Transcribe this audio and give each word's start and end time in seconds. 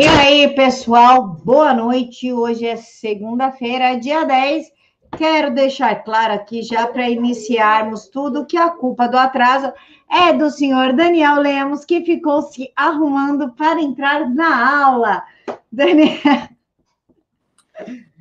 E 0.00 0.08
aí, 0.08 0.54
pessoal, 0.54 1.22
boa 1.44 1.74
noite. 1.74 2.32
Hoje 2.32 2.64
é 2.64 2.74
segunda-feira, 2.74 4.00
dia 4.00 4.24
10. 4.24 4.72
Quero 5.18 5.54
deixar 5.54 5.94
claro 5.96 6.32
aqui, 6.32 6.62
já 6.62 6.86
para 6.86 7.10
iniciarmos 7.10 8.08
tudo, 8.08 8.46
que 8.46 8.56
a 8.56 8.70
culpa 8.70 9.06
do 9.06 9.18
atraso 9.18 9.70
é 10.10 10.32
do 10.32 10.48
senhor 10.48 10.94
Daniel 10.94 11.36
Lemos, 11.36 11.84
que 11.84 12.02
ficou 12.02 12.40
se 12.40 12.72
arrumando 12.74 13.52
para 13.52 13.78
entrar 13.78 14.26
na 14.30 14.84
aula. 14.86 15.22
Daniel. 15.70 16.48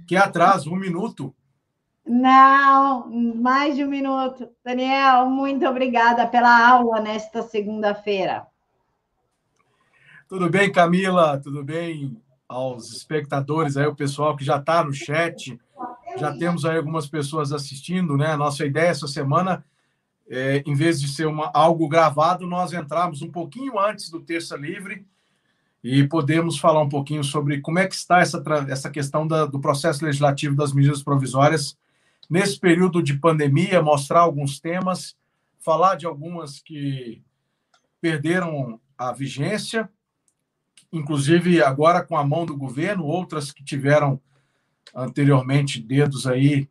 Que 0.05 0.17
atraso? 0.17 0.73
Um 0.73 0.77
minuto? 0.77 1.33
Não, 2.05 3.09
mais 3.09 3.77
de 3.77 3.85
um 3.85 3.89
minuto. 3.89 4.49
Daniel, 4.65 5.29
muito 5.29 5.65
obrigada 5.65 6.27
pela 6.27 6.71
aula 6.71 6.99
nesta 6.99 7.41
segunda-feira. 7.41 8.48
Tudo 10.29 10.47
bem, 10.47 10.71
Camila? 10.71 11.39
Tudo 11.39 11.63
bem 11.63 12.21
aos 12.47 12.91
espectadores 12.91 13.75
aí, 13.75 13.87
o 13.87 13.95
pessoal 13.95 14.37
que 14.37 14.45
já 14.45 14.57
está 14.57 14.83
no 14.83 14.93
chat. 14.93 15.59
Já 16.19 16.37
temos 16.37 16.65
aí 16.65 16.77
algumas 16.77 17.07
pessoas 17.07 17.51
assistindo, 17.51 18.15
né? 18.15 18.35
Nossa 18.35 18.63
ideia 18.63 18.89
essa 18.89 19.07
semana, 19.07 19.65
é, 20.29 20.61
em 20.67 20.75
vez 20.75 21.01
de 21.01 21.07
ser 21.07 21.25
uma, 21.25 21.49
algo 21.51 21.87
gravado, 21.87 22.45
nós 22.45 22.73
entramos 22.73 23.23
um 23.23 23.31
pouquinho 23.31 23.79
antes 23.79 24.11
do 24.11 24.19
Terça 24.19 24.55
Livre 24.55 25.03
e 25.83 26.07
podemos 26.07 26.59
falar 26.59 26.83
um 26.83 26.89
pouquinho 26.89 27.23
sobre 27.23 27.59
como 27.59 27.79
é 27.79 27.87
que 27.87 27.95
está 27.95 28.19
essa, 28.19 28.39
essa 28.67 28.91
questão 28.91 29.25
da, 29.25 29.47
do 29.47 29.59
processo 29.59 30.05
legislativo 30.05 30.55
das 30.55 30.73
medidas 30.73 31.01
provisórias 31.01 31.75
nesse 32.29 32.59
período 32.59 33.01
de 33.01 33.17
pandemia, 33.17 33.81
mostrar 33.81 34.19
alguns 34.19 34.59
temas, 34.59 35.15
falar 35.59 35.95
de 35.95 36.05
algumas 36.05 36.59
que 36.59 37.19
perderam 37.99 38.79
a 38.95 39.11
vigência 39.11 39.89
inclusive 40.91 41.61
agora 41.61 42.03
com 42.03 42.17
a 42.17 42.23
mão 42.23 42.45
do 42.45 42.57
governo, 42.57 43.05
outras 43.05 43.51
que 43.51 43.63
tiveram 43.63 44.19
anteriormente 44.95 45.81
dedos 45.81 46.25
aí 46.25 46.67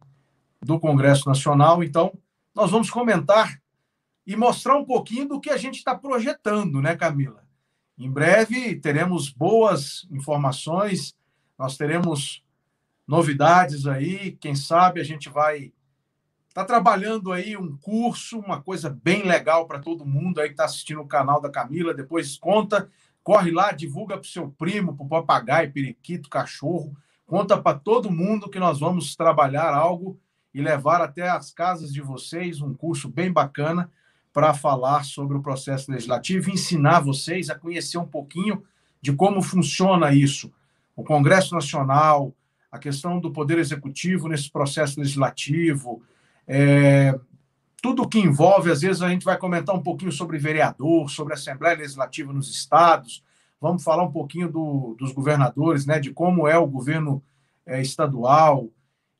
do 0.61 0.79
Congresso 0.79 1.29
Nacional. 1.29 1.83
Então, 1.83 2.13
nós 2.55 2.71
vamos 2.71 2.91
comentar 2.91 3.61
e 4.27 4.37
mostrar 4.37 4.77
um 4.77 4.85
pouquinho 4.85 5.29
do 5.29 5.41
que 5.41 5.51
a 5.51 5.57
gente 5.57 5.77
está 5.77 5.95
projetando, 5.95 6.83
né, 6.83 6.97
Camila? 6.97 7.45
Em 7.97 8.11
breve 8.11 8.77
teremos 8.77 9.31
boas 9.31 10.07
informações, 10.11 11.17
nós 11.59 11.77
teremos 11.77 12.45
novidades 13.07 13.87
aí, 13.87 14.33
quem 14.41 14.55
sabe 14.55 15.01
a 15.01 15.05
gente 15.05 15.29
vai 15.29 15.73
Está 16.59 16.67
trabalhando 16.67 17.31
aí 17.31 17.57
um 17.57 17.77
curso, 17.77 18.41
uma 18.41 18.61
coisa 18.61 18.91
bem 18.91 19.23
legal 19.23 19.69
para 19.69 19.79
todo 19.79 20.05
mundo 20.05 20.41
aí 20.41 20.49
que 20.49 20.55
está 20.55 20.65
assistindo 20.65 21.01
o 21.01 21.07
canal 21.07 21.41
da 21.41 21.49
Camila. 21.49 21.95
Depois 21.95 22.37
conta 22.37 22.91
Corre 23.23 23.51
lá, 23.51 23.73
divulga 23.73 24.17
para 24.17 24.25
o 24.25 24.29
seu 24.29 24.49
primo, 24.51 24.97
para 24.97 25.05
o 25.05 25.09
papagaio, 25.09 25.73
periquito, 25.73 26.31
cachorro. 26.31 26.97
Conta 27.27 27.61
para 27.61 27.79
todo 27.79 28.11
mundo 28.11 28.49
que 28.49 28.59
nós 28.59 28.81
vamos 28.81 29.15
trabalhar 29.15 29.75
algo 29.75 30.19
e 30.55 30.63
levar 30.63 31.01
até 31.01 31.29
as 31.29 31.51
casas 31.53 31.93
de 31.93 32.01
vocês 32.01 32.61
um 32.61 32.73
curso 32.73 33.09
bem 33.09 33.31
bacana 33.31 33.91
para 34.33 34.55
falar 34.55 35.05
sobre 35.05 35.37
o 35.37 35.43
processo 35.43 35.91
legislativo 35.91 36.51
ensinar 36.51 37.01
vocês 37.01 37.51
a 37.51 37.55
conhecer 37.55 37.99
um 37.99 38.07
pouquinho 38.07 38.63
de 39.01 39.13
como 39.13 39.43
funciona 39.43 40.15
isso. 40.15 40.53
O 40.97 41.05
Congresso 41.05 41.55
Nacional, 41.55 42.35
a 42.71 42.79
questão 42.79 43.21
do 43.21 43.31
Poder 43.31 43.59
Executivo 43.59 44.29
nesse 44.29 44.51
processo 44.51 44.99
legislativo, 45.01 46.03
é, 46.47 47.19
tudo 47.81 48.09
que 48.09 48.19
envolve, 48.19 48.71
às 48.71 48.81
vezes 48.81 49.03
a 49.03 49.09
gente 49.09 49.25
vai 49.25 49.37
comentar 49.37 49.75
um 49.75 49.83
pouquinho 49.83 50.11
sobre 50.11 50.39
vereador, 50.39 51.09
sobre 51.11 51.35
Assembleia 51.35 51.77
Legislativa 51.77 52.33
nos 52.33 52.51
estados, 52.51 53.23
vamos 53.61 53.83
falar 53.83 54.03
um 54.03 54.13
pouquinho 54.13 54.51
do, 54.51 54.97
dos 54.99 55.13
governadores, 55.13 55.87
né, 55.87 55.99
de 56.01 56.13
como 56.13 56.49
é 56.49 56.59
o 56.59 56.67
governo 56.67 57.23
é, 57.65 57.81
estadual. 57.81 58.69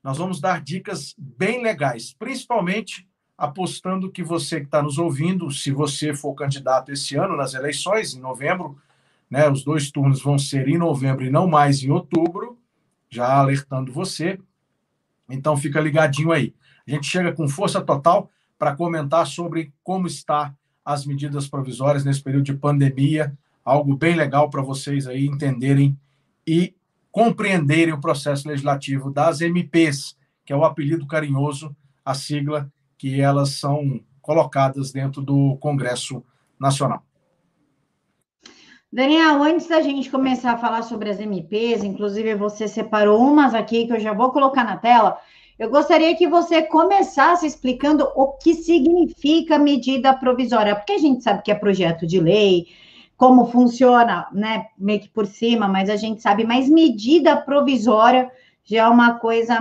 Nós 0.03 0.19
vamos 0.19 0.41
dar 0.41 0.61
dicas 0.63 1.15
bem 1.17 1.63
legais, 1.63 2.13
principalmente 2.13 3.07
apostando 3.37 4.11
que 4.11 4.23
você 4.23 4.59
que 4.59 4.67
está 4.67 4.83
nos 4.83 4.99
ouvindo, 4.99 5.51
se 5.51 5.71
você 5.71 6.13
for 6.13 6.35
candidato 6.35 6.91
esse 6.91 7.15
ano 7.17 7.37
nas 7.37 7.55
eleições, 7.55 8.15
em 8.15 8.21
novembro, 8.21 8.77
né, 9.31 9.49
os 9.49 9.63
dois 9.63 9.91
turnos 9.91 10.21
vão 10.21 10.39
ser 10.39 10.69
em 10.69 10.79
novembro 10.79 11.25
e 11.25 11.31
não 11.31 11.47
mais 11.47 11.83
em 11.85 11.91
outubro, 11.91 12.59
já 13.09 13.39
alertando 13.39 13.93
você. 13.93 14.39
Então 15.31 15.57
fica 15.57 15.81
ligadinho 15.81 16.33
aí. 16.33 16.55
A 16.87 16.91
gente 16.91 17.07
chega 17.07 17.33
com 17.33 17.47
força 17.47 17.81
total 17.81 18.31
para 18.59 18.75
comentar 18.75 19.27
sobre 19.27 19.73
como 19.83 20.07
está 20.07 20.55
as 20.85 21.07
medidas 21.07 21.47
provisórias 21.47 22.05
nesse 22.05 22.23
período 22.23 22.45
de 22.45 22.55
pandemia, 22.55 23.37
algo 23.65 23.97
bem 23.97 24.17
legal 24.17 24.49
para 24.51 24.63
vocês 24.63 25.07
aí 25.07 25.27
entenderem 25.27 25.99
e 26.47 26.75
compreenderem 27.13 27.93
o 27.93 28.01
processo 28.01 28.49
legislativo 28.49 29.11
das 29.11 29.41
MPs, 29.41 30.17
que 30.45 30.53
é 30.53 30.57
o 30.57 30.65
apelido 30.65 31.07
carinhoso, 31.07 31.77
a 32.05 32.15
sigla 32.15 32.71
que 32.97 33.21
elas 33.21 33.51
são 33.51 34.01
colocadas 34.23 34.91
dentro 34.93 35.23
do 35.23 35.57
Congresso 35.57 36.25
Nacional. 36.59 37.03
Daniel, 38.91 39.43
antes 39.43 39.69
da 39.69 39.83
gente 39.83 40.11
começar 40.11 40.53
a 40.53 40.59
falar 40.59 40.83
sobre 40.83 41.11
as 41.11 41.21
MPs, 41.21 41.85
inclusive 41.85 42.35
você 42.35 42.67
separou 42.67 43.21
umas 43.21 43.55
aqui 43.55 43.87
que 43.87 43.93
eu 43.93 44.01
já 44.01 44.15
vou 44.15 44.33
colocar 44.33 44.65
na 44.65 44.79
tela. 44.79 45.19
Eu 45.59 45.69
gostaria 45.71 46.17
que 46.17 46.29
você 46.29 46.63
começasse 46.63 47.45
explicando 47.45 48.05
o 48.15 48.29
que 48.35 48.55
significa 48.55 49.59
medida 49.59 50.15
provisória, 50.15 50.77
porque 50.77 50.93
a 50.93 50.99
gente 50.99 51.25
sabe 51.25 51.43
que 51.43 51.51
é 51.51 51.55
projeto 51.55 52.07
de 52.07 52.21
lei, 52.21 52.69
como 53.17 53.51
funciona, 53.51 54.29
né, 54.33 54.67
meio 54.79 55.01
que 55.01 55.09
por 55.09 55.27
cima, 55.27 55.67
mas 55.67 55.91
a 55.91 55.97
gente 55.97 56.23
sabe, 56.23 56.45
mas 56.45 56.69
medida 56.69 57.37
provisória 57.37 58.31
já 58.63 58.85
é 58.85 58.89
uma 58.89 59.19
coisa 59.19 59.59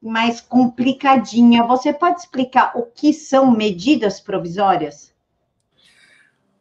mais 0.00 0.40
complicadinha. 0.40 1.64
Você 1.64 1.92
pode 1.92 2.20
explicar 2.20 2.72
o 2.74 2.84
que 2.86 3.12
são 3.12 3.50
medidas 3.50 4.18
provisórias? 4.18 5.14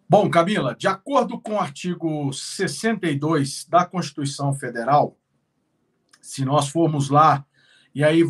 Bom, 0.09 0.29
Camila, 0.29 0.75
de 0.75 0.87
acordo 0.87 1.39
com 1.39 1.53
o 1.53 1.59
artigo 1.59 2.33
62 2.33 3.65
da 3.69 3.85
Constituição 3.85 4.53
Federal, 4.53 5.17
se 6.21 6.43
nós 6.43 6.67
formos 6.67 7.09
lá, 7.09 7.45
e 7.93 8.03
aí 8.03 8.23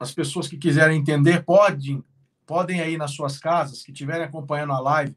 as 0.00 0.12
pessoas 0.12 0.48
que 0.48 0.56
quiserem 0.56 0.98
entender 0.98 1.44
podem, 1.44 2.02
podem 2.46 2.80
aí 2.80 2.96
nas 2.96 3.10
suas 3.10 3.38
casas, 3.38 3.82
que 3.82 3.92
estiverem 3.92 4.24
acompanhando 4.24 4.72
a 4.72 4.80
live, 4.80 5.14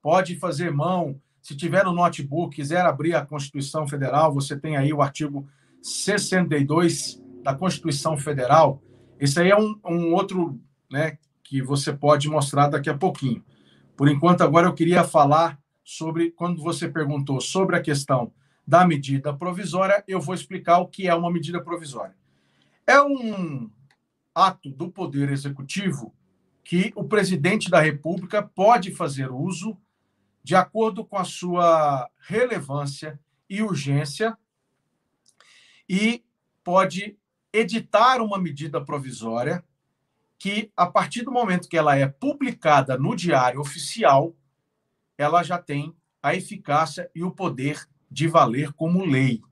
pode 0.00 0.36
fazer 0.36 0.72
mão. 0.72 1.20
Se 1.42 1.54
tiver 1.54 1.84
no 1.84 1.92
notebook, 1.92 2.56
quiser 2.56 2.86
abrir 2.86 3.14
a 3.14 3.26
Constituição 3.26 3.86
Federal, 3.86 4.32
você 4.32 4.58
tem 4.58 4.78
aí 4.78 4.90
o 4.90 5.02
artigo 5.02 5.46
62 5.82 7.22
da 7.42 7.54
Constituição 7.54 8.16
Federal. 8.16 8.82
Esse 9.20 9.38
aí 9.38 9.50
é 9.50 9.56
um, 9.56 9.78
um 9.84 10.14
outro 10.14 10.58
né, 10.90 11.18
que 11.44 11.60
você 11.60 11.92
pode 11.92 12.28
mostrar 12.28 12.68
daqui 12.68 12.88
a 12.88 12.96
pouquinho. 12.96 13.44
Por 13.94 14.08
enquanto, 14.08 14.40
agora 14.40 14.66
eu 14.66 14.72
queria 14.72 15.04
falar 15.04 15.58
sobre, 15.84 16.30
quando 16.30 16.62
você 16.62 16.88
perguntou 16.88 17.38
sobre 17.40 17.76
a 17.76 17.82
questão 17.82 18.32
da 18.66 18.86
medida 18.86 19.34
provisória, 19.34 20.02
eu 20.08 20.20
vou 20.20 20.34
explicar 20.34 20.78
o 20.78 20.88
que 20.88 21.06
é 21.06 21.14
uma 21.14 21.30
medida 21.30 21.62
provisória. 21.62 22.14
É 22.86 23.00
um 23.02 23.70
ato 24.34 24.70
do 24.70 24.90
Poder 24.90 25.30
Executivo 25.30 26.14
que 26.64 26.92
o 26.94 27.04
presidente 27.04 27.70
da 27.70 27.80
República 27.80 28.42
pode 28.42 28.94
fazer 28.94 29.30
uso 29.30 29.76
de 30.42 30.54
acordo 30.54 31.04
com 31.04 31.16
a 31.16 31.24
sua 31.24 32.08
relevância 32.18 33.18
e 33.48 33.62
urgência 33.62 34.36
e 35.88 36.24
pode 36.64 37.16
editar 37.52 38.20
uma 38.20 38.38
medida 38.38 38.82
provisória 38.84 39.64
que, 40.38 40.72
a 40.76 40.86
partir 40.86 41.22
do 41.22 41.30
momento 41.30 41.68
que 41.68 41.76
ela 41.76 41.96
é 41.96 42.06
publicada 42.06 42.96
no 42.96 43.14
Diário 43.14 43.60
Oficial, 43.60 44.34
ela 45.16 45.42
já 45.42 45.58
tem 45.58 45.94
a 46.22 46.34
eficácia 46.34 47.10
e 47.14 47.22
o 47.22 47.30
poder 47.30 47.86
de 48.10 48.26
valer 48.26 48.72
como 48.72 49.04
lei. 49.04 49.42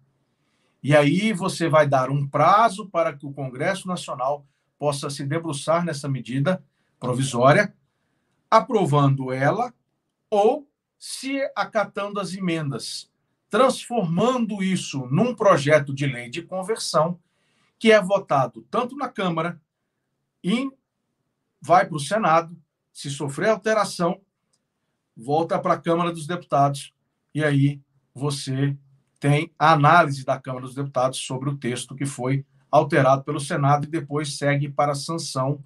E 0.83 0.97
aí 0.97 1.33
você 1.33 1.69
vai 1.69 1.87
dar 1.87 2.11
um 2.11 2.27
prazo 2.27 2.89
para 2.89 3.15
que 3.15 3.27
o 3.27 3.33
Congresso 3.33 3.87
Nacional 3.87 4.47
possa 4.81 5.11
se 5.11 5.27
debruçar 5.27 5.85
nessa 5.85 6.09
medida 6.09 6.65
provisória, 6.99 7.77
aprovando 8.51 9.31
ela 9.31 9.75
ou 10.31 10.67
se 10.99 11.39
acatando 11.55 12.19
as 12.19 12.33
emendas, 12.33 13.13
transformando 13.51 14.63
isso 14.63 15.07
num 15.11 15.35
projeto 15.35 15.93
de 15.95 16.07
lei 16.07 16.31
de 16.31 16.41
conversão 16.41 17.21
que 17.79 17.93
é 17.93 18.01
votado 18.01 18.67
tanto 18.71 18.97
na 18.97 19.07
Câmara 19.07 19.61
e 20.43 20.71
vai 21.61 21.87
para 21.87 21.97
o 21.97 22.01
Senado. 22.01 22.57
Se 22.91 23.11
sofrer 23.11 23.51
alteração, 23.51 24.19
volta 25.15 25.59
para 25.59 25.75
a 25.75 25.81
Câmara 25.81 26.11
dos 26.11 26.27
Deputados 26.27 26.95
e 27.35 27.45
aí 27.45 27.83
você 28.15 28.75
tem 29.19 29.53
a 29.59 29.75
análise 29.75 30.25
da 30.25 30.41
Câmara 30.41 30.65
dos 30.65 30.75
Deputados 30.75 31.19
sobre 31.19 31.51
o 31.51 31.57
texto 31.59 31.95
que 31.95 32.07
foi 32.07 32.47
alterado 32.71 33.25
pelo 33.25 33.41
Senado 33.41 33.87
e 33.87 33.91
depois 33.91 34.37
segue 34.37 34.69
para 34.69 34.93
a 34.93 34.97
sanção, 34.97 35.63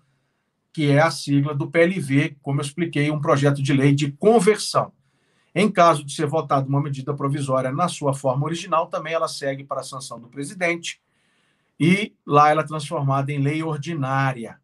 que 0.72 0.90
é 0.90 1.00
a 1.00 1.10
sigla 1.10 1.54
do 1.54 1.70
PLV, 1.70 2.36
como 2.42 2.60
eu 2.60 2.64
expliquei, 2.64 3.10
um 3.10 3.20
projeto 3.20 3.62
de 3.62 3.72
lei 3.72 3.94
de 3.94 4.10
conversão. 4.12 4.92
Em 5.54 5.70
caso 5.70 6.04
de 6.04 6.12
ser 6.12 6.26
votada 6.26 6.68
uma 6.68 6.82
medida 6.82 7.14
provisória 7.14 7.70
na 7.70 7.88
sua 7.88 8.12
forma 8.12 8.44
original, 8.44 8.88
também 8.88 9.12
ela 9.12 9.28
segue 9.28 9.62
para 9.62 9.82
a 9.82 9.84
sanção 9.84 10.18
do 10.18 10.28
presidente 10.28 11.00
e 11.78 12.14
lá 12.26 12.50
ela 12.50 12.62
é 12.62 12.66
transformada 12.66 13.32
em 13.32 13.38
lei 13.38 13.62
ordinária. 13.62 14.60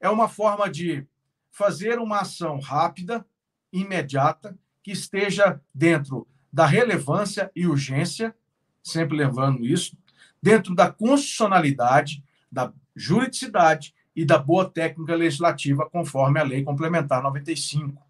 É 0.00 0.08
uma 0.08 0.28
forma 0.28 0.68
de 0.70 1.06
fazer 1.50 1.98
uma 1.98 2.20
ação 2.20 2.60
rápida, 2.60 3.26
imediata, 3.72 4.56
que 4.82 4.92
esteja 4.92 5.60
dentro 5.72 6.28
da 6.52 6.66
relevância 6.66 7.50
e 7.56 7.66
urgência, 7.66 8.34
sempre 8.82 9.16
lembrando 9.16 9.64
isso, 9.64 9.96
dentro 10.44 10.74
da 10.74 10.92
constitucionalidade, 10.92 12.22
da 12.52 12.70
juridicidade 12.94 13.94
e 14.14 14.26
da 14.26 14.36
boa 14.36 14.68
técnica 14.68 15.14
legislativa, 15.14 15.88
conforme 15.88 16.38
a 16.38 16.42
Lei 16.42 16.62
Complementar 16.62 17.22
95, 17.22 18.02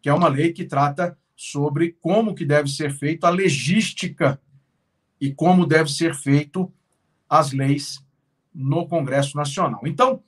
que 0.00 0.08
é 0.08 0.14
uma 0.14 0.28
lei 0.28 0.50
que 0.50 0.64
trata 0.64 1.14
sobre 1.36 1.94
como 2.00 2.34
que 2.34 2.46
deve 2.46 2.70
ser 2.70 2.90
feita 2.90 3.26
a 3.26 3.30
legística 3.30 4.40
e 5.20 5.30
como 5.30 5.66
deve 5.66 5.92
ser 5.92 6.14
feito 6.14 6.72
as 7.28 7.52
leis 7.52 8.02
no 8.54 8.88
Congresso 8.88 9.36
Nacional. 9.36 9.82
Então, 9.84 10.22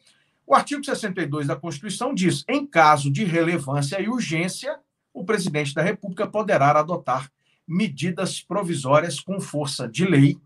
o 0.46 0.54
artigo 0.54 0.84
62 0.84 1.46
da 1.46 1.56
Constituição 1.56 2.12
diz: 2.12 2.44
em 2.46 2.66
caso 2.66 3.10
de 3.10 3.24
relevância 3.24 3.98
e 3.98 4.10
urgência, 4.10 4.78
o 5.10 5.24
presidente 5.24 5.74
da 5.74 5.80
República 5.80 6.26
poderá 6.26 6.78
adotar 6.78 7.32
medidas 7.66 8.42
provisórias 8.42 9.18
com 9.18 9.40
força 9.40 9.88
de 9.88 10.04
lei, 10.04 10.38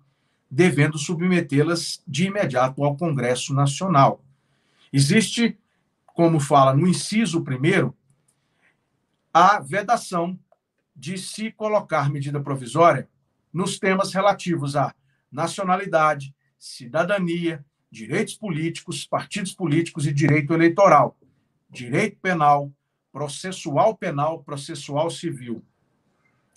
devendo 0.50 0.98
submetê-las 0.98 2.02
de 2.06 2.26
imediato 2.26 2.82
ao 2.82 2.96
Congresso 2.96 3.54
Nacional. 3.54 4.24
Existe, 4.92 5.56
como 6.06 6.40
fala 6.40 6.74
no 6.74 6.88
inciso 6.88 7.42
primeiro, 7.44 7.96
a 9.32 9.60
vedação 9.60 10.38
de 10.96 11.16
se 11.16 11.52
colocar 11.52 12.10
medida 12.10 12.40
provisória 12.40 13.08
nos 13.52 13.78
temas 13.78 14.12
relativos 14.12 14.74
à 14.74 14.92
nacionalidade, 15.30 16.34
cidadania, 16.58 17.64
direitos 17.90 18.34
políticos, 18.34 19.06
partidos 19.06 19.54
políticos 19.54 20.06
e 20.06 20.12
direito 20.12 20.52
eleitoral, 20.52 21.16
direito 21.70 22.18
penal, 22.20 22.72
processual 23.12 23.96
penal, 23.96 24.42
processual 24.42 25.10
civil, 25.10 25.64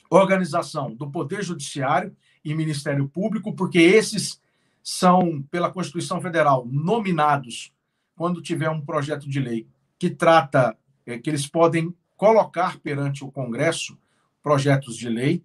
organização 0.09 0.93
do 0.93 1.09
Poder 1.09 1.43
Judiciário 1.43 2.15
e 2.43 2.53
Ministério 2.53 3.07
Público, 3.07 3.53
porque 3.53 3.79
esses 3.79 4.41
são, 4.83 5.41
pela 5.49 5.71
Constituição 5.71 6.21
Federal, 6.21 6.67
nominados 6.69 7.71
quando 8.15 8.41
tiver 8.41 8.69
um 8.69 8.81
projeto 8.81 9.29
de 9.29 9.39
lei 9.39 9.67
que 9.97 10.09
trata, 10.09 10.77
é, 11.05 11.17
que 11.17 11.29
eles 11.29 11.47
podem 11.47 11.93
colocar 12.17 12.77
perante 12.79 13.23
o 13.23 13.31
Congresso 13.31 13.97
projetos 14.41 14.97
de 14.97 15.07
lei, 15.07 15.41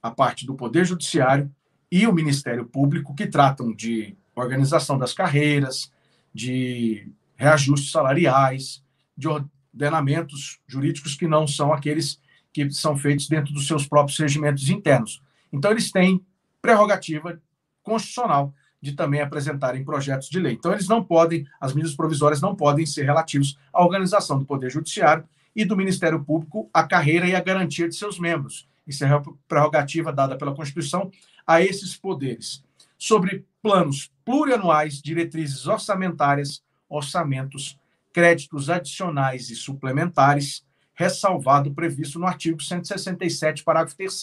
a 0.00 0.10
parte 0.10 0.46
do 0.46 0.54
Poder 0.54 0.84
Judiciário 0.84 1.52
e 1.90 2.06
o 2.06 2.12
Ministério 2.12 2.64
Público, 2.64 3.14
que 3.14 3.26
tratam 3.26 3.72
de 3.74 4.16
organização 4.34 4.96
das 4.96 5.12
carreiras, 5.12 5.90
de 6.32 7.08
reajustes 7.34 7.90
salariais, 7.90 8.82
de 9.16 9.28
ordenamentos 9.28 10.60
jurídicos 10.66 11.14
que 11.14 11.26
não 11.26 11.46
são 11.46 11.72
aqueles 11.72 12.20
que 12.52 12.70
são 12.70 12.96
feitos 12.96 13.28
dentro 13.28 13.52
dos 13.52 13.66
seus 13.66 13.86
próprios 13.86 14.18
regimentos 14.18 14.70
internos. 14.70 15.22
Então, 15.52 15.70
eles 15.70 15.90
têm 15.90 16.24
prerrogativa 16.66 17.40
constitucional 17.80 18.52
de 18.82 18.92
também 18.92 19.20
apresentarem 19.20 19.84
projetos 19.84 20.28
de 20.28 20.40
lei. 20.40 20.54
Então, 20.54 20.72
eles 20.72 20.88
não 20.88 21.02
podem, 21.02 21.46
as 21.60 21.72
medidas 21.72 21.94
provisórias 21.94 22.40
não 22.40 22.56
podem 22.56 22.84
ser 22.84 23.04
relativos 23.04 23.56
à 23.72 23.84
organização 23.84 24.36
do 24.36 24.44
Poder 24.44 24.68
Judiciário 24.68 25.24
e 25.54 25.64
do 25.64 25.76
Ministério 25.76 26.24
Público 26.24 26.68
a 26.74 26.82
carreira 26.82 27.28
e 27.28 27.36
a 27.36 27.40
garantia 27.40 27.88
de 27.88 27.94
seus 27.94 28.18
membros. 28.18 28.68
Isso 28.84 29.04
é 29.04 29.22
prerrogativa 29.46 30.12
dada 30.12 30.36
pela 30.36 30.56
Constituição 30.56 31.08
a 31.46 31.62
esses 31.62 31.96
poderes. 31.96 32.64
Sobre 32.98 33.46
planos 33.62 34.10
plurianuais, 34.24 35.00
diretrizes 35.00 35.68
orçamentárias, 35.68 36.64
orçamentos, 36.88 37.78
créditos 38.12 38.68
adicionais 38.68 39.50
e 39.50 39.54
suplementares, 39.54 40.64
ressalvado 40.94 41.72
previsto 41.72 42.18
no 42.18 42.26
artigo 42.26 42.60
167, 42.60 43.62
parágrafo 43.62 43.96
3 43.96 44.20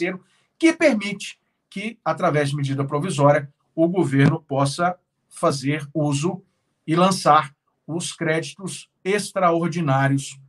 que 0.59 0.73
permite 0.73 1.39
que, 1.73 1.97
através 2.05 2.51
de 2.51 2.55
medida 2.55 2.85
provisória, 2.85 3.51
o 3.73 3.87
governo 3.87 4.39
possa 4.39 4.95
fazer 5.27 5.89
uso 5.91 6.43
e 6.85 6.95
lançar 6.95 7.51
os 7.87 8.13
créditos 8.13 8.91
extraordinários 9.03 10.39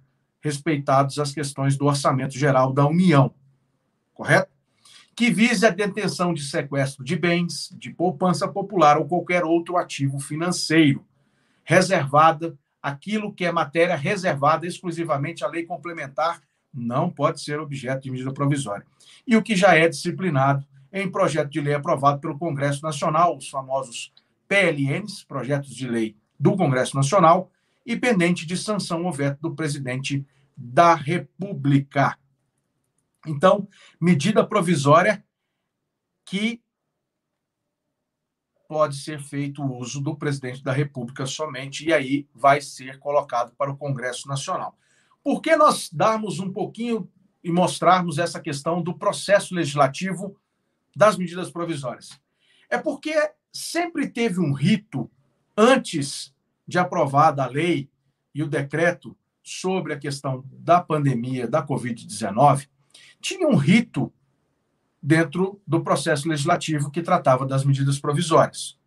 respeitados 0.42 1.18
as 1.18 1.32
questões 1.32 1.78
do 1.78 1.86
orçamento 1.86 2.36
geral 2.38 2.74
da 2.74 2.86
União, 2.86 3.34
correto? 4.12 4.52
Que 5.16 5.30
vise 5.30 5.64
a 5.64 5.70
detenção 5.70 6.34
de 6.34 6.42
sequestro 6.42 7.02
de 7.02 7.16
bens, 7.16 7.74
de 7.78 7.88
poupança 7.88 8.46
popular 8.46 8.98
ou 8.98 9.08
qualquer 9.08 9.44
outro 9.44 9.78
ativo 9.78 10.20
financeiro, 10.20 11.06
reservada 11.64 12.54
aquilo 12.82 13.32
que 13.32 13.46
é 13.46 13.50
matéria 13.50 13.96
reservada 13.96 14.66
exclusivamente 14.66 15.42
à 15.42 15.48
lei 15.48 15.64
complementar 15.64 16.42
não 16.70 17.08
pode 17.08 17.40
ser 17.40 17.58
objeto 17.60 18.02
de 18.02 18.10
medida 18.10 18.30
provisória. 18.30 18.84
E 19.26 19.38
o 19.38 19.42
que 19.42 19.56
já 19.56 19.74
é 19.74 19.88
disciplinado 19.88 20.66
em 20.94 21.10
projeto 21.10 21.50
de 21.50 21.60
lei 21.60 21.74
aprovado 21.74 22.20
pelo 22.20 22.38
Congresso 22.38 22.80
Nacional, 22.80 23.36
os 23.36 23.50
famosos 23.50 24.14
PLNs, 24.46 25.24
projetos 25.24 25.74
de 25.74 25.88
lei 25.88 26.16
do 26.38 26.56
Congresso 26.56 26.94
Nacional, 26.94 27.50
e 27.84 27.96
pendente 27.96 28.46
de 28.46 28.56
sanção 28.56 29.04
ou 29.04 29.12
veto 29.12 29.40
do 29.40 29.56
presidente 29.56 30.24
da 30.56 30.94
República. 30.94 32.16
Então, 33.26 33.68
medida 34.00 34.46
provisória 34.46 35.24
que 36.24 36.62
pode 38.68 38.96
ser 38.96 39.20
feito 39.20 39.64
uso 39.64 40.00
do 40.00 40.16
presidente 40.16 40.62
da 40.62 40.72
República 40.72 41.26
somente, 41.26 41.88
e 41.88 41.92
aí 41.92 42.28
vai 42.32 42.60
ser 42.60 43.00
colocado 43.00 43.52
para 43.56 43.70
o 43.70 43.76
Congresso 43.76 44.28
Nacional. 44.28 44.78
Por 45.24 45.42
que 45.42 45.56
nós 45.56 45.90
darmos 45.92 46.38
um 46.38 46.52
pouquinho 46.52 47.10
e 47.42 47.50
mostrarmos 47.50 48.18
essa 48.18 48.40
questão 48.40 48.80
do 48.80 48.96
processo 48.96 49.54
legislativo 49.54 50.36
das 50.96 51.16
medidas 51.16 51.50
provisórias? 51.50 52.18
É 52.70 52.78
porque 52.78 53.14
sempre 53.52 54.08
teve 54.08 54.40
um 54.40 54.52
rito 54.52 55.10
antes 55.56 56.34
de 56.66 56.78
aprovada 56.78 57.44
a 57.44 57.46
lei 57.46 57.88
e 58.34 58.42
o 58.42 58.48
decreto 58.48 59.16
sobre 59.42 59.92
a 59.92 59.98
questão 59.98 60.42
da 60.50 60.80
pandemia 60.80 61.46
da 61.46 61.64
Covid-19, 61.64 62.68
tinha 63.20 63.46
um 63.46 63.56
rito 63.56 64.12
dentro 65.02 65.60
do 65.66 65.82
processo 65.82 66.26
legislativo 66.28 66.90
que 66.90 67.02
tratava 67.02 67.46
das 67.46 67.64
medidas 67.64 67.98
provisórias. 67.98 68.78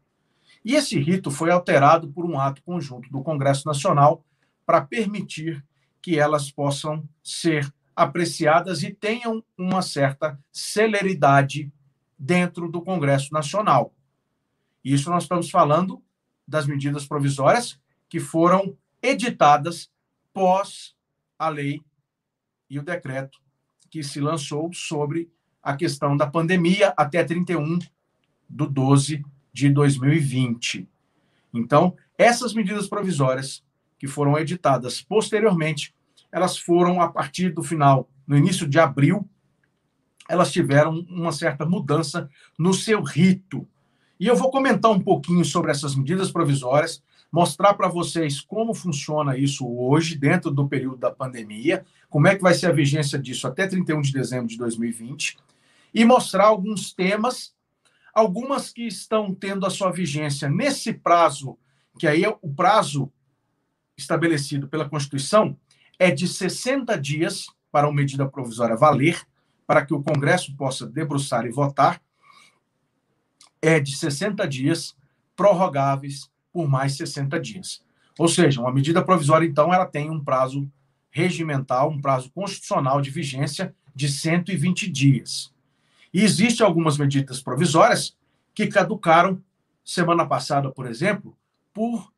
E 0.65 0.73
esse 0.73 0.99
rito 0.99 1.29
foi 1.29 1.51
alterado 1.51 2.09
por 2.09 2.25
um 2.25 2.39
ato 2.39 2.63
conjunto 2.63 3.09
do 3.11 3.21
Congresso 3.21 3.67
Nacional 3.67 4.25
para 4.65 4.81
permitir 4.81 5.63
que 6.01 6.19
elas 6.19 6.51
possam 6.51 7.07
ser 7.23 7.71
apreciadas 7.95 8.81
e 8.83 8.91
tenham 8.91 9.43
uma 9.57 9.81
certa 9.81 10.39
celeridade 10.51 11.71
dentro 12.17 12.69
do 12.69 12.81
Congresso 12.81 13.33
Nacional. 13.33 13.93
Isso 14.83 15.09
nós 15.09 15.23
estamos 15.23 15.49
falando 15.49 16.01
das 16.47 16.65
medidas 16.65 17.05
provisórias 17.05 17.79
que 18.09 18.19
foram 18.19 18.77
editadas 19.01 19.91
pós 20.33 20.95
a 21.37 21.49
lei 21.49 21.81
e 22.69 22.79
o 22.79 22.83
decreto 22.83 23.39
que 23.89 24.03
se 24.03 24.19
lançou 24.19 24.71
sobre 24.73 25.29
a 25.61 25.75
questão 25.75 26.15
da 26.15 26.27
pandemia 26.27 26.93
até 26.95 27.23
31 27.23 27.79
de 28.49 28.67
12 28.67 29.25
de 29.51 29.69
2020. 29.69 30.87
Então, 31.53 31.95
essas 32.17 32.53
medidas 32.53 32.87
provisórias 32.87 33.63
que 33.97 34.07
foram 34.07 34.37
editadas 34.37 35.01
posteriormente, 35.01 35.93
elas 36.31 36.57
foram 36.57 37.01
a 37.01 37.09
partir 37.09 37.53
do 37.53 37.63
final, 37.63 38.09
no 38.25 38.37
início 38.37 38.67
de 38.67 38.79
abril, 38.79 39.27
elas 40.29 40.51
tiveram 40.51 41.05
uma 41.09 41.31
certa 41.31 41.65
mudança 41.65 42.29
no 42.57 42.73
seu 42.73 43.01
rito. 43.01 43.67
E 44.19 44.27
eu 44.27 44.35
vou 44.35 44.51
comentar 44.51 44.91
um 44.91 44.99
pouquinho 44.99 45.45
sobre 45.45 45.71
essas 45.71 45.95
medidas 45.95 46.31
provisórias 46.31 47.01
mostrar 47.31 47.73
para 47.73 47.87
vocês 47.87 48.41
como 48.41 48.73
funciona 48.73 49.37
isso 49.37 49.67
hoje, 49.67 50.17
dentro 50.17 50.51
do 50.51 50.67
período 50.67 50.97
da 50.97 51.11
pandemia, 51.11 51.85
como 52.09 52.27
é 52.27 52.35
que 52.35 52.41
vai 52.41 52.53
ser 52.53 52.67
a 52.67 52.71
vigência 52.71 53.19
disso 53.19 53.47
até 53.47 53.67
31 53.67 54.01
de 54.01 54.13
dezembro 54.13 54.47
de 54.47 54.57
2020, 54.57 55.37
e 55.93 56.05
mostrar 56.05 56.45
alguns 56.45 56.93
temas, 56.93 57.53
algumas 58.13 58.71
que 58.71 58.87
estão 58.87 59.33
tendo 59.33 59.65
a 59.65 59.69
sua 59.69 59.91
vigência 59.91 60.49
nesse 60.49 60.93
prazo, 60.93 61.57
que 61.99 62.07
aí 62.07 62.23
é 62.23 62.29
o 62.29 62.53
prazo 62.53 63.11
estabelecido 63.97 64.67
pela 64.67 64.87
Constituição, 64.87 65.57
é 65.99 66.11
de 66.11 66.27
60 66.27 66.97
dias 66.99 67.47
para 67.71 67.87
uma 67.87 67.95
medida 67.95 68.27
provisória 68.27 68.75
valer, 68.75 69.21
para 69.67 69.85
que 69.85 69.93
o 69.93 70.01
Congresso 70.01 70.55
possa 70.55 70.87
debruçar 70.87 71.45
e 71.45 71.51
votar, 71.51 72.01
é 73.61 73.79
de 73.79 73.95
60 73.95 74.47
dias 74.47 74.95
prorrogáveis 75.35 76.31
por 76.53 76.67
mais 76.67 76.95
60 76.95 77.39
dias. 77.39 77.83
Ou 78.17 78.27
seja, 78.27 78.61
uma 78.61 78.71
medida 78.71 79.03
provisória, 79.03 79.45
então, 79.45 79.73
ela 79.73 79.85
tem 79.85 80.09
um 80.09 80.23
prazo 80.23 80.67
regimental, 81.11 81.91
um 81.91 82.01
prazo 82.01 82.31
constitucional 82.31 83.01
de 83.01 83.11
vigência 83.11 83.75
de 83.93 84.09
120 84.09 84.89
dias. 84.89 85.53
E 86.13 86.23
existem 86.23 86.65
algumas 86.65 86.97
medidas 86.97 87.41
provisórias 87.41 88.15
que 88.55 88.67
caducaram 88.67 89.41
semana 89.83 90.25
passada, 90.25 90.71
por 90.71 90.87
exemplo, 90.87 91.37
por 91.73 92.11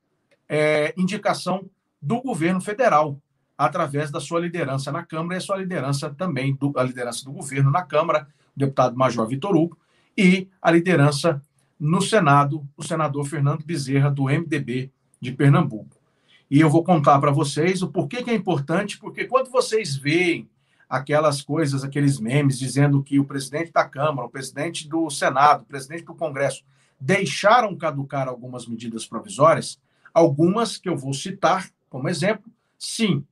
é, 0.48 0.94
indicação 0.98 1.70
do 2.02 2.22
governo 2.22 2.62
federal, 2.62 3.22
através 3.60 4.10
da 4.10 4.22
sua 4.22 4.40
liderança 4.40 4.90
na 4.90 5.04
Câmara 5.04 5.36
e 5.36 5.38
a 5.38 5.42
sua 5.42 5.58
liderança 5.58 6.10
também, 6.10 6.56
do, 6.56 6.72
a 6.78 6.82
liderança 6.82 7.26
do 7.26 7.34
governo 7.34 7.70
na 7.70 7.82
Câmara, 7.82 8.26
o 8.56 8.60
deputado 8.60 8.96
Major 8.96 9.28
Vitor 9.28 9.54
Hugo, 9.54 9.78
e 10.18 10.48
a 10.62 10.72
liderança 10.72 11.42
no 11.78 12.02
Senado, 12.02 12.66
o 12.78 12.84
senador 12.84 13.26
Fernando 13.26 13.66
Bezerra, 13.66 14.10
do 14.10 14.24
MDB 14.24 14.90
de 15.20 15.34
Pernambuco. 15.34 15.98
E 16.50 16.62
eu 16.62 16.70
vou 16.70 16.86
contar 16.86 17.20
para 17.20 17.32
vocês 17.32 17.82
o 17.82 17.90
porquê 17.90 18.24
que 18.24 18.32
é 18.32 18.34
importante, 18.34 18.98
porque 18.98 19.26
quando 19.26 19.50
vocês 19.50 19.94
veem 19.94 20.50
aquelas 20.90 21.42
coisas, 21.42 21.84
aqueles 21.84 22.18
memes 22.18 22.58
dizendo 22.58 23.04
que 23.04 23.20
o 23.20 23.26
presidente 23.26 23.74
da 23.74 23.84
Câmara, 23.84 24.26
o 24.26 24.32
presidente 24.32 24.88
do 24.88 25.10
Senado, 25.10 25.64
o 25.64 25.66
presidente 25.66 26.06
do 26.06 26.16
Congresso 26.16 26.64
deixaram 26.98 27.76
caducar 27.76 28.30
algumas 28.30 28.66
medidas 28.66 29.06
provisórias, 29.06 29.78
algumas 30.14 30.78
que 30.78 30.88
eu 30.88 30.96
vou 30.96 31.14
citar 31.14 31.70
como 31.90 32.08
exemplo, 32.08 32.50
sim. 32.78 33.26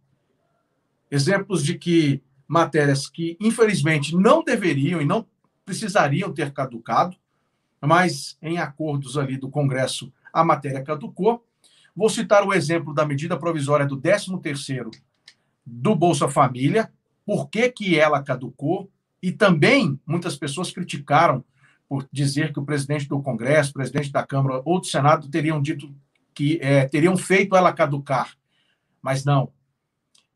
Exemplos 1.09 1.63
de 1.63 1.77
que 1.77 2.21
matérias 2.47 3.07
que, 3.07 3.37
infelizmente, 3.39 4.15
não 4.15 4.43
deveriam 4.43 5.01
e 5.01 5.05
não 5.05 5.25
precisariam 5.65 6.33
ter 6.33 6.51
caducado, 6.53 7.17
mas 7.81 8.37
em 8.41 8.57
acordos 8.57 9.17
ali 9.17 9.37
do 9.37 9.49
Congresso 9.49 10.11
a 10.31 10.43
matéria 10.43 10.83
caducou. 10.83 11.45
Vou 11.95 12.09
citar 12.09 12.45
o 12.45 12.53
exemplo 12.53 12.93
da 12.93 13.05
medida 13.05 13.37
provisória 13.37 13.85
do 13.85 13.99
13º 13.99 14.91
do 15.65 15.95
Bolsa 15.95 16.29
Família, 16.29 16.91
por 17.25 17.49
que, 17.49 17.69
que 17.69 17.99
ela 17.99 18.23
caducou, 18.23 18.89
e 19.21 19.31
também 19.31 19.99
muitas 20.05 20.37
pessoas 20.37 20.71
criticaram 20.71 21.43
por 21.89 22.07
dizer 22.11 22.53
que 22.53 22.59
o 22.59 22.65
presidente 22.65 23.07
do 23.07 23.21
Congresso, 23.21 23.73
presidente 23.73 24.11
da 24.11 24.25
Câmara 24.25 24.61
ou 24.63 24.79
do 24.79 24.85
Senado 24.85 25.27
teriam 25.29 25.61
dito 25.61 25.93
que 26.33 26.59
é, 26.61 26.87
teriam 26.87 27.17
feito 27.17 27.55
ela 27.55 27.73
caducar. 27.73 28.37
Mas 29.01 29.25
não. 29.25 29.51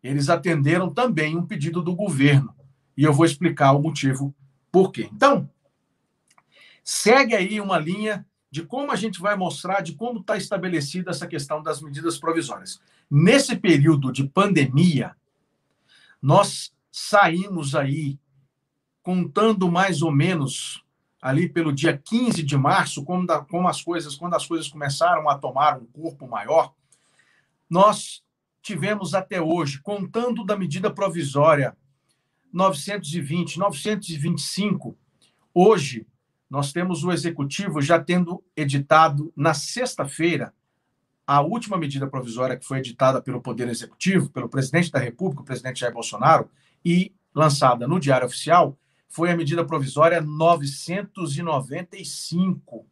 Eles 0.03 0.29
atenderam 0.29 0.93
também 0.93 1.37
um 1.37 1.45
pedido 1.45 1.81
do 1.81 1.95
governo. 1.95 2.53
E 2.97 3.03
eu 3.03 3.13
vou 3.13 3.25
explicar 3.25 3.71
o 3.73 3.81
motivo 3.81 4.33
por 4.71 4.91
quê. 4.91 5.09
Então, 5.13 5.49
segue 6.83 7.35
aí 7.35 7.61
uma 7.61 7.77
linha 7.77 8.25
de 8.49 8.63
como 8.63 8.91
a 8.91 8.95
gente 8.95 9.21
vai 9.21 9.35
mostrar 9.35 9.81
de 9.81 9.93
como 9.93 10.19
está 10.19 10.35
estabelecida 10.35 11.11
essa 11.11 11.25
questão 11.25 11.63
das 11.63 11.81
medidas 11.81 12.17
provisórias. 12.17 12.81
Nesse 13.09 13.55
período 13.55 14.11
de 14.11 14.27
pandemia, 14.27 15.15
nós 16.21 16.73
saímos 16.91 17.75
aí 17.75 18.19
contando 19.01 19.71
mais 19.71 20.01
ou 20.01 20.11
menos 20.11 20.83
ali 21.21 21.47
pelo 21.47 21.71
dia 21.71 21.97
15 21.97 22.43
de 22.43 22.57
março, 22.57 23.03
como, 23.03 23.25
da, 23.25 23.39
como 23.41 23.67
as 23.67 23.81
coisas, 23.81 24.15
quando 24.15 24.33
as 24.33 24.45
coisas 24.45 24.67
começaram 24.67 25.29
a 25.29 25.37
tomar 25.37 25.77
um 25.77 25.85
corpo 25.85 26.27
maior, 26.27 26.73
nós 27.69 28.23
tivemos 28.61 29.13
até 29.13 29.41
hoje, 29.41 29.81
contando 29.81 30.45
da 30.45 30.57
medida 30.57 30.89
provisória 30.91 31.75
920, 32.53 33.57
925, 33.57 34.97
hoje 35.53 36.05
nós 36.49 36.71
temos 36.73 37.03
o 37.03 37.11
executivo 37.11 37.81
já 37.81 38.01
tendo 38.01 38.41
editado 38.55 39.33
na 39.35 39.53
sexta-feira 39.53 40.53
a 41.25 41.39
última 41.39 41.77
medida 41.77 42.07
provisória 42.07 42.57
que 42.57 42.65
foi 42.65 42.79
editada 42.79 43.21
pelo 43.21 43.41
Poder 43.41 43.69
Executivo, 43.69 44.29
pelo 44.29 44.49
presidente 44.49 44.91
da 44.91 44.99
República, 44.99 45.41
o 45.41 45.45
presidente 45.45 45.79
Jair 45.79 45.93
Bolsonaro, 45.93 46.51
e 46.83 47.15
lançada 47.33 47.87
no 47.87 48.01
Diário 48.01 48.27
Oficial, 48.27 48.77
foi 49.07 49.31
a 49.31 49.37
medida 49.37 49.63
provisória 49.63 50.19
995. 50.19 52.85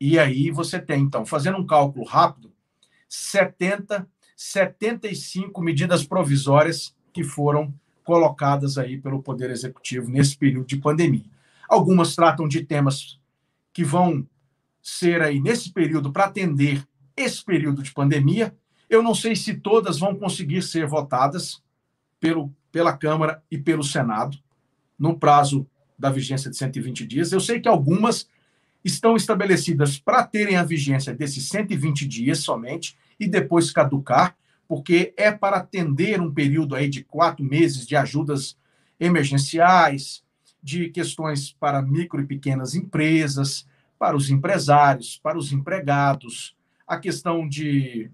E 0.00 0.18
aí 0.18 0.50
você 0.50 0.80
tem, 0.80 1.02
então, 1.02 1.26
fazendo 1.26 1.58
um 1.58 1.66
cálculo 1.66 2.06
rápido, 2.06 2.51
70, 3.14 4.08
75 4.34 5.60
medidas 5.60 6.02
provisórias 6.02 6.96
que 7.12 7.22
foram 7.22 7.74
colocadas 8.02 8.78
aí 8.78 8.98
pelo 8.98 9.22
Poder 9.22 9.50
Executivo 9.50 10.10
nesse 10.10 10.34
período 10.34 10.66
de 10.66 10.78
pandemia. 10.78 11.26
Algumas 11.68 12.16
tratam 12.16 12.48
de 12.48 12.64
temas 12.64 13.20
que 13.70 13.84
vão 13.84 14.26
ser 14.80 15.20
aí 15.20 15.38
nesse 15.40 15.70
período 15.70 16.10
para 16.10 16.24
atender 16.24 16.82
esse 17.14 17.44
período 17.44 17.82
de 17.82 17.92
pandemia. 17.92 18.56
Eu 18.88 19.02
não 19.02 19.14
sei 19.14 19.36
se 19.36 19.60
todas 19.60 19.98
vão 19.98 20.16
conseguir 20.16 20.62
ser 20.62 20.86
votadas 20.86 21.62
pelo, 22.18 22.50
pela 22.72 22.96
Câmara 22.96 23.42
e 23.50 23.58
pelo 23.58 23.84
Senado 23.84 24.38
no 24.98 25.18
prazo 25.18 25.66
da 25.98 26.08
vigência 26.08 26.50
de 26.50 26.56
120 26.56 27.06
dias. 27.06 27.30
Eu 27.30 27.40
sei 27.40 27.60
que 27.60 27.68
algumas 27.68 28.26
estão 28.84 29.16
estabelecidas 29.16 29.98
para 29.98 30.24
terem 30.24 30.56
a 30.56 30.64
vigência 30.64 31.14
desses 31.14 31.48
120 31.48 32.06
dias 32.06 32.38
somente 32.38 32.96
e 33.18 33.26
depois 33.26 33.70
caducar, 33.70 34.36
porque 34.66 35.12
é 35.16 35.30
para 35.30 35.58
atender 35.58 36.20
um 36.20 36.32
período 36.32 36.74
aí 36.74 36.88
de 36.88 37.04
quatro 37.04 37.44
meses 37.44 37.86
de 37.86 37.94
ajudas 37.94 38.56
emergenciais, 38.98 40.22
de 40.62 40.88
questões 40.88 41.52
para 41.52 41.82
micro 41.82 42.20
e 42.20 42.26
pequenas 42.26 42.74
empresas, 42.74 43.66
para 43.98 44.16
os 44.16 44.30
empresários, 44.30 45.18
para 45.22 45.38
os 45.38 45.52
empregados, 45.52 46.56
a 46.86 46.96
questão 46.96 47.48
de 47.48 48.10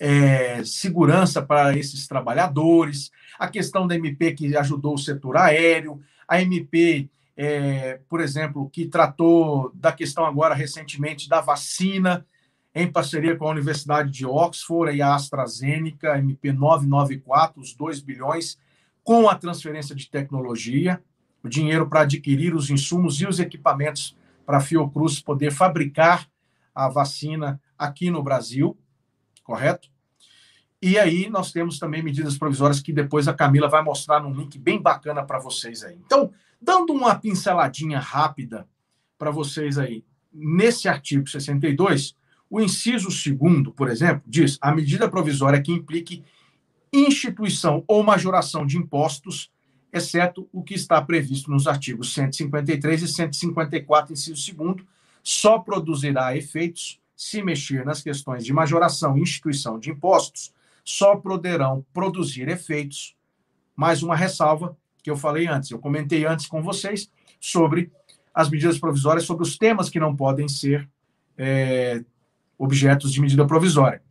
é, 0.00 0.62
segurança 0.64 1.42
para 1.42 1.76
esses 1.76 2.06
trabalhadores, 2.06 3.10
a 3.38 3.48
questão 3.48 3.86
da 3.86 3.94
MP 3.94 4.32
que 4.32 4.56
ajudou 4.56 4.94
o 4.94 4.98
setor 4.98 5.36
aéreo, 5.36 6.00
a 6.26 6.40
MP, 6.40 7.08
é, 7.40 8.00
por 8.08 8.20
exemplo, 8.20 8.68
que 8.68 8.84
tratou 8.84 9.70
da 9.72 9.92
questão 9.92 10.26
agora 10.26 10.56
recentemente 10.56 11.28
da 11.28 11.40
vacina, 11.40 12.26
em 12.74 12.90
parceria 12.90 13.36
com 13.36 13.46
a 13.46 13.52
Universidade 13.52 14.10
de 14.10 14.26
Oxford 14.26 14.96
e 14.96 15.00
a 15.00 15.14
AstraZeneca, 15.14 16.18
MP 16.18 16.52
994, 16.52 17.60
os 17.60 17.72
2 17.74 18.00
bilhões, 18.00 18.58
com 19.04 19.28
a 19.28 19.36
transferência 19.36 19.94
de 19.94 20.10
tecnologia, 20.10 21.00
o 21.40 21.48
dinheiro 21.48 21.88
para 21.88 22.00
adquirir 22.00 22.56
os 22.56 22.70
insumos 22.70 23.20
e 23.20 23.26
os 23.26 23.38
equipamentos 23.38 24.16
para 24.44 24.58
a 24.58 24.60
Fiocruz 24.60 25.20
poder 25.20 25.52
fabricar 25.52 26.28
a 26.74 26.88
vacina 26.88 27.60
aqui 27.78 28.10
no 28.10 28.20
Brasil, 28.20 28.76
correto? 29.44 29.88
E 30.82 30.98
aí 30.98 31.30
nós 31.30 31.52
temos 31.52 31.78
também 31.78 32.02
medidas 32.02 32.36
provisórias 32.36 32.80
que 32.80 32.92
depois 32.92 33.28
a 33.28 33.34
Camila 33.34 33.68
vai 33.68 33.82
mostrar 33.82 34.20
num 34.20 34.34
link 34.34 34.58
bem 34.58 34.82
bacana 34.82 35.24
para 35.24 35.38
vocês 35.38 35.84
aí. 35.84 35.96
Então, 36.04 36.32
dando 36.60 36.92
uma 36.92 37.14
pinceladinha 37.14 37.98
rápida 37.98 38.68
para 39.18 39.30
vocês 39.30 39.78
aí, 39.78 40.04
nesse 40.32 40.88
artigo 40.88 41.28
62, 41.28 42.16
o 42.50 42.60
inciso 42.60 43.10
segundo, 43.10 43.72
por 43.72 43.88
exemplo, 43.88 44.22
diz 44.26 44.58
a 44.60 44.74
medida 44.74 45.08
provisória 45.08 45.60
que 45.60 45.72
implique 45.72 46.24
instituição 46.92 47.84
ou 47.86 48.02
majoração 48.02 48.64
de 48.64 48.78
impostos, 48.78 49.50
exceto 49.92 50.48
o 50.52 50.62
que 50.62 50.74
está 50.74 51.00
previsto 51.02 51.50
nos 51.50 51.66
artigos 51.66 52.12
153 52.14 53.02
e 53.02 53.08
154, 53.08 54.12
inciso 54.12 54.40
segundo, 54.40 54.86
só 55.22 55.58
produzirá 55.58 56.36
efeitos 56.36 57.00
se 57.14 57.42
mexer 57.42 57.84
nas 57.84 58.00
questões 58.00 58.44
de 58.44 58.52
majoração 58.52 59.18
e 59.18 59.20
instituição 59.20 59.78
de 59.78 59.90
impostos, 59.90 60.52
só 60.84 61.16
poderão 61.16 61.84
produzir 61.92 62.48
efeitos. 62.48 63.16
Mais 63.74 64.02
uma 64.02 64.16
ressalva 64.16 64.76
que 65.08 65.12
eu 65.12 65.16
falei 65.16 65.46
antes, 65.46 65.70
eu 65.70 65.78
comentei 65.78 66.26
antes 66.26 66.46
com 66.46 66.62
vocês 66.62 67.10
sobre 67.40 67.90
as 68.34 68.50
medidas 68.50 68.78
provisórias, 68.78 69.24
sobre 69.24 69.42
os 69.42 69.56
temas 69.56 69.88
que 69.88 69.98
não 69.98 70.14
podem 70.14 70.46
ser 70.46 70.86
é, 71.36 72.04
objetos 72.58 73.10
de 73.10 73.20
medida 73.20 73.46
provisória. 73.46 74.02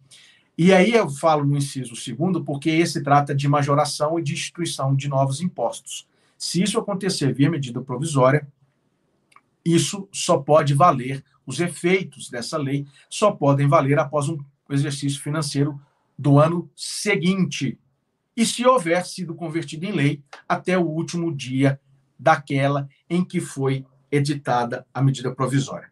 E 0.57 0.73
aí 0.73 0.93
eu 0.93 1.07
falo 1.07 1.45
no 1.45 1.55
inciso 1.55 1.95
segundo, 1.95 2.43
porque 2.43 2.71
esse 2.71 3.03
trata 3.03 3.35
de 3.35 3.47
majoração 3.47 4.17
e 4.17 4.23
de 4.23 4.33
instituição 4.33 4.95
de 4.95 5.07
novos 5.07 5.39
impostos. 5.39 6.07
Se 6.35 6.63
isso 6.63 6.79
acontecer 6.79 7.31
via 7.31 7.49
medida 7.49 7.79
provisória, 7.79 8.47
isso 9.63 10.09
só 10.11 10.39
pode 10.39 10.73
valer, 10.73 11.23
os 11.45 11.59
efeitos 11.59 12.27
dessa 12.27 12.57
lei 12.57 12.87
só 13.07 13.31
podem 13.31 13.67
valer 13.67 13.99
após 13.99 14.29
um 14.29 14.39
exercício 14.67 15.21
financeiro 15.21 15.79
do 16.17 16.39
ano 16.39 16.67
seguinte. 16.75 17.77
E 18.37 18.45
se 18.45 18.65
houver 18.65 19.03
sido 19.05 19.33
convertido 19.33 19.85
em 19.85 19.91
lei 19.91 20.23
até 20.47 20.77
o 20.77 20.85
último 20.85 21.35
dia 21.35 21.81
daquela 22.19 22.87
em 23.09 23.25
que 23.25 23.41
foi 23.41 23.83
editada 24.11 24.85
a 24.93 25.01
medida 25.01 25.33
provisória. 25.33 25.91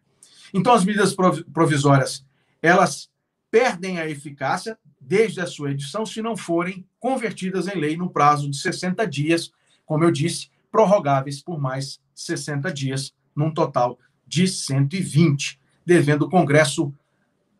Então, 0.54 0.72
as 0.72 0.84
medidas 0.84 1.14
provisórias 1.52 2.24
elas 2.62 3.10
perdem 3.50 3.98
a 3.98 4.08
eficácia 4.08 4.78
desde 5.00 5.40
a 5.40 5.46
sua 5.46 5.70
edição 5.72 6.06
se 6.06 6.22
não 6.22 6.36
forem 6.36 6.86
convertidas 6.98 7.68
em 7.68 7.78
lei 7.78 7.96
no 7.96 8.10
prazo 8.10 8.50
de 8.50 8.56
60 8.56 9.06
dias, 9.06 9.52
como 9.84 10.04
eu 10.04 10.10
disse, 10.10 10.50
prorrogáveis 10.70 11.42
por 11.42 11.60
mais 11.60 12.00
60 12.14 12.72
dias, 12.72 13.14
num 13.34 13.52
total 13.52 13.98
de 14.26 14.48
120, 14.48 15.60
devendo 15.84 16.22
o 16.22 16.30
Congresso 16.30 16.92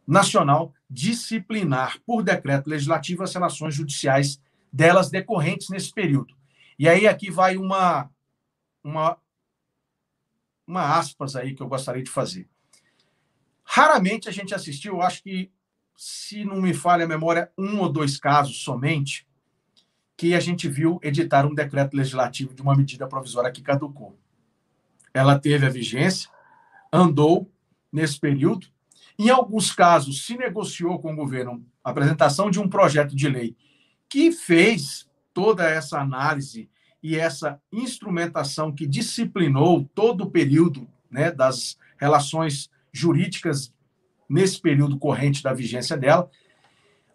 Nacional 0.06 0.72
disciplinar 0.88 1.98
por 2.06 2.22
decreto 2.22 2.68
legislativo 2.68 3.22
as 3.22 3.34
relações 3.34 3.74
judiciais 3.74 4.40
delas 4.76 5.08
decorrentes 5.08 5.70
nesse 5.70 5.90
período. 5.90 6.36
E 6.78 6.86
aí 6.86 7.08
aqui 7.08 7.30
vai 7.30 7.56
uma, 7.56 8.10
uma, 8.84 9.16
uma 10.66 10.98
aspas 10.98 11.34
aí 11.34 11.54
que 11.54 11.62
eu 11.62 11.66
gostaria 11.66 12.02
de 12.02 12.10
fazer. 12.10 12.46
Raramente 13.64 14.28
a 14.28 14.32
gente 14.32 14.54
assistiu, 14.54 15.00
acho 15.00 15.22
que, 15.22 15.50
se 15.96 16.44
não 16.44 16.60
me 16.60 16.74
falha 16.74 17.06
a 17.06 17.08
memória, 17.08 17.50
um 17.56 17.80
ou 17.80 17.90
dois 17.90 18.18
casos 18.18 18.62
somente, 18.62 19.26
que 20.14 20.34
a 20.34 20.40
gente 20.40 20.68
viu 20.68 21.00
editar 21.02 21.46
um 21.46 21.54
decreto 21.54 21.96
legislativo 21.96 22.52
de 22.52 22.60
uma 22.60 22.76
medida 22.76 23.08
provisória 23.08 23.50
que 23.50 23.62
caducou. 23.62 24.18
Ela 25.12 25.38
teve 25.38 25.64
a 25.64 25.70
vigência, 25.70 26.30
andou 26.92 27.50
nesse 27.90 28.20
período. 28.20 28.66
Em 29.18 29.30
alguns 29.30 29.72
casos, 29.72 30.26
se 30.26 30.36
negociou 30.36 30.98
com 30.98 31.14
o 31.14 31.16
governo 31.16 31.66
a 31.82 31.90
apresentação 31.90 32.50
de 32.50 32.60
um 32.60 32.68
projeto 32.68 33.16
de 33.16 33.26
lei 33.26 33.56
que 34.08 34.32
fez 34.32 35.08
toda 35.32 35.68
essa 35.68 36.00
análise 36.00 36.70
e 37.02 37.16
essa 37.16 37.60
instrumentação 37.72 38.72
que 38.72 38.86
disciplinou 38.86 39.88
todo 39.94 40.24
o 40.24 40.30
período 40.30 40.88
né, 41.10 41.30
das 41.30 41.78
relações 41.98 42.70
jurídicas 42.92 43.72
nesse 44.28 44.60
período 44.60 44.98
corrente 44.98 45.42
da 45.42 45.52
vigência 45.52 45.96
dela, 45.96 46.28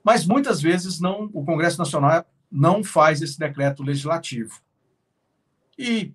mas 0.03 0.25
muitas 0.25 0.61
vezes 0.61 0.99
não 0.99 1.29
o 1.33 1.43
Congresso 1.43 1.77
Nacional 1.77 2.25
não 2.51 2.83
faz 2.83 3.21
esse 3.21 3.37
decreto 3.37 3.83
legislativo. 3.83 4.61
E 5.77 6.13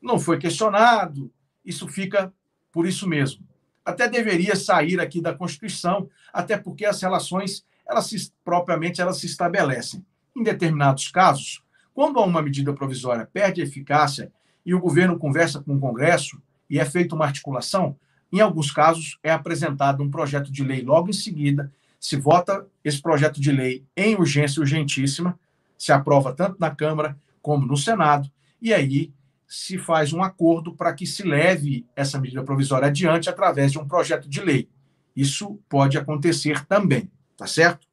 não 0.00 0.18
foi 0.18 0.38
questionado, 0.38 1.32
isso 1.64 1.86
fica 1.88 2.32
por 2.72 2.86
isso 2.86 3.08
mesmo. 3.08 3.46
Até 3.84 4.08
deveria 4.08 4.54
sair 4.56 5.00
aqui 5.00 5.20
da 5.20 5.34
Constituição, 5.34 6.08
até 6.32 6.56
porque 6.56 6.84
as 6.84 7.00
relações, 7.00 7.64
elas 7.88 8.06
se, 8.06 8.32
propriamente, 8.44 9.00
elas 9.00 9.18
se 9.18 9.26
estabelecem. 9.26 10.04
Em 10.40 10.42
determinados 10.42 11.08
casos, 11.08 11.62
quando 11.92 12.18
uma 12.18 12.40
medida 12.40 12.72
provisória 12.72 13.28
perde 13.30 13.60
eficácia 13.60 14.32
e 14.64 14.74
o 14.74 14.80
governo 14.80 15.18
conversa 15.18 15.60
com 15.60 15.76
o 15.76 15.78
Congresso 15.78 16.40
e 16.70 16.78
é 16.80 16.84
feita 16.86 17.14
uma 17.14 17.26
articulação, 17.26 17.94
em 18.32 18.40
alguns 18.40 18.70
casos 18.70 19.18
é 19.22 19.30
apresentado 19.30 20.02
um 20.02 20.10
projeto 20.10 20.50
de 20.50 20.64
lei 20.64 20.80
logo 20.80 21.10
em 21.10 21.12
seguida, 21.12 21.70
se 22.00 22.16
vota 22.16 22.66
esse 22.82 23.02
projeto 23.02 23.38
de 23.38 23.52
lei 23.52 23.84
em 23.94 24.14
urgência 24.14 24.60
urgentíssima, 24.60 25.38
se 25.76 25.92
aprova 25.92 26.32
tanto 26.32 26.56
na 26.58 26.74
Câmara 26.74 27.18
como 27.42 27.66
no 27.66 27.76
Senado, 27.76 28.30
e 28.62 28.72
aí 28.72 29.12
se 29.46 29.76
faz 29.76 30.10
um 30.14 30.22
acordo 30.22 30.74
para 30.74 30.94
que 30.94 31.04
se 31.04 31.22
leve 31.22 31.84
essa 31.94 32.18
medida 32.18 32.42
provisória 32.42 32.88
adiante 32.88 33.28
através 33.28 33.72
de 33.72 33.78
um 33.78 33.86
projeto 33.86 34.26
de 34.26 34.40
lei. 34.40 34.70
Isso 35.14 35.60
pode 35.68 35.98
acontecer 35.98 36.64
também, 36.64 37.10
tá 37.36 37.46
certo? 37.46 37.86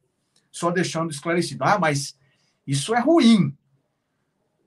Só 0.50 0.70
deixando 0.70 1.10
esclarecido. 1.10 1.62
Ah, 1.62 1.78
mas 1.78 2.16
isso 2.68 2.94
é 2.94 3.00
ruim. 3.00 3.56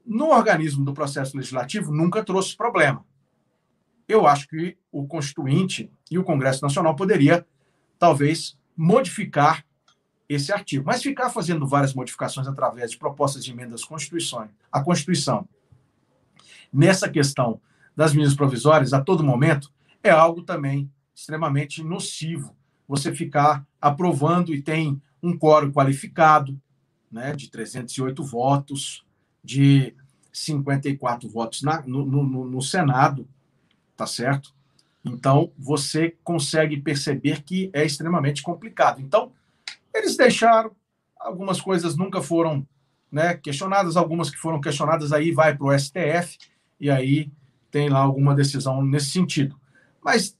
No 0.03 0.31
organismo 0.31 0.83
do 0.83 0.93
processo 0.93 1.37
legislativo 1.37 1.93
nunca 1.93 2.23
trouxe 2.23 2.57
problema. 2.57 3.05
Eu 4.07 4.25
acho 4.25 4.47
que 4.47 4.75
o 4.91 5.07
Constituinte 5.07 5.89
e 6.09 6.17
o 6.17 6.23
Congresso 6.23 6.63
Nacional 6.63 6.95
poderia 6.95 7.45
talvez 7.99 8.57
modificar 8.75 9.63
esse 10.27 10.51
artigo, 10.51 10.83
mas 10.85 11.03
ficar 11.03 11.29
fazendo 11.29 11.67
várias 11.67 11.93
modificações 11.93 12.47
através 12.47 12.91
de 12.91 12.97
propostas 12.97 13.45
de 13.45 13.51
emendas 13.51 13.83
à 14.71 14.81
Constituição 14.81 15.47
nessa 16.71 17.09
questão 17.09 17.61
das 17.95 18.13
medidas 18.13 18.35
provisórias 18.35 18.93
a 18.93 19.01
todo 19.01 19.23
momento 19.23 19.71
é 20.03 20.09
algo 20.09 20.41
também 20.41 20.89
extremamente 21.13 21.83
nocivo. 21.83 22.55
Você 22.87 23.13
ficar 23.13 23.65
aprovando 23.79 24.53
e 24.53 24.61
tem 24.61 25.01
um 25.21 25.37
quórum 25.37 25.71
qualificado, 25.71 26.59
né, 27.11 27.33
de 27.33 27.49
308 27.49 28.23
votos, 28.23 29.05
de 29.43 29.93
54 30.31 31.29
votos 31.29 31.61
na, 31.61 31.81
no, 31.81 32.05
no, 32.05 32.45
no 32.45 32.61
Senado, 32.61 33.27
tá 33.97 34.07
certo? 34.07 34.53
Então, 35.03 35.51
você 35.57 36.15
consegue 36.23 36.79
perceber 36.79 37.41
que 37.41 37.69
é 37.73 37.83
extremamente 37.83 38.41
complicado. 38.41 39.01
Então, 39.01 39.31
eles 39.93 40.15
deixaram, 40.15 40.71
algumas 41.19 41.59
coisas 41.59 41.97
nunca 41.97 42.21
foram 42.21 42.65
né, 43.11 43.33
questionadas, 43.35 43.97
algumas 43.97 44.29
que 44.29 44.37
foram 44.37 44.61
questionadas 44.61 45.11
aí 45.11 45.31
vai 45.31 45.55
para 45.55 45.65
o 45.65 45.77
STF, 45.77 46.37
e 46.79 46.89
aí 46.89 47.31
tem 47.69 47.89
lá 47.89 47.99
alguma 47.99 48.33
decisão 48.33 48.83
nesse 48.83 49.11
sentido. 49.11 49.59
Mas 50.01 50.37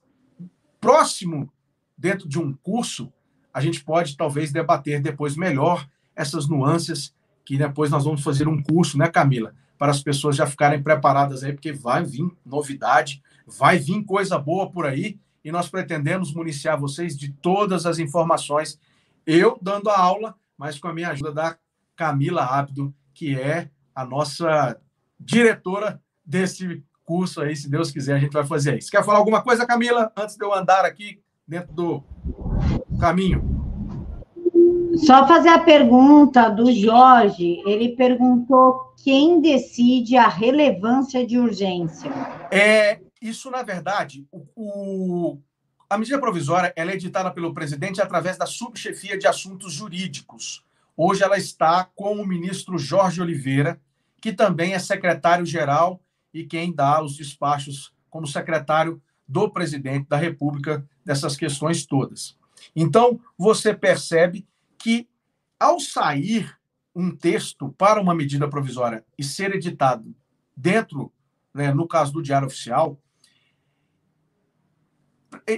próximo, 0.80 1.52
dentro 1.98 2.28
de 2.28 2.40
um 2.40 2.54
curso, 2.54 3.12
a 3.54 3.62
gente 3.62 3.84
pode 3.84 4.16
talvez 4.16 4.52
debater 4.52 5.02
depois 5.02 5.36
melhor 5.36 5.88
essas 6.22 6.48
nuances, 6.48 7.14
que 7.44 7.58
depois 7.58 7.90
nós 7.90 8.06
vamos 8.06 8.24
fazer 8.24 8.48
um 8.48 8.62
curso, 8.62 8.98
né, 8.98 9.08
Camila? 9.08 9.54
Para 9.78 9.92
as 9.92 10.02
pessoas 10.02 10.36
já 10.36 10.46
ficarem 10.46 10.82
preparadas 10.82 11.44
aí, 11.44 11.54
porque 11.54 11.74
vai 11.74 12.04
vir 12.06 12.30
novidade, 12.46 13.22
vai 13.48 13.80
vir 13.80 14.04
coisa 14.04 14.38
boa 14.38 14.70
por 14.70 14.86
aí, 14.86 15.20
e 15.44 15.52
nós 15.52 15.68
pretendemos 15.68 16.34
municiar 16.34 16.80
vocês 16.80 17.18
de 17.18 17.34
todas 17.34 17.88
as 17.88 17.98
informações, 17.98 18.80
eu 19.26 19.58
dando 19.62 19.90
a 19.90 20.00
aula, 20.00 20.36
mas 20.56 20.78
com 20.78 20.88
a 20.88 20.94
minha 20.94 21.10
ajuda 21.10 21.32
da 21.32 21.58
Camila 21.96 22.46
Ábido, 22.46 22.94
que 23.14 23.36
é 23.36 23.70
a 23.96 24.06
nossa 24.06 24.80
diretora 25.20 26.00
desse 26.24 26.84
curso 27.04 27.42
aí, 27.42 27.56
se 27.56 27.70
Deus 27.70 27.92
quiser, 27.92 28.16
a 28.16 28.20
gente 28.20 28.34
vai 28.34 28.46
fazer 28.46 28.78
isso. 28.78 28.92
Quer 28.92 29.04
falar 29.04 29.18
alguma 29.18 29.42
coisa, 29.42 29.66
Camila, 29.66 30.12
antes 30.16 30.36
de 30.36 30.46
eu 30.46 30.54
andar 30.54 30.86
aqui 30.86 31.20
dentro 31.48 31.74
do 31.74 32.04
caminho? 33.00 33.51
Só 34.98 35.28
fazer 35.28 35.50
a 35.50 35.60
pergunta 35.60 36.50
do 36.50 36.72
Jorge. 36.72 37.62
Ele 37.66 37.96
perguntou 37.96 38.94
quem 39.04 39.42
decide 39.42 40.18
a 40.18 40.28
relevância 40.28 41.26
de 41.26 41.38
urgência. 41.38 42.12
É 42.52 43.00
isso, 43.22 43.50
na 43.50 43.64
verdade, 43.64 44.26
o, 44.32 44.46
o 44.56 45.38
a 45.90 45.98
medida 45.98 46.18
provisória 46.20 46.72
é 46.74 46.86
editada 46.88 47.30
pelo 47.32 47.54
presidente 47.54 48.02
através 48.02 48.38
da 48.38 48.46
subchefia 48.46 49.18
de 49.18 49.28
assuntos 49.28 49.74
jurídicos. 49.74 50.64
Hoje 50.96 51.22
ela 51.22 51.38
está 51.38 51.84
com 51.94 52.14
o 52.14 52.26
ministro 52.26 52.78
Jorge 52.78 53.22
Oliveira, 53.22 53.78
que 54.22 54.32
também 54.32 54.74
é 54.74 54.80
secretário-geral 54.80 56.00
e 56.34 56.46
quem 56.46 56.74
dá 56.74 57.04
os 57.04 57.18
despachos 57.18 57.94
como 58.10 58.26
secretário 58.26 59.02
do 59.28 59.50
presidente 59.50 60.08
da 60.08 60.16
República 60.16 60.86
dessas 61.04 61.36
questões 61.36 61.86
todas. 61.86 62.38
Então, 62.74 63.20
você 63.38 63.74
percebe 63.74 64.48
que, 64.82 65.08
ao 65.60 65.80
sair 65.80 66.58
um 66.94 67.16
texto 67.16 67.70
para 67.78 68.02
uma 68.02 68.14
medida 68.14 68.50
provisória 68.50 69.06
e 69.18 69.24
ser 69.24 69.56
editado 69.56 70.14
dentro, 70.56 71.12
né, 71.54 71.74
no 71.74 71.88
caso 71.88 72.12
do 72.12 72.22
Diário 72.22 72.48
Oficial, 72.48 73.00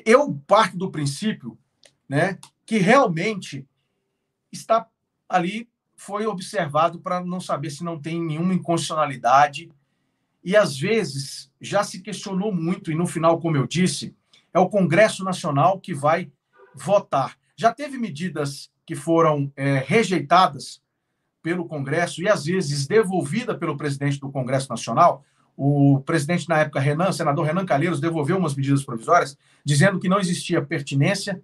eu 0.06 0.34
parto 0.48 0.78
do 0.78 0.92
princípio 0.92 1.58
né, 2.08 2.38
que 2.66 2.78
realmente 2.78 3.68
está 4.52 4.88
ali, 5.28 5.70
foi 5.96 6.26
observado 6.26 7.00
para 7.00 7.24
não 7.24 7.40
saber 7.40 7.72
se 7.72 7.84
não 7.84 8.00
tem 8.00 8.22
nenhuma 8.22 8.54
inconstitucionalidade 8.54 9.72
e 10.44 10.56
às 10.56 10.78
vezes 10.78 11.52
já 11.60 11.84
se 11.84 12.02
questionou 12.02 12.54
muito, 12.54 12.92
e 12.92 12.96
no 12.96 13.08
final, 13.08 13.40
como 13.40 13.56
eu 13.56 13.66
disse, 13.66 14.16
é 14.54 14.60
o 14.60 14.70
Congresso 14.70 15.24
Nacional 15.24 15.80
que 15.80 15.94
vai 15.94 16.32
votar. 16.76 17.38
Já 17.56 17.74
teve 17.74 17.98
medidas 17.98 18.73
que 18.86 18.96
foram 18.96 19.52
é, 19.56 19.78
rejeitadas 19.78 20.82
pelo 21.42 21.66
Congresso 21.66 22.22
e 22.22 22.30
às 22.30 22.46
vezes 22.46 22.88
devolvida 22.88 23.54
pelo 23.56 23.78
presidente 23.78 24.20
do 24.20 24.32
Congresso 24.32 24.70
Nacional. 24.70 25.24
O 25.56 26.02
presidente 26.06 26.48
na 26.50 26.60
época, 26.60 26.80
Renan, 26.80 27.12
senador 27.12 27.46
Renan 27.46 27.66
Calheiros, 27.66 28.00
devolveu 28.00 28.38
umas 28.38 28.56
medidas 28.56 28.84
provisórias, 28.84 29.38
dizendo 29.64 30.00
que 30.00 30.10
não 30.10 30.20
existia 30.20 30.62
pertinência 30.62 31.42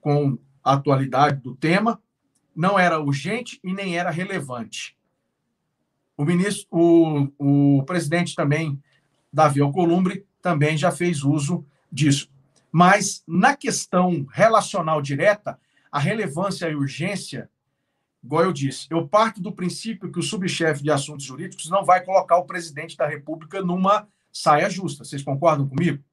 com 0.00 0.38
a 0.64 0.72
atualidade 0.72 1.40
do 1.42 1.54
tema, 1.54 2.00
não 2.54 2.78
era 2.78 2.98
urgente 2.98 3.60
e 3.62 3.72
nem 3.72 3.98
era 3.98 4.10
relevante. 4.10 4.96
O 6.16 6.24
ministro, 6.24 6.66
o, 6.70 7.78
o 7.78 7.82
presidente 7.84 8.34
também, 8.34 8.82
Davi 9.30 9.60
Alcolumbre, 9.60 10.24
também 10.40 10.76
já 10.76 10.90
fez 10.90 11.22
uso 11.22 11.64
disso. 11.92 12.30
Mas 12.72 13.22
na 13.26 13.54
questão 13.54 14.26
relacional 14.32 15.02
direta, 15.02 15.58
a 15.96 15.98
relevância 15.98 16.68
e 16.68 16.74
urgência, 16.74 17.48
igual 18.22 18.44
eu 18.44 18.52
disse, 18.52 18.86
eu 18.90 19.08
parto 19.08 19.40
do 19.40 19.50
princípio 19.50 20.12
que 20.12 20.18
o 20.18 20.22
subchefe 20.22 20.82
de 20.82 20.90
assuntos 20.90 21.24
jurídicos 21.24 21.70
não 21.70 21.86
vai 21.86 22.04
colocar 22.04 22.36
o 22.36 22.44
presidente 22.44 22.98
da 22.98 23.06
República 23.06 23.62
numa 23.62 24.06
saia 24.30 24.68
justa. 24.68 25.04
Vocês 25.04 25.22
concordam 25.22 25.66
comigo? 25.66 26.04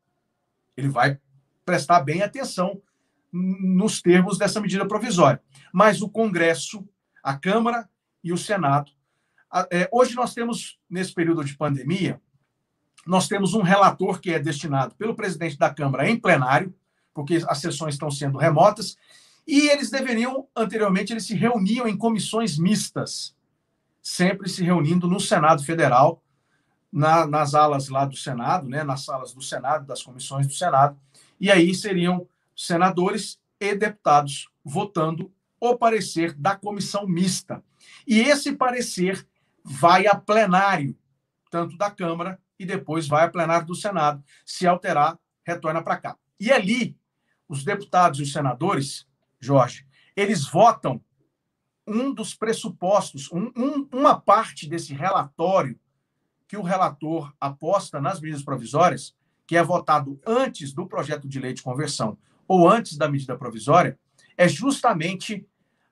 Ele 0.78 0.88
vai 0.88 1.19
prestar 1.65 2.00
bem 2.00 2.22
atenção 2.22 2.82
nos 3.30 4.02
termos 4.02 4.38
dessa 4.38 4.62
medida 4.62 4.88
provisória. 4.88 5.41
Mas 5.74 6.02
o 6.02 6.08
Congresso, 6.08 6.88
a 7.22 7.38
Câmara 7.38 7.89
e 8.24 8.32
o 8.32 8.38
Senado 8.38 8.89
é, 9.69 9.89
hoje 9.91 10.15
nós 10.15 10.34
temos, 10.34 10.80
nesse 10.89 11.13
período 11.13 11.43
de 11.43 11.58
pandemia, 11.58 12.22
nós 13.06 13.28
temos 13.28 13.54
um 13.54 13.62
relator 13.62 14.22
que 14.22 14.32
é 14.32 14.39
destinado 14.39 14.96
pelo 14.96 15.13
presidente 15.13 15.58
da 15.58 15.69
Câmara 15.69 16.10
em 16.10 16.17
plenário, 16.17 16.74
porque 17.13 17.43
as 17.50 17.58
sessões 17.58 17.96
estão 17.96 18.10
sendo 18.10 18.38
remotas, 18.38 18.98
e 19.45 19.69
eles 19.69 19.89
deveriam, 19.89 20.47
anteriormente, 20.56 21.13
eles 21.13 21.25
se 21.25 21.36
reuniam 21.36 21.88
em 21.88 21.97
comissões 21.97 22.58
mistas. 22.58 23.36
sempre 24.01 24.49
se 24.49 24.62
reunindo 24.62 25.08
no 25.08 25.17
Senado 25.17 25.63
Federal, 25.63 26.21
na, 26.91 27.25
nas 27.25 27.56
alas 27.56 27.88
lá 27.88 28.03
do 28.06 28.17
Senado, 28.17 28.67
né, 28.67 28.84
nas 28.84 29.06
salas 29.06 29.34
do 29.34 29.41
Senado, 29.41 29.88
das 29.88 30.03
comissões 30.03 30.45
do 30.45 30.53
Senado, 30.53 30.99
e 31.39 31.49
aí 31.49 31.73
seriam 31.73 32.27
senadores 32.56 33.39
e 33.60 33.73
deputados 33.73 34.49
votando 34.63 35.32
o 35.60 35.77
parecer 35.77 36.34
da 36.34 36.56
comissão 36.56 37.08
mista. 37.08 37.63
E 38.06 38.19
esse 38.19 38.51
parecer 38.51 39.25
vai 39.63 40.06
a 40.06 40.15
plenário, 40.15 40.97
tanto 41.49 41.77
da 41.77 41.89
Câmara 41.89 42.38
e 42.60 42.65
depois 42.65 43.08
vai 43.08 43.23
a 43.23 43.29
plenário 43.29 43.65
do 43.65 43.73
Senado. 43.73 44.21
Se 44.45 44.67
alterar, 44.67 45.17
retorna 45.45 45.82
para 45.82 45.97
cá. 45.97 46.17
E 46.38 46.51
ali, 46.51 46.97
os 47.47 47.63
deputados 47.63 48.19
e 48.19 48.23
os 48.23 48.34
senadores, 48.34 49.08
Jorge, 49.43 49.86
eles 50.15 50.47
votam 50.47 51.01
um 51.86 52.13
dos 52.13 52.34
pressupostos, 52.34 53.29
um, 53.32 53.51
um, 53.56 53.88
uma 53.91 54.19
parte 54.19 54.67
desse 54.67 54.93
relatório 54.93 55.77
que 56.47 56.56
o 56.56 56.62
relator 56.62 57.34
aposta 57.39 57.99
nas 57.99 58.21
medidas 58.21 58.43
provisórias, 58.43 59.15
que 59.45 59.58
é 59.58 59.63
votado 59.63 60.19
antes 60.25 60.73
do 60.73 60.88
projeto 60.88 61.27
de 61.27 61.39
lei 61.39 61.53
de 61.53 61.62
conversão 61.62 62.17
ou 62.47 62.69
antes 62.69 62.97
da 62.97 63.10
medida 63.10 63.38
provisória, 63.38 63.99
é 64.38 64.47
justamente 64.47 65.45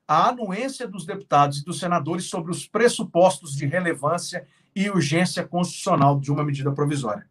a 0.06 0.28
anuência 0.28 0.86
dos 0.86 1.04
deputados 1.04 1.58
e 1.58 1.64
dos 1.64 1.78
senadores 1.78 2.24
sobre 2.24 2.50
os 2.50 2.66
pressupostos 2.66 3.54
de 3.54 3.66
relevância 3.66 4.46
e 4.74 4.88
urgência 4.88 5.46
constitucional 5.46 6.18
de 6.18 6.30
uma 6.32 6.44
medida 6.44 6.72
provisória. 6.72 7.26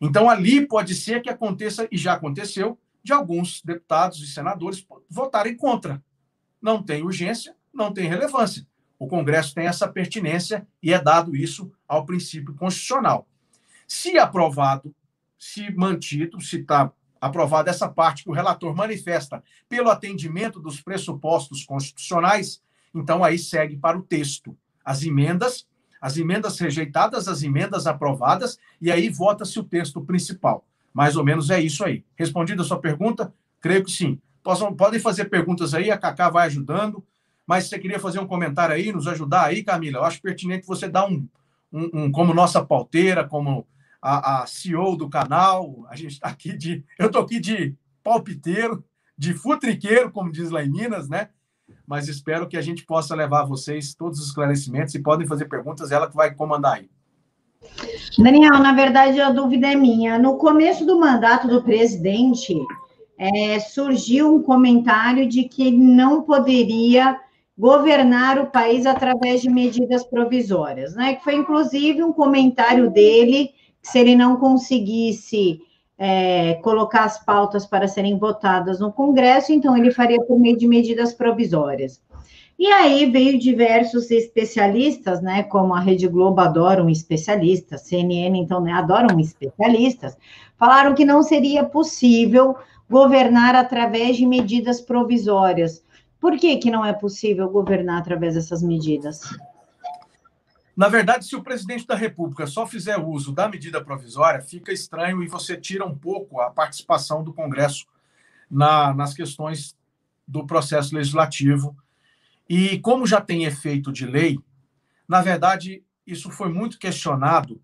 Então, 0.00 0.28
ali 0.28 0.66
pode 0.66 0.94
ser 0.94 1.22
que 1.22 1.30
aconteça, 1.30 1.88
e 1.90 1.96
já 1.96 2.12
aconteceu, 2.12 2.78
de 3.06 3.12
alguns 3.12 3.62
deputados 3.62 4.20
e 4.20 4.26
senadores 4.26 4.84
votarem 5.08 5.56
contra. 5.56 6.02
Não 6.60 6.82
tem 6.82 7.04
urgência, 7.04 7.54
não 7.72 7.94
tem 7.94 8.08
relevância. 8.08 8.66
O 8.98 9.06
Congresso 9.06 9.54
tem 9.54 9.68
essa 9.68 9.86
pertinência 9.86 10.66
e 10.82 10.92
é 10.92 11.00
dado 11.00 11.36
isso 11.36 11.70
ao 11.86 12.04
princípio 12.04 12.52
constitucional. 12.54 13.28
Se 13.86 14.18
aprovado, 14.18 14.92
se 15.38 15.70
mantido, 15.70 16.40
se 16.40 16.56
está 16.56 16.90
aprovada 17.20 17.70
essa 17.70 17.88
parte 17.88 18.24
que 18.24 18.30
o 18.30 18.32
relator 18.32 18.74
manifesta 18.74 19.40
pelo 19.68 19.88
atendimento 19.88 20.58
dos 20.58 20.80
pressupostos 20.80 21.64
constitucionais, 21.64 22.60
então 22.92 23.22
aí 23.22 23.38
segue 23.38 23.76
para 23.76 23.96
o 23.96 24.02
texto 24.02 24.58
as 24.84 25.04
emendas, 25.04 25.64
as 26.00 26.16
emendas 26.16 26.58
rejeitadas, 26.58 27.28
as 27.28 27.44
emendas 27.44 27.86
aprovadas, 27.86 28.58
e 28.80 28.90
aí 28.90 29.08
vota-se 29.08 29.60
o 29.60 29.64
texto 29.64 30.00
principal. 30.00 30.66
Mais 30.96 31.14
ou 31.14 31.22
menos 31.22 31.50
é 31.50 31.60
isso 31.60 31.84
aí. 31.84 32.02
Respondida 32.16 32.62
a 32.62 32.64
sua 32.64 32.80
pergunta? 32.80 33.30
Creio 33.60 33.84
que 33.84 33.90
sim. 33.90 34.18
Possam, 34.42 34.74
podem 34.74 34.98
fazer 34.98 35.26
perguntas 35.26 35.74
aí, 35.74 35.90
a 35.90 35.98
Cacá 35.98 36.30
vai 36.30 36.46
ajudando, 36.46 37.04
mas 37.46 37.64
se 37.64 37.68
você 37.68 37.78
queria 37.78 38.00
fazer 38.00 38.18
um 38.18 38.26
comentário 38.26 38.74
aí, 38.74 38.90
nos 38.90 39.06
ajudar 39.06 39.44
aí, 39.44 39.62
Camila, 39.62 39.98
eu 39.98 40.04
acho 40.04 40.22
pertinente 40.22 40.66
você 40.66 40.88
dar 40.88 41.06
um, 41.06 41.28
um, 41.70 41.90
um 41.92 42.10
como 42.10 42.32
nossa 42.32 42.64
pauteira, 42.64 43.28
como 43.28 43.66
a, 44.00 44.40
a 44.40 44.46
CEO 44.46 44.96
do 44.96 45.06
canal. 45.10 45.86
A 45.90 45.96
gente 45.96 46.12
está 46.12 46.28
aqui 46.28 46.56
de. 46.56 46.82
Eu 46.98 47.08
estou 47.08 47.20
aqui 47.20 47.40
de 47.40 47.74
palpiteiro, 48.02 48.82
de 49.18 49.34
futriqueiro, 49.34 50.10
como 50.10 50.32
diz 50.32 50.48
lá 50.48 50.64
em 50.64 50.70
Minas, 50.70 51.10
né? 51.10 51.28
Mas 51.86 52.08
espero 52.08 52.48
que 52.48 52.56
a 52.56 52.62
gente 52.62 52.86
possa 52.86 53.14
levar 53.14 53.42
a 53.42 53.46
vocês 53.46 53.94
todos 53.94 54.18
os 54.18 54.28
esclarecimentos 54.28 54.94
e 54.94 55.02
podem 55.02 55.26
fazer 55.26 55.44
perguntas, 55.44 55.92
ela 55.92 56.08
que 56.08 56.16
vai 56.16 56.34
comandar 56.34 56.76
aí. 56.76 56.88
Daniel, 58.18 58.58
na 58.58 58.72
verdade, 58.72 59.20
a 59.20 59.30
dúvida 59.30 59.70
é 59.70 59.76
minha. 59.76 60.18
No 60.18 60.36
começo 60.36 60.86
do 60.86 60.98
mandato 60.98 61.46
do 61.46 61.62
presidente, 61.62 62.54
é, 63.18 63.60
surgiu 63.60 64.34
um 64.34 64.42
comentário 64.42 65.28
de 65.28 65.44
que 65.44 65.66
ele 65.66 65.78
não 65.78 66.22
poderia 66.22 67.18
governar 67.58 68.38
o 68.38 68.46
país 68.46 68.86
através 68.86 69.40
de 69.40 69.50
medidas 69.50 70.04
provisórias, 70.04 70.94
né? 70.94 71.14
Que 71.14 71.24
foi 71.24 71.34
inclusive 71.34 72.02
um 72.02 72.12
comentário 72.12 72.90
dele 72.90 73.50
se 73.82 73.98
ele 73.98 74.14
não 74.14 74.36
conseguisse 74.36 75.60
é, 75.98 76.54
colocar 76.54 77.04
as 77.04 77.24
pautas 77.24 77.64
para 77.64 77.88
serem 77.88 78.18
votadas 78.18 78.80
no 78.80 78.92
Congresso, 78.92 79.52
então 79.52 79.76
ele 79.76 79.90
faria 79.90 80.22
por 80.24 80.38
meio 80.38 80.56
de 80.56 80.66
medidas 80.66 81.14
provisórias. 81.14 82.02
E 82.58 82.66
aí 82.68 83.10
veio 83.10 83.38
diversos 83.38 84.10
especialistas, 84.10 85.20
né, 85.20 85.42
como 85.42 85.74
a 85.74 85.80
Rede 85.80 86.08
Globo 86.08 86.40
adora 86.40 86.82
um 86.82 86.88
especialista, 86.88 87.76
CNN 87.76 88.38
então 88.38 88.60
né, 88.62 88.72
adoram 88.72 89.20
especialistas, 89.20 90.16
falaram 90.56 90.94
que 90.94 91.04
não 91.04 91.22
seria 91.22 91.64
possível 91.64 92.56
governar 92.88 93.54
através 93.54 94.16
de 94.16 94.24
medidas 94.24 94.80
provisórias. 94.80 95.84
Por 96.18 96.38
que, 96.38 96.56
que 96.56 96.70
não 96.70 96.84
é 96.84 96.94
possível 96.94 97.48
governar 97.50 98.00
através 98.00 98.34
dessas 98.34 98.62
medidas? 98.62 99.20
Na 100.76 100.88
verdade, 100.88 101.24
se 101.24 101.34
o 101.34 101.42
presidente 101.42 101.86
da 101.86 101.94
República 101.94 102.46
só 102.46 102.66
fizer 102.66 102.98
uso 102.98 103.32
da 103.32 103.48
medida 103.48 103.82
provisória, 103.82 104.42
fica 104.42 104.72
estranho 104.72 105.22
e 105.22 105.28
você 105.28 105.56
tira 105.56 105.86
um 105.86 105.96
pouco 105.96 106.40
a 106.40 106.50
participação 106.50 107.24
do 107.24 107.32
Congresso 107.32 107.86
na, 108.50 108.94
nas 108.94 109.14
questões 109.14 109.74
do 110.28 110.46
processo 110.46 110.94
legislativo. 110.94 111.74
E 112.48 112.78
como 112.78 113.06
já 113.06 113.20
tem 113.20 113.44
efeito 113.44 113.92
de 113.92 114.06
lei, 114.06 114.38
na 115.08 115.20
verdade, 115.20 115.82
isso 116.06 116.30
foi 116.30 116.48
muito 116.52 116.78
questionado 116.78 117.60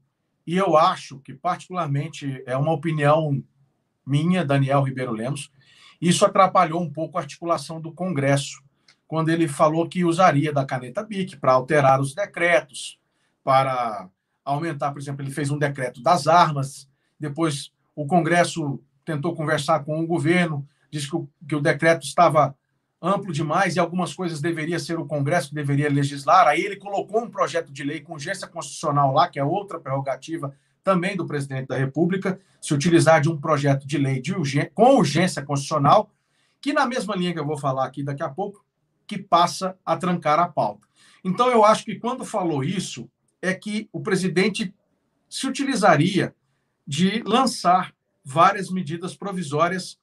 e 0.46 0.56
eu 0.56 0.76
acho 0.76 1.20
que, 1.20 1.32
particularmente, 1.32 2.42
é 2.46 2.56
uma 2.56 2.72
opinião 2.72 3.42
minha, 4.04 4.44
Daniel 4.44 4.82
Ribeiro 4.82 5.12
Lemos, 5.12 5.50
isso 6.00 6.24
atrapalhou 6.24 6.82
um 6.82 6.92
pouco 6.92 7.16
a 7.16 7.20
articulação 7.20 7.80
do 7.80 7.92
Congresso, 7.92 8.60
quando 9.06 9.28
ele 9.28 9.46
falou 9.46 9.88
que 9.88 10.04
usaria 10.04 10.52
da 10.52 10.64
caneta 10.64 11.04
BIC 11.04 11.36
para 11.36 11.52
alterar 11.52 12.00
os 12.00 12.14
decretos, 12.14 12.98
para 13.44 14.08
aumentar, 14.44 14.90
por 14.90 15.00
exemplo, 15.00 15.22
ele 15.22 15.30
fez 15.30 15.50
um 15.50 15.58
decreto 15.58 16.02
das 16.02 16.26
armas, 16.26 16.88
depois 17.20 17.70
o 17.94 18.06
Congresso 18.06 18.82
tentou 19.04 19.34
conversar 19.34 19.84
com 19.84 20.00
o 20.00 20.06
governo, 20.06 20.66
disse 20.90 21.08
que 21.08 21.16
o, 21.16 21.28
que 21.48 21.54
o 21.54 21.60
decreto 21.60 22.04
estava 22.04 22.56
amplo 23.02 23.32
demais 23.32 23.74
e 23.74 23.80
algumas 23.80 24.14
coisas 24.14 24.40
deveria 24.40 24.78
ser 24.78 24.98
o 24.98 25.04
Congresso 25.04 25.48
que 25.48 25.54
deveria 25.56 25.90
legislar. 25.90 26.46
Aí 26.46 26.60
ele 26.60 26.76
colocou 26.76 27.20
um 27.20 27.28
projeto 27.28 27.72
de 27.72 27.82
lei 27.82 28.00
com 28.00 28.12
urgência 28.12 28.46
constitucional 28.46 29.12
lá, 29.12 29.28
que 29.28 29.40
é 29.40 29.44
outra 29.44 29.80
prerrogativa 29.80 30.54
também 30.84 31.16
do 31.16 31.26
presidente 31.26 31.68
da 31.68 31.76
República, 31.76 32.40
se 32.60 32.72
utilizar 32.72 33.20
de 33.20 33.28
um 33.28 33.40
projeto 33.40 33.86
de 33.86 33.98
lei 33.98 34.20
de 34.20 34.32
urgência, 34.32 34.70
com 34.74 34.96
urgência 34.96 35.42
constitucional, 35.42 36.10
que 36.60 36.72
na 36.72 36.86
mesma 36.86 37.16
linha 37.16 37.32
que 37.32 37.40
eu 37.40 37.46
vou 37.46 37.58
falar 37.58 37.84
aqui 37.84 38.02
daqui 38.02 38.22
a 38.22 38.28
pouco, 38.28 38.64
que 39.06 39.18
passa 39.18 39.76
a 39.84 39.96
trancar 39.96 40.38
a 40.38 40.48
pauta. 40.48 40.86
Então 41.24 41.50
eu 41.50 41.64
acho 41.64 41.84
que 41.84 41.96
quando 41.96 42.24
falou 42.24 42.62
isso, 42.62 43.08
é 43.40 43.52
que 43.52 43.88
o 43.92 44.00
presidente 44.00 44.72
se 45.28 45.46
utilizaria 45.46 46.34
de 46.86 47.22
lançar 47.24 47.92
várias 48.24 48.70
medidas 48.70 49.16
provisórias 49.16 49.98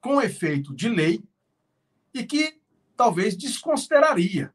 com 0.00 0.20
efeito 0.20 0.74
de 0.74 0.88
lei 0.88 1.22
e 2.12 2.24
que 2.24 2.58
talvez 2.96 3.36
desconsideraria 3.36 4.52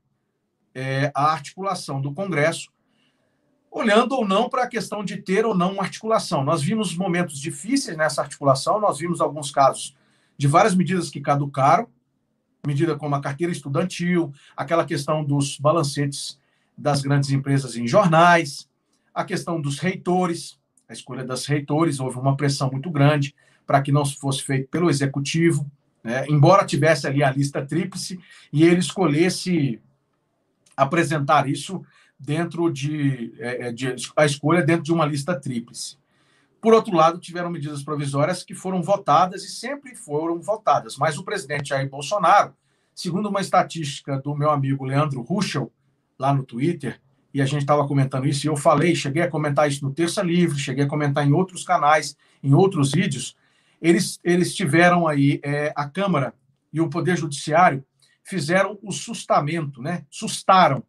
é, 0.74 1.12
a 1.16 1.32
articulação 1.32 2.02
do 2.02 2.14
Congresso, 2.14 2.70
olhando 3.72 4.16
ou 4.16 4.28
não 4.28 4.50
para 4.50 4.64
a 4.64 4.68
questão 4.68 5.04
de 5.04 5.18
ter 5.18 5.46
ou 5.46 5.56
não 5.56 5.74
uma 5.74 5.84
articulação. 5.84 6.44
Nós 6.44 6.62
vimos 6.62 6.96
momentos 6.96 7.40
difíceis 7.40 7.98
nessa 7.98 8.22
articulação, 8.22 8.80
nós 8.80 9.00
vimos 9.00 9.20
alguns 9.20 9.52
casos 9.52 9.96
de 10.38 10.48
várias 10.48 10.76
medidas 10.76 11.10
que 11.10 11.22
caducaram, 11.22 11.88
medida 12.66 12.96
como 12.96 13.16
a 13.16 13.22
carteira 13.22 13.52
estudantil, 13.52 14.34
aquela 14.56 14.86
questão 14.86 15.24
dos 15.24 15.58
balancetes 15.58 16.40
das 16.78 17.02
grandes 17.02 17.30
empresas 17.32 17.76
em 17.76 17.88
jornais, 17.88 18.70
a 19.14 19.24
questão 19.24 19.62
dos 19.62 19.80
reitores, 19.80 20.60
a 20.90 20.94
escolha 20.94 21.24
das 21.24 21.46
reitores, 21.46 22.00
houve 22.00 22.18
uma 22.18 22.36
pressão 22.36 22.70
muito 22.70 22.90
grande 22.90 23.34
para 23.66 23.82
que 23.82 23.92
não 23.92 24.06
fosse 24.06 24.44
feito 24.44 24.70
pelo 24.70 24.90
executivo, 24.90 25.70
né? 26.06 26.24
embora 26.30 26.64
tivesse 26.64 27.08
ali 27.08 27.24
a 27.24 27.32
lista 27.32 27.66
tríplice 27.66 28.20
e 28.54 28.64
ele 28.64 28.80
escolhesse 28.80 29.82
apresentar 30.78 31.50
isso 31.50 31.84
dentro 32.18 32.72
de, 32.72 33.34
é, 33.40 33.68
é, 33.68 33.72
de, 33.72 33.96
a 34.16 34.24
escolha 34.24 34.62
dentro 34.62 34.84
de 34.84 34.94
uma 34.94 35.06
lista 35.06 35.34
tríplice. 35.34 35.98
Por 36.62 36.76
outro 36.76 36.96
lado, 36.96 37.20
tiveram 37.20 37.50
medidas 37.50 37.84
provisórias 37.84 38.44
que 38.44 38.54
foram 38.54 38.84
votadas 38.84 39.44
e 39.44 39.50
sempre 39.50 39.96
foram 39.96 40.40
votadas, 40.40 40.96
mas 40.96 41.18
o 41.18 41.24
presidente 41.24 41.70
Jair 41.70 41.90
Bolsonaro, 41.90 42.54
segundo 42.94 43.28
uma 43.28 43.42
estatística 43.42 44.20
do 44.20 44.36
meu 44.36 44.52
amigo 44.52 44.86
Leandro 44.86 45.22
Ruschel, 45.22 45.72
lá 46.20 46.32
no 46.32 46.44
Twitter, 46.44 47.02
e 47.34 47.42
a 47.42 47.46
gente 47.46 47.62
estava 47.62 47.88
comentando 47.88 48.28
isso, 48.28 48.46
e 48.46 48.50
eu 48.50 48.56
falei, 48.56 48.96
cheguei 48.96 49.24
a 49.24 49.30
comentar 49.30 49.68
isso 49.68 49.84
no 49.84 49.92
Terça 49.92 50.22
Livre, 50.22 50.58
cheguei 50.60 50.86
a 50.86 50.88
comentar 50.88 51.28
em 51.28 51.34
outros 51.34 51.64
canais, 51.64 52.16
em 52.44 52.54
outros 52.54 52.92
vídeos, 52.92 53.36
eles, 53.82 54.20
eles 54.24 54.56
tiveram 54.56 55.08
aí, 55.08 55.40
é, 55.44 55.74
a 55.76 55.88
Câmara 55.88 56.34
e 56.72 56.82
o 56.82 56.90
Poder 56.90 57.18
Judiciário 57.18 57.84
fizeram 58.24 58.78
o 58.82 58.92
sustamento, 58.92 59.82
né? 59.82 60.06
sustaram 60.10 60.84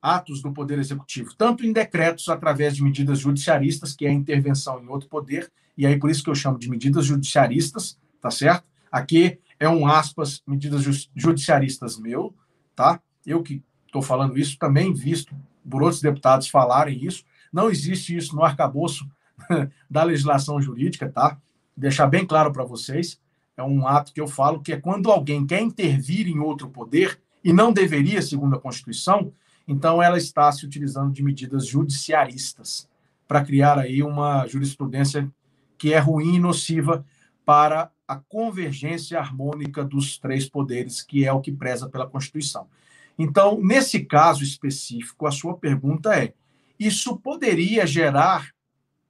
atos 0.00 0.42
do 0.42 0.52
Poder 0.52 0.78
Executivo, 0.78 1.34
tanto 1.36 1.64
em 1.64 1.72
decretos 1.72 2.28
através 2.28 2.74
de 2.74 2.82
medidas 2.82 3.20
judiciaristas, 3.20 3.94
que 3.94 4.04
é 4.04 4.08
a 4.08 4.12
intervenção 4.12 4.82
em 4.82 4.88
outro 4.88 5.08
poder, 5.08 5.50
e 5.78 5.86
aí 5.86 5.96
por 5.96 6.10
isso 6.10 6.24
que 6.24 6.30
eu 6.30 6.34
chamo 6.34 6.58
de 6.58 6.68
medidas 6.68 7.06
judiciaristas, 7.06 7.96
tá 8.20 8.30
certo? 8.30 8.64
Aqui 8.90 9.38
é 9.60 9.68
um 9.68 9.86
aspas, 9.86 10.42
medidas 10.44 10.82
judiciaristas 11.14 11.98
meu, 11.98 12.34
tá? 12.74 13.00
Eu 13.24 13.42
que 13.42 13.62
estou 13.86 14.02
falando 14.02 14.36
isso, 14.36 14.58
também 14.58 14.92
visto 14.92 15.36
por 15.68 15.82
outros 15.82 16.02
deputados 16.02 16.48
falarem 16.48 17.04
isso. 17.04 17.24
Não 17.52 17.70
existe 17.70 18.16
isso 18.16 18.34
no 18.34 18.42
arcabouço 18.42 19.08
da 19.88 20.02
legislação 20.02 20.60
jurídica, 20.60 21.08
tá? 21.08 21.38
Deixar 21.76 22.06
bem 22.06 22.26
claro 22.26 22.52
para 22.52 22.64
vocês. 22.64 23.20
É 23.56 23.62
um 23.62 23.86
ato 23.86 24.12
que 24.12 24.20
eu 24.20 24.26
falo 24.26 24.60
que 24.60 24.72
é 24.72 24.80
quando 24.80 25.10
alguém 25.10 25.46
quer 25.46 25.60
intervir 25.60 26.26
em 26.28 26.38
outro 26.38 26.68
poder 26.68 27.20
e 27.44 27.52
não 27.52 27.72
deveria, 27.72 28.22
segundo 28.22 28.56
a 28.56 28.60
Constituição, 28.60 29.32
então 29.66 30.02
ela 30.02 30.16
está 30.16 30.50
se 30.50 30.64
utilizando 30.64 31.12
de 31.12 31.22
medidas 31.22 31.66
judiciaristas 31.66 32.88
para 33.26 33.44
criar 33.44 33.78
aí 33.78 34.02
uma 34.02 34.46
jurisprudência 34.46 35.30
que 35.78 35.92
é 35.92 35.98
ruim 35.98 36.36
e 36.36 36.38
nociva 36.38 37.04
para 37.44 37.90
a 38.06 38.16
convergência 38.16 39.18
harmônica 39.18 39.84
dos 39.84 40.18
três 40.18 40.48
poderes, 40.48 41.02
que 41.02 41.24
é 41.24 41.32
o 41.32 41.40
que 41.40 41.50
preza 41.50 41.88
pela 41.88 42.06
Constituição. 42.06 42.66
Então, 43.18 43.60
nesse 43.60 44.04
caso 44.04 44.42
específico, 44.42 45.26
a 45.26 45.30
sua 45.30 45.56
pergunta 45.56 46.14
é: 46.14 46.34
isso 46.78 47.16
poderia 47.16 47.86
gerar 47.86 48.52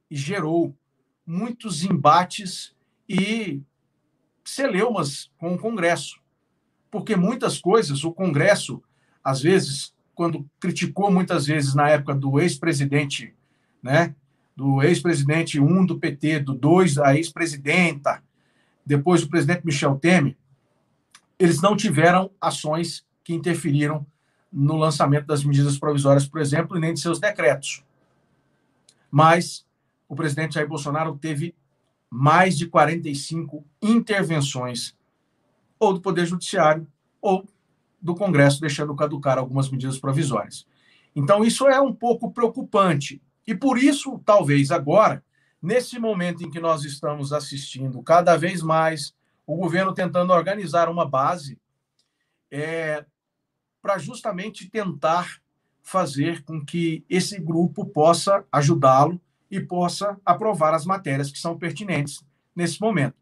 e 0.09 0.15
gerou 0.15 0.75
muitos 1.25 1.83
embates 1.83 2.73
e 3.07 3.61
celeumas 4.43 5.31
com 5.37 5.53
o 5.53 5.57
Congresso. 5.57 6.19
Porque 6.91 7.15
muitas 7.15 7.59
coisas, 7.59 8.03
o 8.03 8.11
Congresso, 8.11 8.81
às 9.23 9.41
vezes, 9.41 9.93
quando 10.13 10.45
criticou 10.59 11.11
muitas 11.11 11.45
vezes 11.45 11.73
na 11.73 11.89
época 11.89 12.13
do 12.13 12.39
ex-presidente, 12.39 13.33
né, 13.81 14.15
do 14.55 14.83
ex-presidente 14.83 15.59
1 15.59 15.65
um 15.65 15.85
do 15.85 15.97
PT, 15.97 16.39
do 16.39 16.53
2 16.53 16.99
a 16.99 17.15
ex-presidenta, 17.15 18.21
depois 18.85 19.23
o 19.23 19.29
presidente 19.29 19.65
Michel 19.65 19.95
Temer, 19.95 20.35
eles 21.39 21.61
não 21.61 21.75
tiveram 21.75 22.29
ações 22.39 23.03
que 23.23 23.33
interferiram 23.33 24.05
no 24.51 24.77
lançamento 24.77 25.25
das 25.25 25.43
medidas 25.43 25.79
provisórias, 25.79 26.27
por 26.27 26.39
exemplo, 26.39 26.77
e 26.77 26.79
nem 26.79 26.93
de 26.93 26.99
seus 26.99 27.19
decretos. 27.19 27.83
Mas 29.09 29.65
o 30.07 30.15
presidente 30.15 30.55
Jair 30.55 30.67
Bolsonaro 30.67 31.17
teve 31.17 31.55
mais 32.09 32.57
de 32.57 32.67
45 32.67 33.65
intervenções, 33.81 34.95
ou 35.79 35.93
do 35.93 36.01
Poder 36.01 36.25
Judiciário, 36.25 36.87
ou 37.21 37.45
do 38.01 38.13
Congresso, 38.13 38.61
deixando 38.61 38.95
caducar 38.95 39.37
algumas 39.37 39.69
medidas 39.69 39.97
provisórias. 39.97 40.65
Então, 41.15 41.43
isso 41.43 41.67
é 41.67 41.79
um 41.81 41.93
pouco 41.93 42.31
preocupante. 42.31 43.21
E 43.47 43.55
por 43.55 43.77
isso, 43.77 44.21
talvez 44.25 44.71
agora, 44.71 45.23
nesse 45.61 45.97
momento 45.97 46.43
em 46.43 46.51
que 46.51 46.59
nós 46.59 46.83
estamos 46.83 47.33
assistindo 47.33 48.01
cada 48.03 48.37
vez 48.37 48.61
mais 48.61 49.13
o 49.45 49.55
governo 49.55 49.93
tentando 49.93 50.33
organizar 50.33 50.89
uma 50.89 51.07
base 51.07 51.59
é, 52.51 53.05
para 53.81 53.97
justamente 53.97 54.69
tentar 54.69 55.41
fazer 55.81 56.43
com 56.43 56.63
que 56.63 57.03
esse 57.09 57.39
grupo 57.39 57.85
possa 57.85 58.45
ajudá-lo 58.51 59.19
e 59.53 59.59
possa 59.59 60.17
aprovar 60.25 60.73
as 60.73 60.83
matérias 60.83 61.31
que 61.31 61.37
são 61.37 61.55
pertinentes 61.55 62.25
nesse 62.55 62.81
momento. 62.81 63.13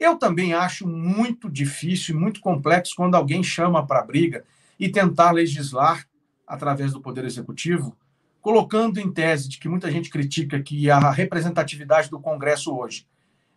Eu 0.00 0.16
também 0.16 0.52
acho 0.52 0.84
muito 0.84 1.48
difícil 1.48 2.16
e 2.16 2.18
muito 2.18 2.40
complexo 2.40 2.94
quando 2.96 3.14
alguém 3.14 3.40
chama 3.40 3.86
para 3.86 4.02
briga 4.02 4.44
e 4.80 4.88
tentar 4.88 5.30
legislar 5.30 6.04
através 6.44 6.92
do 6.92 7.00
Poder 7.00 7.24
Executivo 7.24 7.96
colocando 8.42 8.98
em 8.98 9.12
tese 9.12 9.48
de 9.48 9.58
que 9.58 9.68
muita 9.68 9.88
gente 9.88 10.10
critica 10.10 10.60
que 10.60 10.90
a 10.90 11.10
representatividade 11.10 12.10
do 12.10 12.18
Congresso 12.18 12.76
hoje 12.76 13.06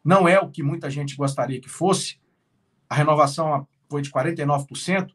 não 0.03 0.27
é 0.27 0.39
o 0.39 0.49
que 0.49 0.61
muita 0.61 0.87
gente 0.89 1.15
gostaria 1.15 1.59
que 1.59 1.69
fosse, 1.69 2.19
a 2.87 2.93
renovação 2.93 3.67
foi 3.89 4.03
de 4.03 4.11
49%, 4.11 5.09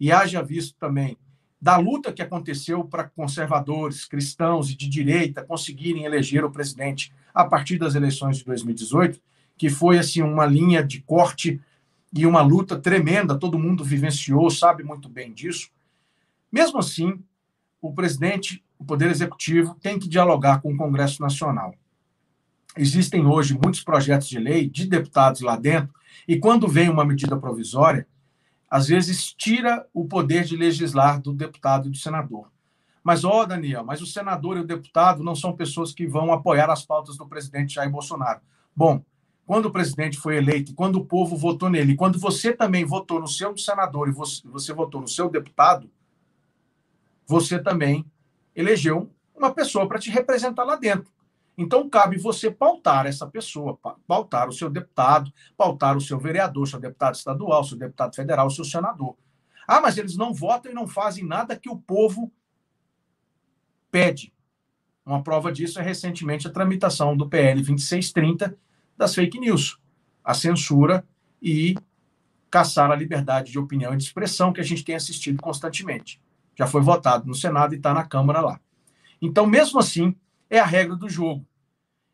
e 0.00 0.10
haja 0.10 0.42
visto 0.42 0.76
também 0.78 1.16
da 1.60 1.76
luta 1.76 2.12
que 2.12 2.22
aconteceu 2.22 2.84
para 2.84 3.04
conservadores, 3.04 4.04
cristãos 4.04 4.70
e 4.70 4.76
de 4.76 4.88
direita 4.88 5.44
conseguirem 5.44 6.04
eleger 6.04 6.44
o 6.44 6.50
presidente 6.50 7.12
a 7.32 7.44
partir 7.44 7.78
das 7.78 7.94
eleições 7.94 8.38
de 8.38 8.44
2018, 8.44 9.20
que 9.56 9.70
foi 9.70 9.98
assim 9.98 10.22
uma 10.22 10.46
linha 10.46 10.82
de 10.82 11.00
corte 11.00 11.60
e 12.12 12.26
uma 12.26 12.42
luta 12.42 12.78
tremenda, 12.78 13.38
todo 13.38 13.58
mundo 13.58 13.82
vivenciou, 13.82 14.50
sabe 14.50 14.84
muito 14.84 15.08
bem 15.08 15.32
disso. 15.32 15.70
Mesmo 16.52 16.78
assim, 16.78 17.18
o 17.80 17.92
presidente 17.92 18.62
o 18.78 18.84
Poder 18.84 19.10
Executivo 19.10 19.74
tem 19.80 19.98
que 19.98 20.08
dialogar 20.08 20.60
com 20.60 20.72
o 20.72 20.76
Congresso 20.76 21.22
Nacional. 21.22 21.74
Existem 22.76 23.24
hoje 23.24 23.58
muitos 23.60 23.82
projetos 23.82 24.28
de 24.28 24.38
lei 24.38 24.68
de 24.68 24.86
deputados 24.86 25.40
lá 25.40 25.56
dentro, 25.56 25.94
e 26.26 26.38
quando 26.38 26.68
vem 26.68 26.88
uma 26.88 27.04
medida 27.04 27.36
provisória, 27.36 28.06
às 28.74 28.88
vezes 28.88 29.32
tira 29.32 29.86
o 29.94 30.04
poder 30.04 30.42
de 30.42 30.56
legislar 30.56 31.22
do 31.22 31.32
deputado 31.32 31.86
e 31.86 31.92
do 31.92 31.96
senador. 31.96 32.50
Mas, 33.04 33.24
ó, 33.24 33.44
Daniel, 33.44 33.84
mas 33.84 34.02
o 34.02 34.06
senador 34.06 34.56
e 34.56 34.62
o 34.62 34.66
deputado 34.66 35.22
não 35.22 35.36
são 35.36 35.52
pessoas 35.52 35.92
que 35.92 36.08
vão 36.08 36.32
apoiar 36.32 36.68
as 36.68 36.84
pautas 36.84 37.16
do 37.16 37.24
presidente 37.24 37.74
Jair 37.74 37.88
Bolsonaro. 37.88 38.40
Bom, 38.74 39.00
quando 39.46 39.66
o 39.66 39.70
presidente 39.70 40.18
foi 40.18 40.38
eleito, 40.38 40.74
quando 40.74 40.96
o 40.96 41.04
povo 41.04 41.36
votou 41.36 41.70
nele, 41.70 41.94
quando 41.94 42.18
você 42.18 42.52
também 42.52 42.84
votou 42.84 43.20
no 43.20 43.28
seu 43.28 43.56
senador 43.56 44.08
e 44.08 44.10
você, 44.10 44.42
você 44.44 44.72
votou 44.72 45.00
no 45.00 45.06
seu 45.06 45.30
deputado, 45.30 45.88
você 47.28 47.60
também 47.60 48.04
elegeu 48.56 49.08
uma 49.36 49.54
pessoa 49.54 49.86
para 49.86 50.00
te 50.00 50.10
representar 50.10 50.64
lá 50.64 50.74
dentro. 50.74 51.12
Então, 51.56 51.88
cabe 51.88 52.18
você 52.18 52.50
pautar 52.50 53.06
essa 53.06 53.26
pessoa, 53.26 53.78
pautar 54.06 54.48
o 54.48 54.52
seu 54.52 54.68
deputado, 54.68 55.32
pautar 55.56 55.96
o 55.96 56.00
seu 56.00 56.18
vereador, 56.18 56.66
seu 56.66 56.80
deputado 56.80 57.14
estadual, 57.14 57.62
seu 57.62 57.78
deputado 57.78 58.14
federal, 58.14 58.50
seu 58.50 58.64
senador. 58.64 59.16
Ah, 59.66 59.80
mas 59.80 59.96
eles 59.96 60.16
não 60.16 60.34
votam 60.34 60.72
e 60.72 60.74
não 60.74 60.86
fazem 60.86 61.24
nada 61.24 61.56
que 61.56 61.70
o 61.70 61.76
povo 61.76 62.32
pede. 63.90 64.32
Uma 65.06 65.22
prova 65.22 65.52
disso 65.52 65.78
é 65.78 65.82
recentemente 65.82 66.48
a 66.48 66.50
tramitação 66.50 67.16
do 67.16 67.28
PL 67.28 67.62
2630 67.62 68.56
das 68.96 69.14
fake 69.14 69.38
news, 69.38 69.78
a 70.24 70.34
censura 70.34 71.06
e 71.40 71.74
caçar 72.50 72.90
a 72.90 72.96
liberdade 72.96 73.52
de 73.52 73.58
opinião 73.58 73.94
e 73.94 73.96
de 73.96 74.04
expressão 74.04 74.52
que 74.52 74.60
a 74.60 74.64
gente 74.64 74.84
tem 74.84 74.94
assistido 74.94 75.40
constantemente 75.40 76.20
já 76.56 76.66
foi 76.66 76.80
votado 76.80 77.26
no 77.26 77.34
Senado 77.34 77.74
e 77.74 77.76
está 77.76 77.92
na 77.92 78.04
Câmara 78.04 78.40
lá. 78.40 78.60
Então, 79.20 79.46
mesmo 79.46 79.78
assim, 79.80 80.14
é 80.56 80.60
a 80.60 80.66
regra 80.66 80.96
do 80.96 81.08
jogo. 81.08 81.44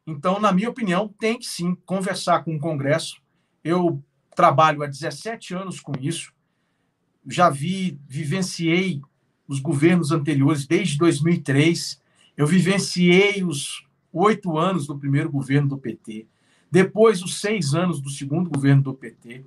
Então, 0.06 0.40
na 0.40 0.52
minha 0.52 0.70
opinião, 0.70 1.08
tem 1.08 1.38
que 1.38 1.46
sim 1.46 1.74
conversar 1.86 2.42
com 2.42 2.56
o 2.56 2.58
Congresso. 2.58 3.20
Eu 3.62 4.02
trabalho 4.34 4.82
há 4.82 4.86
17 4.86 5.54
anos 5.54 5.80
com 5.80 5.92
isso, 6.00 6.32
já 7.26 7.50
vi, 7.50 7.98
vivenciei 8.08 9.00
os 9.46 9.60
governos 9.60 10.12
anteriores 10.12 10.66
desde 10.66 10.96
2003, 10.96 12.00
eu 12.36 12.46
vivenciei 12.46 13.44
os 13.44 13.84
oito 14.12 14.56
anos 14.56 14.86
do 14.86 14.98
primeiro 14.98 15.30
governo 15.30 15.68
do 15.68 15.78
PT, 15.78 16.26
depois 16.70 17.22
os 17.22 17.40
seis 17.40 17.74
anos 17.74 18.00
do 18.00 18.08
segundo 18.08 18.48
governo 18.48 18.82
do 18.82 18.94
PT, 18.94 19.44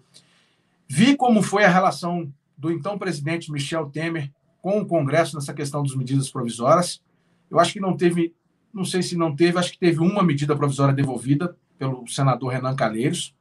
vi 0.87 1.15
como 1.15 1.41
foi 1.41 1.63
a 1.63 1.69
relação 1.69 2.31
do 2.57 2.71
então 2.71 2.99
presidente 2.99 3.51
Michel 3.51 3.89
Temer 3.89 4.31
com 4.61 4.79
o 4.79 4.85
Congresso 4.85 5.35
nessa 5.35 5.53
questão 5.53 5.81
das 5.81 5.95
medidas 5.95 6.29
provisórias. 6.29 7.01
Eu 7.49 7.59
acho 7.59 7.73
que 7.73 7.79
não 7.79 7.97
teve, 7.97 8.33
não 8.73 8.83
sei 8.83 9.03
se 9.03 9.15
não 9.15 9.35
teve, 9.35 9.59
acho 9.59 9.71
que 9.71 9.79
teve 9.79 9.99
uma 9.99 10.23
medida 10.23 10.55
provisória 10.55 10.93
devolvida 10.93 11.55
pelo 11.77 12.07
senador 12.07 12.53
Renan 12.53 12.75
Calheiros. 12.75 13.35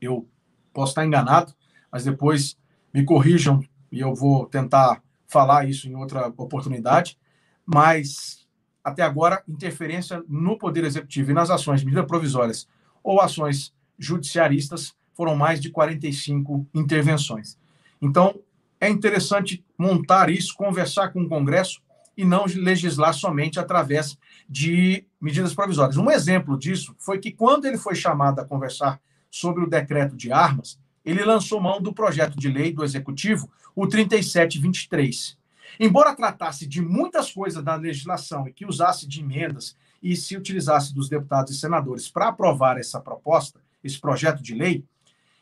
Eu 0.00 0.26
posso 0.72 0.92
estar 0.92 1.04
enganado, 1.04 1.54
mas 1.92 2.04
depois 2.04 2.56
me 2.92 3.04
corrijam 3.04 3.62
e 3.92 4.00
eu 4.00 4.14
vou 4.14 4.46
tentar 4.46 5.02
falar 5.26 5.68
isso 5.68 5.88
em 5.88 5.94
outra 5.94 6.28
oportunidade. 6.36 7.18
Mas 7.66 8.46
até 8.82 9.02
agora, 9.02 9.42
interferência 9.48 10.22
no 10.28 10.58
Poder 10.58 10.84
Executivo 10.84 11.30
e 11.30 11.34
nas 11.34 11.50
ações 11.50 11.80
de 11.80 11.86
medidas 11.86 12.06
provisórias 12.06 12.68
ou 13.02 13.20
ações 13.20 13.74
judiciaristas 13.98 14.94
foram 15.14 15.36
mais 15.36 15.60
de 15.60 15.70
45 15.70 16.66
intervenções. 16.74 17.58
Então, 18.00 18.40
é 18.80 18.88
interessante 18.88 19.64
montar 19.78 20.28
isso, 20.28 20.54
conversar 20.54 21.12
com 21.12 21.22
o 21.22 21.28
Congresso 21.28 21.80
e 22.16 22.24
não 22.24 22.44
legislar 22.46 23.12
somente 23.12 23.58
através 23.58 24.16
de 24.48 25.04
medidas 25.20 25.54
provisórias. 25.54 25.96
Um 25.96 26.10
exemplo 26.10 26.58
disso 26.58 26.94
foi 26.98 27.18
que, 27.18 27.32
quando 27.32 27.64
ele 27.64 27.78
foi 27.78 27.94
chamado 27.94 28.40
a 28.40 28.44
conversar 28.44 29.00
sobre 29.30 29.64
o 29.64 29.68
decreto 29.68 30.16
de 30.16 30.30
armas, 30.30 30.78
ele 31.04 31.24
lançou 31.24 31.60
mão 31.60 31.80
do 31.82 31.92
projeto 31.92 32.38
de 32.38 32.48
lei 32.48 32.72
do 32.72 32.84
Executivo, 32.84 33.50
o 33.74 33.86
3723. 33.86 35.36
Embora 35.78 36.14
tratasse 36.14 36.66
de 36.66 36.80
muitas 36.80 37.32
coisas 37.32 37.62
da 37.62 37.74
legislação 37.74 38.46
e 38.46 38.52
que 38.52 38.64
usasse 38.64 39.06
de 39.06 39.20
emendas 39.20 39.76
e 40.02 40.14
se 40.14 40.36
utilizasse 40.36 40.94
dos 40.94 41.08
deputados 41.08 41.54
e 41.54 41.58
senadores 41.58 42.08
para 42.08 42.28
aprovar 42.28 42.78
essa 42.78 43.00
proposta, 43.00 43.60
esse 43.82 44.00
projeto 44.00 44.42
de 44.42 44.54
lei, 44.54 44.84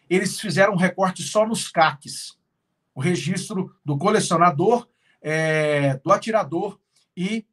eles 0.09 0.41
fizeram 0.41 0.73
um 0.73 0.77
recorte 0.77 1.23
só 1.23 1.47
nos 1.47 1.69
CACs, 1.69 2.37
o 2.95 3.01
registro 3.01 3.75
do 3.85 3.97
colecionador, 3.97 4.87
é, 5.23 5.97
do 6.05 6.13
atirador 6.13 6.79
e 7.17 7.47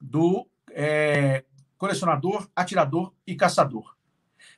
do 0.00 0.48
é, 0.70 1.44
colecionador, 1.76 2.48
atirador 2.56 3.12
e 3.26 3.34
caçador. 3.34 3.94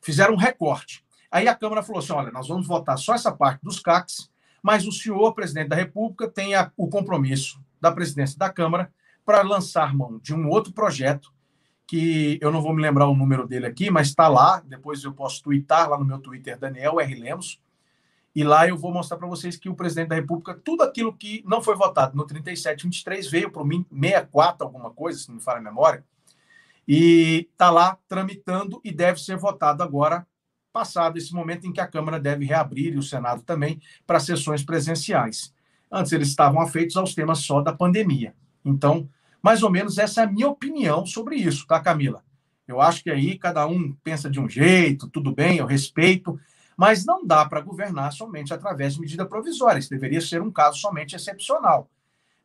Fizeram 0.01 0.35
um 0.35 0.39
recorte. 0.39 1.05
Aí 1.31 1.49
a 1.49 1.55
Câmara 1.55 1.83
falou 1.83 1.99
assim: 1.99 2.13
olha, 2.13 2.31
nós 2.31 2.49
vamos 2.49 2.67
votar 2.67 2.97
só 2.97 3.15
essa 3.15 3.33
parte 3.33 3.63
dos 3.63 3.81
CACs, 3.81 4.31
mas 4.63 4.87
o 4.87 4.93
senhor 4.93 5.35
presidente 5.35 5.69
da 5.69 5.77
República 5.77 6.29
tem 6.29 6.55
a, 6.55 6.71
o 6.77 6.89
compromisso 6.89 7.61
da 7.81 7.91
presidência 7.91 8.39
da 8.39 8.51
Câmara 8.51 8.93
para 9.25 9.43
lançar 9.43 9.95
mão 9.95 10.19
de 10.23 10.35
um 10.35 10.49
outro 10.49 10.73
projeto 10.73 11.33
que 11.87 12.39
eu 12.41 12.51
não 12.51 12.63
vou 12.63 12.73
me 12.73 12.81
lembrar 12.81 13.07
o 13.07 13.17
número 13.17 13.47
dele 13.47 13.67
aqui, 13.67 13.91
mas 13.91 14.09
está 14.09 14.29
lá. 14.29 14.63
Depois 14.67 15.05
eu 15.05 15.13
posso 15.13 15.43
twittar 15.43 15.89
lá 15.89 15.99
no 15.99 16.05
meu 16.05 16.19
Twitter, 16.19 16.59
Daniel 16.59 17.01
R. 17.01 17.15
Lemos. 17.15 17.61
E 18.35 18.43
lá 18.43 18.67
eu 18.67 18.77
vou 18.77 18.93
mostrar 18.93 19.17
para 19.17 19.29
vocês 19.29 19.57
que 19.57 19.69
o 19.69 19.77
presidente 19.77 20.09
da 20.09 20.17
República, 20.17 20.55
tudo 20.65 20.83
aquilo 20.83 21.13
que 21.13 21.45
não 21.47 21.63
foi 21.63 21.77
votado 21.77 22.17
no 22.17 22.27
3723 22.27 23.31
veio 23.31 23.51
para 23.51 23.63
o 23.63 23.67
64, 23.67 24.67
alguma 24.67 24.91
coisa, 24.91 25.21
se 25.21 25.29
não 25.29 25.37
me 25.37 25.41
falha 25.43 25.61
a 25.61 25.63
memória, 25.63 26.05
e 26.87 27.49
está 27.53 27.71
lá 27.71 27.97
tramitando 28.09 28.81
e 28.85 28.91
deve 28.91 29.21
ser 29.21 29.37
votado 29.37 29.83
agora, 29.83 30.27
passado 30.73 31.17
esse 31.17 31.33
momento 31.33 31.67
em 31.67 31.73
que 31.73 31.81
a 31.81 31.87
Câmara 31.87 32.19
deve 32.19 32.45
reabrir 32.45 32.95
e 32.95 32.99
o 32.99 33.03
Senado 33.03 33.43
também 33.43 33.81
para 34.05 34.19
sessões 34.19 34.65
presenciais. 34.65 35.55
Antes 35.91 36.11
eles 36.11 36.29
estavam 36.29 36.61
afeitos 36.61 36.97
aos 36.97 37.15
temas 37.15 37.39
só 37.39 37.61
da 37.61 37.73
pandemia. 37.73 38.35
Então, 38.65 39.09
mais 39.41 39.63
ou 39.63 39.71
menos 39.71 39.97
essa 39.97 40.23
é 40.23 40.25
a 40.25 40.31
minha 40.31 40.49
opinião 40.49 41.07
sobre 41.07 41.37
isso, 41.37 41.67
tá, 41.69 41.79
Camila? 41.79 42.25
Eu 42.67 42.81
acho 42.81 43.03
que 43.03 43.11
aí 43.11 43.39
cada 43.39 43.67
um 43.67 43.93
pensa 44.03 44.29
de 44.29 44.41
um 44.41 44.49
jeito, 44.49 45.09
tudo 45.09 45.33
bem, 45.33 45.59
eu 45.59 45.67
respeito, 45.67 46.41
mas 46.77 47.05
não 47.05 47.25
dá 47.25 47.45
para 47.45 47.61
governar 47.61 48.13
somente 48.13 48.53
através 48.53 48.95
de 48.95 49.01
medida 49.01 49.27
provisória. 49.27 49.79
Isso 49.79 49.91
deveria 49.91 50.21
ser 50.21 50.43
um 50.43 50.51
caso 50.51 50.79
somente 50.79 51.15
excepcional. 51.15 51.89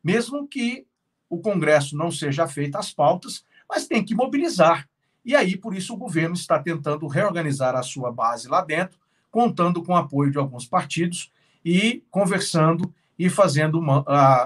Mesmo 0.02 0.46
que 0.46 0.86
o 1.28 1.38
Congresso 1.38 1.96
não 1.96 2.10
seja 2.10 2.46
feito 2.48 2.76
as 2.76 2.92
pautas, 2.92 3.44
mas 3.68 3.86
tem 3.86 4.04
que 4.04 4.14
mobilizar. 4.14 4.88
E 5.24 5.36
aí, 5.36 5.56
por 5.56 5.74
isso, 5.74 5.94
o 5.94 5.96
governo 5.96 6.34
está 6.34 6.58
tentando 6.58 7.06
reorganizar 7.06 7.76
a 7.76 7.82
sua 7.82 8.10
base 8.10 8.48
lá 8.48 8.62
dentro, 8.62 8.98
contando 9.30 9.82
com 9.82 9.92
o 9.92 9.96
apoio 9.96 10.32
de 10.32 10.38
alguns 10.38 10.66
partidos 10.66 11.30
e 11.64 12.02
conversando 12.10 12.92
e 13.18 13.28
fazendo, 13.28 13.80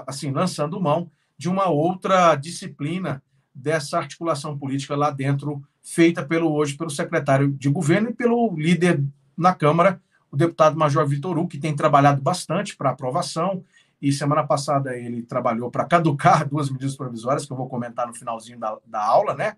assim, 0.05 0.31
lançando 0.31 0.81
mão 0.81 1.09
de 1.37 1.49
uma 1.49 1.69
outra 1.69 2.35
disciplina 2.35 3.23
dessa 3.53 3.97
articulação 3.97 4.57
política 4.57 4.95
lá 4.95 5.09
dentro, 5.09 5.63
feita 5.81 6.25
pelo 6.25 6.53
hoje 6.53 6.75
pelo 6.75 6.89
secretário 6.89 7.51
de 7.53 7.69
governo 7.69 8.09
e 8.09 8.13
pelo 8.13 8.53
líder 8.55 9.01
na 9.37 9.53
Câmara, 9.53 10.01
o 10.31 10.37
deputado 10.37 10.77
Major 10.77 11.07
Vitor 11.07 11.37
Hugo, 11.37 11.47
que 11.47 11.57
tem 11.57 11.75
trabalhado 11.75 12.21
bastante 12.21 12.75
para 12.75 12.89
aprovação, 12.89 13.63
e 14.01 14.11
semana 14.11 14.45
passada 14.45 14.95
ele 14.97 15.23
trabalhou 15.23 15.71
para 15.71 15.85
caducar 15.85 16.45
duas 16.49 16.69
medidas 16.69 16.95
provisórias, 16.95 17.45
que 17.45 17.51
eu 17.51 17.57
vou 17.57 17.69
comentar 17.69 18.07
no 18.07 18.13
finalzinho 18.13 18.59
da, 18.59 18.77
da 18.85 19.03
aula, 19.03 19.33
né? 19.33 19.55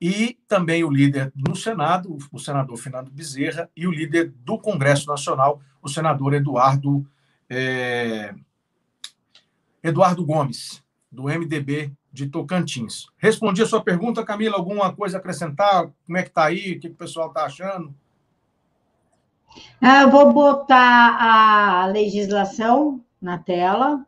E 0.00 0.38
também 0.46 0.84
o 0.84 0.90
líder 0.90 1.32
no 1.34 1.56
Senado, 1.56 2.18
o 2.30 2.38
senador 2.38 2.76
Fernando 2.76 3.10
Bezerra, 3.10 3.70
e 3.74 3.86
o 3.86 3.90
líder 3.90 4.30
do 4.44 4.58
Congresso 4.58 5.06
Nacional, 5.08 5.60
o 5.80 5.88
senador 5.88 6.34
Eduardo 6.34 7.06
é, 7.48 8.34
Eduardo 9.82 10.24
Gomes, 10.24 10.82
do 11.10 11.24
MDB 11.24 11.92
de 12.12 12.26
Tocantins. 12.26 13.06
Respondi 13.16 13.62
a 13.62 13.66
sua 13.66 13.82
pergunta, 13.82 14.24
Camila. 14.24 14.56
Alguma 14.56 14.92
coisa 14.92 15.16
a 15.16 15.20
acrescentar? 15.20 15.90
Como 16.04 16.18
é 16.18 16.22
que 16.22 16.28
está 16.28 16.44
aí? 16.44 16.72
O 16.72 16.80
que, 16.80 16.88
o 16.88 16.94
pessoal 16.94 17.28
está 17.28 17.44
achando? 17.44 17.94
Ah, 19.80 20.02
eu 20.02 20.10
vou 20.10 20.32
botar 20.32 21.16
a 21.20 21.86
legislação 21.86 23.00
na 23.20 23.38
tela, 23.38 24.04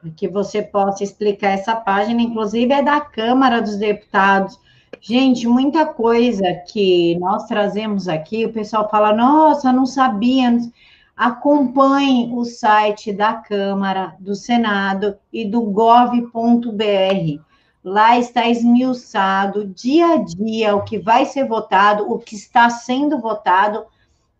para 0.00 0.10
que 0.10 0.28
você 0.28 0.62
possa 0.62 1.04
explicar 1.04 1.50
essa 1.50 1.76
página, 1.76 2.22
inclusive 2.22 2.72
é 2.72 2.82
da 2.82 3.00
Câmara 3.00 3.60
dos 3.60 3.76
Deputados. 3.76 4.58
Gente, 5.00 5.46
muita 5.46 5.86
coisa 5.86 6.44
que 6.72 7.18
nós 7.18 7.46
trazemos 7.46 8.08
aqui, 8.08 8.46
o 8.46 8.52
pessoal 8.52 8.88
fala, 8.88 9.12
nossa, 9.12 9.72
não 9.72 9.86
sabíamos 9.86 10.70
acompanhe 11.16 12.32
o 12.34 12.44
site 12.44 13.12
da 13.12 13.34
Câmara, 13.34 14.16
do 14.18 14.34
Senado 14.34 15.16
e 15.32 15.44
do 15.44 15.62
gov.br. 15.62 17.40
Lá 17.84 18.18
está 18.18 18.48
esmiuçado 18.48 19.66
dia 19.66 20.14
a 20.14 20.16
dia 20.16 20.74
o 20.74 20.84
que 20.84 20.98
vai 20.98 21.24
ser 21.24 21.46
votado, 21.46 22.10
o 22.10 22.18
que 22.18 22.34
está 22.34 22.70
sendo 22.70 23.20
votado 23.20 23.84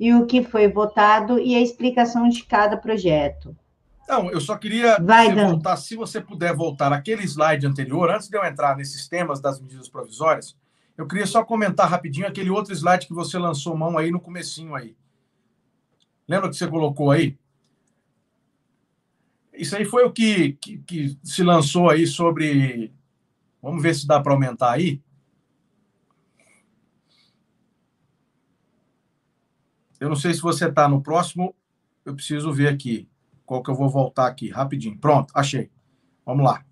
e 0.03 0.12
o 0.12 0.27
que 0.27 0.43
foi 0.43 0.67
votado 0.67 1.38
e 1.38 1.55
a 1.55 1.61
explicação 1.61 2.29
de 2.29 2.43
cada 2.43 2.77
projeto. 2.77 3.57
Não, 4.09 4.29
eu 4.33 4.41
só 4.41 4.57
queria 4.59 4.99
vai, 4.99 5.33
voltar, 5.33 5.77
se 5.77 5.95
você 5.95 6.21
puder 6.21 6.57
voltar 6.57 6.93
aquele 6.93 7.23
slide 7.23 7.69
anterior, 7.69 8.11
antes 8.11 8.29
de 8.29 8.37
eu 8.37 8.45
entrar 8.45 8.77
nesses 8.77 9.07
temas 9.07 9.41
das 9.41 9.61
medidas 9.61 9.88
provisórias, 9.88 10.57
eu 10.99 11.07
queria 11.07 11.25
só 11.25 11.45
comentar 11.45 11.88
rapidinho 11.88 12.27
aquele 12.27 12.51
outro 12.51 12.75
slide 12.75 13.07
que 13.07 13.15
você 13.15 13.38
lançou 13.38 13.77
mão 13.77 13.97
aí 13.97 14.11
no 14.11 14.19
comecinho 14.19 14.75
aí. 14.75 14.97
Lembra 16.27 16.51
que 16.51 16.57
você 16.57 16.67
colocou 16.67 17.12
aí? 17.12 17.38
Isso 19.55 19.77
aí 19.77 19.85
foi 19.85 20.05
o 20.05 20.11
que, 20.11 20.55
que, 20.55 20.79
que 20.79 21.17
se 21.23 21.45
lançou 21.45 21.88
aí 21.88 22.09
sobre. 22.09 22.93
Vamos 23.62 23.81
ver 23.81 23.95
se 23.95 24.05
dá 24.05 24.21
para 24.21 24.33
aumentar 24.33 24.73
aí. 24.73 25.01
Eu 30.03 30.09
não 30.09 30.17
sei 30.17 30.35
se 30.35 30.41
você 30.41 30.67
está 30.67 30.88
no 30.88 31.01
próximo. 31.01 31.55
Eu 32.05 32.12
preciso 32.12 32.53
ver 32.53 32.67
aqui. 32.67 33.09
Qual 33.47 33.62
que 33.62 33.71
eu 33.71 33.75
vou 33.77 33.88
voltar 33.88 34.27
aqui? 34.27 34.51
Rapidinho. 34.51 34.99
Pronto, 34.99 35.31
achei. 35.33 35.71
Vamos 36.27 36.45
lá. 36.45 36.65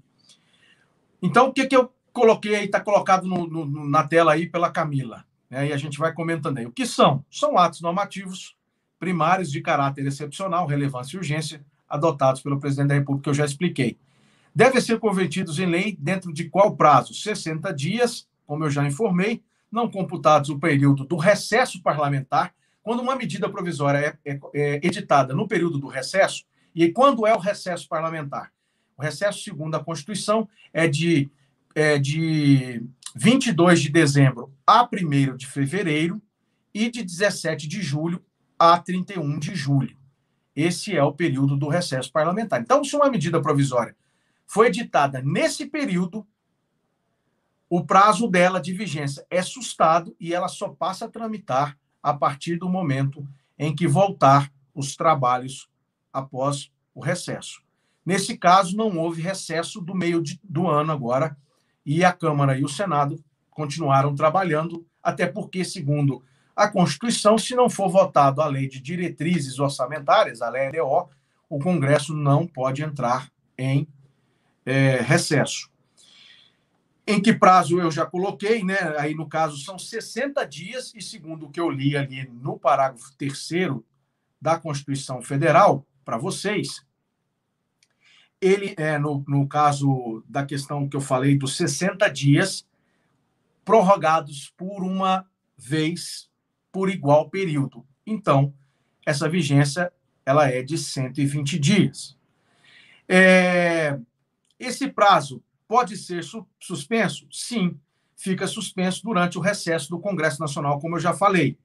Então, 1.23 1.47
o 1.47 1.53
que, 1.53 1.65
que 1.69 1.77
eu 1.77 1.93
coloquei 2.13 2.57
aí? 2.57 2.65
Está 2.65 2.81
colocado 2.81 3.29
no, 3.29 3.47
no, 3.47 3.89
na 3.89 4.03
tela 4.03 4.33
aí 4.33 4.49
pela 4.49 4.69
Camila. 4.69 5.25
Né? 5.49 5.69
E 5.69 5.73
a 5.73 5.77
gente 5.77 5.97
vai 5.97 6.13
comentando 6.13 6.59
aí. 6.59 6.67
O 6.67 6.73
que 6.73 6.85
são? 6.85 7.25
São 7.31 7.57
atos 7.57 7.81
normativos 7.81 8.57
primários 8.99 9.53
de 9.53 9.61
caráter 9.61 10.05
excepcional, 10.05 10.67
relevância 10.67 11.15
e 11.17 11.19
urgência, 11.19 11.65
adotados 11.89 12.43
pelo 12.43 12.59
presidente 12.59 12.89
da 12.89 12.95
República, 12.95 13.23
que 13.23 13.31
eu 13.31 13.35
já 13.35 13.45
expliquei. 13.45 13.97
Devem 14.53 14.81
ser 14.81 14.99
convertidos 14.99 15.61
em 15.61 15.67
lei 15.67 15.97
dentro 16.01 16.33
de 16.33 16.49
qual 16.49 16.75
prazo? 16.75 17.15
60 17.15 17.73
dias, 17.73 18.27
como 18.45 18.65
eu 18.65 18.71
já 18.71 18.85
informei, 18.85 19.41
não 19.71 19.89
computados 19.89 20.51
o 20.51 20.59
período 20.59 21.05
do 21.05 21.17
recesso 21.17 21.81
parlamentar. 21.81 22.53
Quando 22.83 23.01
uma 23.01 23.17
medida 23.17 23.49
provisória 23.49 24.19
é, 24.25 24.33
é, 24.33 24.41
é 24.55 24.75
editada 24.77 25.35
no 25.35 25.47
período 25.47 25.79
do 25.79 25.87
recesso, 25.87 26.45
e 26.75 26.91
quando 26.91 27.27
é 27.27 27.35
o 27.35 27.39
recesso 27.39 27.89
parlamentar? 27.89 28.53
O 28.97 29.03
recesso, 29.03 29.43
segundo 29.43 29.75
a 29.75 29.85
Constituição, 29.85 30.49
é 30.73 30.87
de, 30.87 31.31
é 31.75 31.99
de 31.99 32.83
22 33.15 33.81
de 33.81 33.89
dezembro 33.89 34.53
a 34.67 34.89
1 34.91 35.37
de 35.37 35.47
fevereiro 35.47 36.21
e 36.73 36.91
de 36.91 37.03
17 37.03 37.67
de 37.67 37.83
julho 37.83 38.25
a 38.59 38.79
31 38.79 39.39
de 39.39 39.55
julho. 39.55 39.97
Esse 40.55 40.97
é 40.97 41.03
o 41.03 41.13
período 41.13 41.57
do 41.57 41.69
recesso 41.69 42.13
parlamentar. 42.13 42.61
Então, 42.61 42.85
se 42.85 42.95
uma 42.95 43.11
medida 43.11 43.41
provisória 43.41 43.97
foi 44.47 44.67
editada 44.67 45.23
nesse 45.23 45.67
período, 45.67 46.27
o 47.69 47.85
prazo 47.85 48.29
dela 48.29 48.61
de 48.61 48.73
vigência 48.73 49.25
é 49.31 49.43
sustado 49.43 50.15
e 50.19 50.35
ela 50.35 50.49
só 50.49 50.69
passa 50.69 51.07
a 51.07 51.09
tramitar 51.09 51.79
a 52.03 52.15
partir 52.15 52.57
do 52.57 52.69
momento 52.69 53.27
em 53.59 53.75
que 53.75 53.87
voltar 53.87 54.51
os 54.75 54.97
trabalhos 54.97 55.69
após 56.13 56.71
o 56.95 57.01
recesso. 57.01 57.63
Nesse 58.05 58.37
caso, 58.37 58.77
não 58.77 58.99
houve 58.99 59.21
recesso 59.21 59.81
do 59.81 59.95
meio 59.95 60.23
de, 60.23 60.41
do 60.43 60.67
ano 60.67 60.93
agora, 60.93 61.37
e 61.85 62.05
a 62.05 62.13
Câmara 62.13 62.59
e 62.59 62.65
o 62.65 62.69
Senado 62.69 63.23
continuaram 63.51 64.15
trabalhando, 64.15 64.87
até 65.03 65.27
porque, 65.27 65.65
segundo 65.65 66.23
a 66.55 66.69
Constituição, 66.69 67.39
se 67.39 67.55
não 67.55 67.71
for 67.71 67.89
votado 67.89 68.43
a 68.43 68.47
lei 68.47 68.69
de 68.69 68.81
diretrizes 68.81 69.59
orçamentárias, 69.59 70.43
a 70.43 70.49
LDO, 70.49 71.09
o 71.49 71.59
Congresso 71.59 72.15
não 72.15 72.47
pode 72.47 72.83
entrar 72.83 73.31
em 73.57 73.89
é, 74.65 75.01
recesso. 75.01 75.71
Em 77.07 77.21
que 77.21 77.33
prazo 77.33 77.81
eu 77.81 77.91
já 77.91 78.07
coloquei, 78.07 78.63
né? 78.63 78.79
Aí, 78.99 79.15
no 79.15 79.29
caso, 79.29 79.57
são 79.59 79.79
60 79.79 80.45
dias, 80.47 80.93
e 80.95 81.03
segundo 81.03 81.47
o 81.47 81.51
que 81.51 81.61
eu 81.61 81.71
li 81.71 81.97
ali 81.97 82.29
no 82.29 82.59
parágrafo 82.59 83.15
terceiro 83.17 83.85
da 84.41 84.59
Constituição 84.59 85.21
Federal, 85.21 85.87
para 86.05 86.17
vocês, 86.17 86.85
ele, 88.41 88.75
é, 88.77 88.99
no, 88.99 89.25
no 89.29 89.47
caso 89.47 90.25
da 90.29 90.45
questão 90.45 90.89
que 90.89 90.97
eu 90.97 91.01
falei 91.01 91.37
dos 91.37 91.57
60 91.57 92.09
dias, 92.09 92.67
prorrogados 93.65 94.53
por 94.57 94.83
uma 94.83 95.27
vez 95.57 96.31
por 96.73 96.89
igual 96.89 97.29
período. 97.29 97.87
Então, 98.07 98.55
essa 99.05 99.29
vigência 99.29 99.93
ela 100.25 100.49
é 100.49 100.63
de 100.63 100.79
120 100.79 101.59
dias. 101.59 102.17
É, 103.09 103.99
esse 104.59 104.89
prazo 104.89 105.43
pode 105.71 105.97
ser 105.97 106.25
su 106.25 106.45
suspenso? 106.59 107.29
Sim, 107.31 107.79
fica 108.17 108.49
suspenso 108.49 109.05
durante 109.05 109.39
o 109.39 109.41
recesso 109.41 109.89
do 109.89 110.01
Congresso 110.01 110.41
Nacional, 110.41 110.81
como 110.81 110.97
eu 110.97 111.01
já 111.01 111.15
falei. 111.15 111.57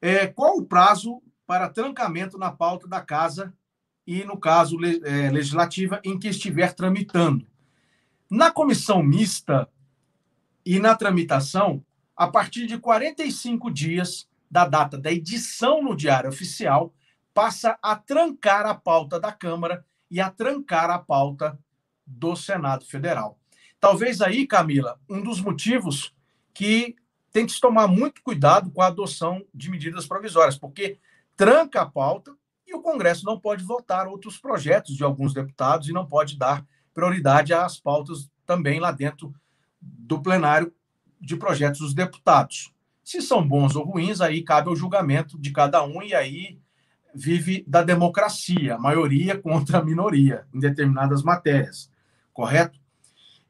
É, 0.00 0.28
qual 0.28 0.56
o 0.56 0.64
prazo 0.64 1.20
para 1.44 1.68
trancamento 1.68 2.38
na 2.38 2.52
pauta 2.52 2.86
da 2.86 3.00
Casa 3.00 3.52
e, 4.06 4.22
no 4.22 4.38
caso, 4.38 4.78
le 4.78 5.00
é, 5.04 5.32
legislativa 5.32 6.00
em 6.04 6.16
que 6.16 6.28
estiver 6.28 6.74
tramitando? 6.74 7.44
Na 8.30 8.52
comissão 8.52 9.02
mista 9.02 9.68
e 10.64 10.78
na 10.78 10.94
tramitação, 10.94 11.84
a 12.16 12.28
partir 12.28 12.68
de 12.68 12.78
45 12.78 13.68
dias 13.68 14.28
da 14.48 14.64
data 14.64 14.96
da 14.96 15.10
edição 15.10 15.82
no 15.82 15.96
Diário 15.96 16.30
Oficial, 16.30 16.94
passa 17.34 17.76
a 17.82 17.96
trancar 17.96 18.64
a 18.64 18.76
pauta 18.76 19.18
da 19.18 19.32
Câmara 19.32 19.84
e 20.08 20.20
a 20.20 20.30
trancar 20.30 20.88
a 20.88 21.00
pauta 21.00 21.58
do 22.06 22.36
Senado 22.36 22.84
Federal. 22.84 23.38
Talvez 23.80 24.20
aí, 24.20 24.46
Camila, 24.46 24.98
um 25.08 25.22
dos 25.22 25.40
motivos 25.40 26.14
que 26.52 26.96
tem 27.32 27.44
que 27.44 27.52
se 27.52 27.60
tomar 27.60 27.88
muito 27.88 28.22
cuidado 28.22 28.70
com 28.70 28.80
a 28.80 28.86
adoção 28.86 29.44
de 29.52 29.70
medidas 29.70 30.06
provisórias, 30.06 30.56
porque 30.56 30.98
tranca 31.36 31.82
a 31.82 31.86
pauta 31.86 32.32
e 32.66 32.74
o 32.74 32.80
Congresso 32.80 33.24
não 33.26 33.38
pode 33.38 33.64
votar 33.64 34.06
outros 34.06 34.38
projetos 34.38 34.96
de 34.96 35.04
alguns 35.04 35.34
deputados 35.34 35.88
e 35.88 35.92
não 35.92 36.06
pode 36.06 36.38
dar 36.38 36.64
prioridade 36.94 37.52
às 37.52 37.78
pautas 37.78 38.30
também 38.46 38.78
lá 38.78 38.92
dentro 38.92 39.34
do 39.80 40.22
plenário 40.22 40.72
de 41.20 41.36
projetos 41.36 41.80
dos 41.80 41.94
deputados. 41.94 42.72
Se 43.02 43.20
são 43.20 43.46
bons 43.46 43.76
ou 43.76 43.84
ruins, 43.84 44.20
aí 44.20 44.42
cabe 44.42 44.70
o 44.70 44.76
julgamento 44.76 45.38
de 45.38 45.50
cada 45.50 45.84
um 45.84 46.02
e 46.02 46.14
aí 46.14 46.58
vive 47.14 47.64
da 47.66 47.82
democracia, 47.82 48.78
maioria 48.78 49.38
contra 49.38 49.78
a 49.78 49.84
minoria 49.84 50.46
em 50.52 50.58
determinadas 50.58 51.22
matérias, 51.22 51.90
correto? 52.34 52.78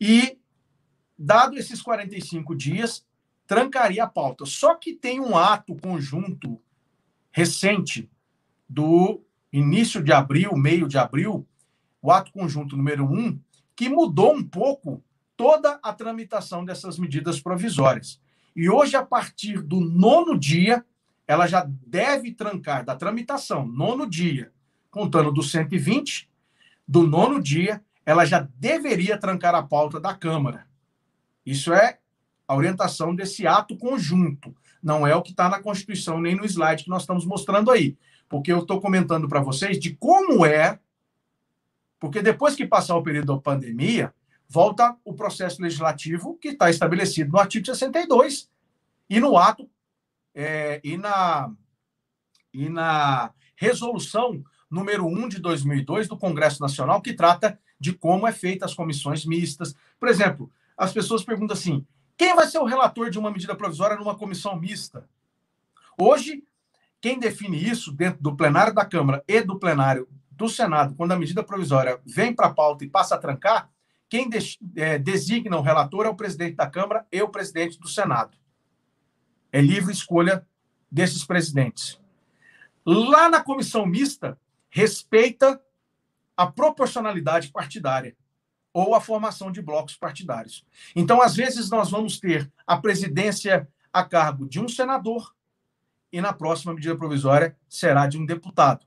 E, 0.01 0.39
dado 1.18 1.59
esses 1.59 1.82
45 1.82 2.55
dias, 2.55 3.05
trancaria 3.47 4.05
a 4.05 4.09
pauta. 4.09 4.47
Só 4.47 4.74
que 4.74 4.95
tem 4.95 5.18
um 5.18 5.37
ato 5.37 5.74
conjunto 5.74 6.61
recente 7.32 8.09
do 8.68 9.22
início 9.53 10.03
de 10.03 10.12
abril, 10.12 10.55
meio 10.57 10.87
de 10.87 10.99
abril, 10.99 11.47
o 12.01 12.11
ato 12.11 12.30
conjunto 12.32 12.76
número 12.76 13.05
um, 13.05 13.41
que 13.74 13.89
mudou 13.89 14.35
um 14.35 14.45
pouco 14.45 15.03
toda 15.37 15.80
a 15.82 15.93
tramitação 15.93 16.64
dessas 16.64 16.99
medidas 16.99 17.41
provisórias. 17.41 18.20
E 18.55 18.68
hoje, 18.70 18.95
a 18.95 19.05
partir 19.05 19.62
do 19.62 19.80
nono 19.80 20.39
dia, 20.39 20.85
ela 21.26 21.47
já 21.47 21.66
deve 21.87 22.32
trancar 22.32 22.85
da 22.85 22.95
tramitação, 22.95 23.66
nono 23.66 24.09
dia, 24.09 24.53
contando 24.91 25.32
do 25.32 25.43
120, 25.43 26.30
do 26.87 27.07
nono 27.07 27.43
dia, 27.43 27.82
ela 28.07 28.25
já 28.25 28.47
deveria 28.57 29.19
trancar 29.19 29.55
a 29.55 29.63
pauta 29.63 30.01
da 30.01 30.15
Câmara. 30.15 30.67
Isso 31.45 31.73
é 31.73 31.99
a 32.47 32.55
orientação 32.55 33.15
desse 33.15 33.47
ato 33.47 33.77
conjunto. 33.77 34.55
Não 34.83 35.07
é 35.07 35.15
o 35.17 35.23
que 35.23 35.31
está 35.31 35.49
na 35.49 35.63
Constituição, 35.63 36.21
nem 36.21 36.35
no 36.35 36.45
slide 36.45 36.85
que 36.85 36.91
nós 36.91 37.03
estamos 37.03 37.25
mostrando 37.25 37.71
aí. 37.71 37.97
Porque 38.29 38.53
eu 38.53 38.61
estou 38.61 38.81
comentando 38.81 39.29
para 39.29 39.41
vocês 39.41 39.79
de 39.79 39.95
como 39.95 40.45
é, 40.45 40.79
porque 41.99 42.21
depois 42.21 42.55
que 42.55 42.67
passar 42.67 42.97
o 42.97 43.03
período 43.03 43.35
da 43.35 43.41
pandemia, 43.41 44.13
volta 44.49 44.97
o 45.05 45.15
processo 45.15 45.63
legislativo 45.63 46.37
que 46.39 46.49
está 46.49 46.69
estabelecido 46.69 47.33
no 47.33 47.39
artigo 47.39 47.65
62 47.65 48.51
e 49.09 49.21
no 49.21 49.39
ato 49.39 49.69
é, 50.35 50.81
e, 50.85 50.97
na, 50.99 51.51
e 52.53 52.69
na 52.69 53.33
resolução 53.57 54.43
número 54.71 55.07
1 55.07 55.29
de 55.29 55.41
2002 55.41 56.09
do 56.09 56.19
Congresso 56.19 56.61
Nacional, 56.61 57.01
que 57.01 57.15
trata 57.15 57.59
de 57.85 57.93
como 57.93 58.26
é 58.26 58.32
feita 58.32 58.64
as 58.64 58.72
comissões 58.72 59.26
mistas. 59.26 59.76
Por 60.01 60.09
exemplo, 60.09 60.51
as 60.74 60.91
pessoas 60.91 61.22
perguntam 61.22 61.55
assim: 61.55 61.87
quem 62.16 62.35
vai 62.35 62.47
ser 62.47 62.59
o 62.59 62.64
relator 62.64 63.11
de 63.11 63.18
uma 63.18 63.30
medida 63.30 63.55
provisória 63.55 63.95
numa 63.95 64.14
comissão 64.14 64.59
mista? 64.59 65.07
Hoje, 65.99 66.43
quem 66.99 67.18
define 67.18 67.62
isso 67.62 67.93
dentro 67.93 68.22
do 68.22 68.35
plenário 68.35 68.72
da 68.72 68.87
Câmara 68.87 69.22
e 69.28 69.43
do 69.43 69.59
plenário 69.59 70.09
do 70.30 70.49
Senado, 70.49 70.95
quando 70.95 71.12
a 71.12 71.18
medida 71.18 71.45
provisória 71.45 72.01
vem 72.07 72.35
para 72.35 72.47
a 72.47 72.55
pauta 72.55 72.85
e 72.85 72.89
passa 72.89 73.16
a 73.16 73.18
trancar, 73.18 73.70
quem 74.09 74.30
de, 74.30 74.59
é, 74.76 74.99
designa 74.99 75.59
o 75.59 75.62
relator 75.62 76.07
é 76.07 76.09
o 76.09 76.16
presidente 76.16 76.57
da 76.57 76.66
Câmara 76.66 77.07
e 77.12 77.20
o 77.20 77.28
presidente 77.28 77.78
do 77.78 77.87
Senado. 77.87 78.37
É 79.53 79.61
livre 79.61 79.93
escolha 79.93 80.47
desses 80.91 81.22
presidentes. 81.22 82.01
Lá 82.85 83.28
na 83.28 83.43
comissão 83.43 83.85
mista, 83.85 84.39
respeita 84.70 85.61
a 86.37 86.47
proporcionalidade 86.47 87.49
partidária 87.49 88.16
ou 88.72 88.95
a 88.95 89.01
formação 89.01 89.53
de 89.53 89.62
blocos 89.62 89.97
partidários. 89.97 90.66
Então, 90.97 91.22
às 91.22 91.37
vezes, 91.37 91.70
nós 91.70 91.91
vamos 91.91 92.18
ter 92.18 92.51
a 92.66 92.76
presidência 92.76 93.68
a 93.93 94.03
cargo 94.03 94.49
de 94.49 94.59
um 94.59 94.66
senador 94.66 95.32
e 96.12 96.20
na 96.20 96.32
próxima 96.32 96.74
medida 96.74 96.97
provisória 96.97 97.57
será 97.68 98.07
de 98.07 98.18
um 98.18 98.26
deputado. 98.26 98.85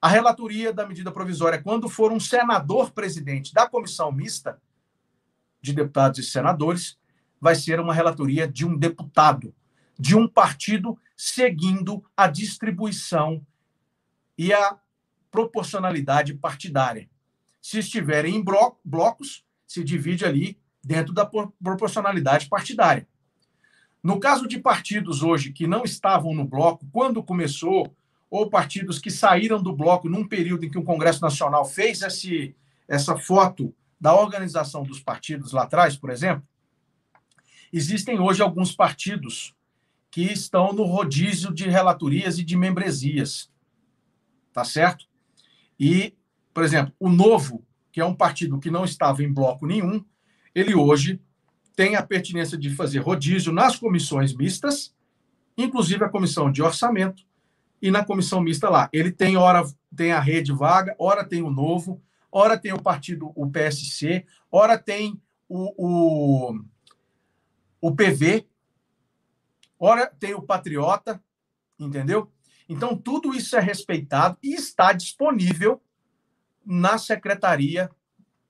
A 0.00 0.08
relatoria 0.08 0.72
da 0.72 0.86
medida 0.86 1.10
provisória, 1.10 1.60
quando 1.60 1.88
for 1.88 2.12
um 2.12 2.20
senador 2.20 2.92
presidente 2.92 3.52
da 3.52 3.68
comissão 3.68 4.12
mista 4.12 4.60
de 5.60 5.72
deputados 5.72 6.20
e 6.20 6.22
senadores, 6.22 6.96
vai 7.40 7.56
ser 7.56 7.80
uma 7.80 7.94
relatoria 7.94 8.46
de 8.46 8.64
um 8.64 8.76
deputado, 8.76 9.52
de 9.98 10.14
um 10.14 10.28
partido 10.28 10.96
seguindo 11.16 12.04
a 12.16 12.28
distribuição 12.28 13.44
e 14.38 14.52
a 14.52 14.78
proporcionalidade 15.36 16.32
partidária. 16.32 17.10
Se 17.60 17.80
estiverem 17.80 18.36
em 18.36 18.42
blocos, 18.42 19.44
se 19.66 19.84
divide 19.84 20.24
ali 20.24 20.58
dentro 20.82 21.12
da 21.12 21.26
proporcionalidade 21.62 22.48
partidária. 22.48 23.06
No 24.02 24.18
caso 24.18 24.48
de 24.48 24.58
partidos 24.58 25.22
hoje 25.22 25.52
que 25.52 25.66
não 25.66 25.84
estavam 25.84 26.32
no 26.32 26.46
bloco, 26.46 26.86
quando 26.90 27.22
começou, 27.22 27.94
ou 28.30 28.48
partidos 28.48 28.98
que 28.98 29.10
saíram 29.10 29.62
do 29.62 29.76
bloco 29.76 30.08
num 30.08 30.26
período 30.26 30.64
em 30.64 30.70
que 30.70 30.78
o 30.78 30.84
Congresso 30.84 31.20
Nacional 31.20 31.66
fez 31.66 32.00
esse, 32.00 32.56
essa 32.88 33.14
foto 33.14 33.74
da 34.00 34.14
organização 34.14 34.84
dos 34.84 35.00
partidos 35.00 35.52
lá 35.52 35.64
atrás, 35.64 35.98
por 35.98 36.08
exemplo, 36.08 36.48
existem 37.70 38.18
hoje 38.18 38.40
alguns 38.40 38.72
partidos 38.72 39.54
que 40.10 40.32
estão 40.32 40.72
no 40.72 40.84
rodízio 40.84 41.52
de 41.52 41.68
relatorias 41.68 42.38
e 42.38 42.44
de 42.44 42.56
membresias. 42.56 43.50
Tá 44.50 44.64
certo? 44.64 45.06
E, 45.78 46.14
por 46.52 46.64
exemplo, 46.64 46.92
o 46.98 47.08
Novo, 47.08 47.64
que 47.92 48.00
é 48.00 48.04
um 48.04 48.14
partido 48.14 48.58
que 48.58 48.70
não 48.70 48.84
estava 48.84 49.22
em 49.22 49.32
bloco 49.32 49.66
nenhum, 49.66 50.04
ele 50.54 50.74
hoje 50.74 51.20
tem 51.74 51.94
a 51.96 52.02
pertinência 52.02 52.56
de 52.56 52.74
fazer 52.74 53.00
rodízio 53.00 53.52
nas 53.52 53.76
comissões 53.76 54.34
mistas, 54.34 54.94
inclusive 55.56 56.04
a 56.04 56.08
comissão 56.08 56.50
de 56.50 56.62
orçamento, 56.62 57.22
e 57.80 57.90
na 57.90 58.04
comissão 58.04 58.40
mista 58.40 58.70
lá. 58.70 58.88
Ele 58.92 59.12
tem 59.12 59.36
hora 59.36 59.62
tem 59.94 60.12
a 60.12 60.20
rede 60.20 60.52
vaga, 60.52 60.94
hora 60.98 61.24
tem 61.24 61.42
o 61.42 61.50
Novo, 61.50 62.02
hora 62.30 62.58
tem 62.58 62.72
o 62.72 62.82
partido, 62.82 63.32
o 63.34 63.50
PSC, 63.50 64.26
hora 64.50 64.78
tem 64.78 65.20
o, 65.48 65.72
o, 65.76 66.60
o 67.80 67.94
PV, 67.94 68.46
hora 69.78 70.06
tem 70.06 70.34
o 70.34 70.42
Patriota, 70.42 71.22
entendeu? 71.78 72.30
Então, 72.68 72.96
tudo 72.96 73.34
isso 73.34 73.56
é 73.56 73.60
respeitado 73.60 74.36
e 74.42 74.54
está 74.54 74.92
disponível 74.92 75.80
na 76.64 76.98
Secretaria 76.98 77.90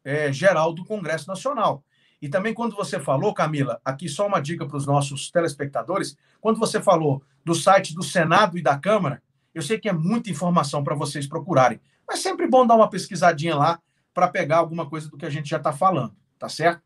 é, 0.02 0.32
Geral 0.32 0.72
do 0.72 0.84
Congresso 0.84 1.28
Nacional. 1.28 1.84
E 2.20 2.28
também, 2.28 2.54
quando 2.54 2.74
você 2.74 2.98
falou, 2.98 3.34
Camila, 3.34 3.80
aqui 3.84 4.08
só 4.08 4.26
uma 4.26 4.40
dica 4.40 4.66
para 4.66 4.76
os 4.76 4.86
nossos 4.86 5.30
telespectadores: 5.30 6.16
quando 6.40 6.58
você 6.58 6.80
falou 6.80 7.22
do 7.44 7.54
site 7.54 7.94
do 7.94 8.02
Senado 8.02 8.56
e 8.56 8.62
da 8.62 8.78
Câmara, 8.78 9.22
eu 9.54 9.62
sei 9.62 9.78
que 9.78 9.88
é 9.88 9.92
muita 9.92 10.30
informação 10.30 10.82
para 10.82 10.94
vocês 10.94 11.26
procurarem, 11.26 11.80
mas 12.08 12.20
sempre 12.20 12.46
bom 12.46 12.66
dar 12.66 12.74
uma 12.74 12.88
pesquisadinha 12.88 13.54
lá 13.54 13.80
para 14.14 14.28
pegar 14.28 14.58
alguma 14.58 14.88
coisa 14.88 15.10
do 15.10 15.16
que 15.16 15.26
a 15.26 15.30
gente 15.30 15.50
já 15.50 15.58
está 15.58 15.72
falando, 15.72 16.14
tá 16.38 16.48
certo? 16.48 16.82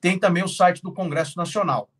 Tem 0.00 0.18
também 0.18 0.42
o 0.42 0.48
site 0.48 0.82
do 0.82 0.92
Congresso 0.92 1.36
Nacional, 1.36 1.90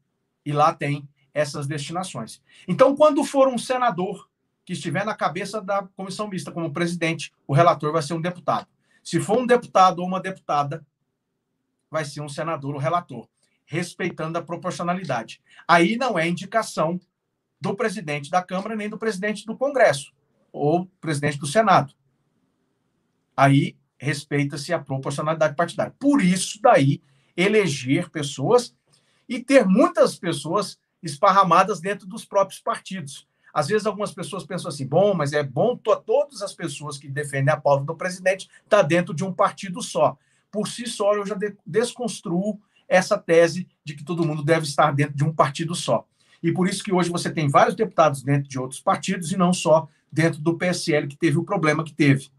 e 0.45 0.53
lá 0.53 0.73
tem 0.73 1.09
essas 1.35 1.67
destinações. 1.67 2.41
Então, 2.69 2.95
quando 2.95 3.25
for 3.25 3.49
um 3.49 3.59
senador 3.59 4.29
que 4.65 4.73
estiver 4.73 5.05
na 5.05 5.15
cabeça 5.15 5.61
da 5.61 5.83
comissão 5.97 6.29
mista 6.29 6.53
como 6.53 6.73
presidente, 6.73 7.33
o 7.47 7.53
relator 7.53 7.93
vai 7.93 8.03
ser 8.03 8.15
um 8.15 8.21
deputado. 8.21 8.69
Se 9.03 9.21
for 9.21 9.39
um 9.39 9.47
deputado 9.47 9.99
ou 9.99 10.07
uma 10.07 10.21
deputada, 10.21 10.87
vai 11.91 12.05
ser 12.05 12.21
um 12.21 12.29
senador 12.29 12.75
ou 12.75 12.81
relator, 12.81 13.29
respeitando 13.65 14.39
a 14.39 14.43
proporcionalidade. 14.43 15.43
Aí 15.67 15.97
não 15.97 16.19
é 16.19 16.29
indicação 16.29 17.01
do 17.61 17.75
presidente 17.75 18.31
da 18.31 18.43
Câmara 18.43 18.77
nem 18.77 18.89
do 18.89 18.99
presidente 18.99 19.45
do 19.45 19.57
Congresso 19.57 20.13
ou 20.53 20.87
presidente 21.01 21.39
do 21.39 21.47
Senado. 21.47 21.95
Aí 23.37 23.77
respeita-se 23.99 24.73
a 24.73 24.79
proporcionalidade 24.79 25.55
partidária. 25.55 25.95
Por 25.99 26.23
isso 26.23 26.61
daí 26.61 27.01
eleger 27.37 28.11
pessoas 28.11 28.75
e 29.29 29.39
ter 29.39 29.65
muitas 29.65 30.19
pessoas 30.19 30.79
esparramadas 31.03 31.81
dentro 31.81 32.07
dos 32.07 32.25
próprios 32.25 32.61
partidos. 32.61 33.27
Às 33.53 33.69
vezes 33.69 33.87
algumas 33.87 34.13
pessoas 34.13 34.45
pensam 34.45 34.69
assim, 34.69 34.87
bom, 34.87 35.15
mas 35.15 35.33
é 35.33 35.43
bom 35.43 35.77
todas 35.77 36.41
as 36.41 36.55
pessoas 36.55 36.97
que 36.97 37.09
defendem 37.09 37.53
a 37.53 37.61
pauta 37.61 37.85
do 37.85 37.95
presidente 37.95 38.49
tá 38.69 38.81
dentro 38.81 39.13
de 39.13 39.25
um 39.25 39.33
partido 39.33 39.83
só. 39.83 40.17
Por 40.51 40.69
si 40.69 40.87
só, 40.87 41.15
eu 41.15 41.27
já 41.27 41.35
de 41.35 41.55
desconstruo 41.67 42.61
essa 42.89 43.19
tese 43.19 43.67
de 43.85 43.95
que 43.95 44.05
todo 44.05 44.25
mundo 44.25 44.43
deve 44.43 44.67
estar 44.67 44.93
dentro 44.93 45.15
de 45.15 45.25
um 45.25 45.33
partido 45.33 45.75
só. 45.75 46.07
E 46.43 46.51
por 46.51 46.69
isso 46.69 46.83
que 46.83 46.93
hoje 46.93 47.11
você 47.11 47.31
tem 47.31 47.49
vários 47.49 47.77
deputados 47.77 48.23
dentro 48.23 48.49
de 48.49 48.59
outros 48.59 48.81
partidos 48.81 49.33
e 49.33 49.37
não 49.37 49.53
só 49.53 49.89
dentro 50.11 50.41
do 50.41 50.59
PSL, 50.59 51.07
que 51.07 51.17
teve 51.17 51.39
o 51.39 51.45
problema 51.45 51.85
que 51.85 51.93
teve. 51.95 52.31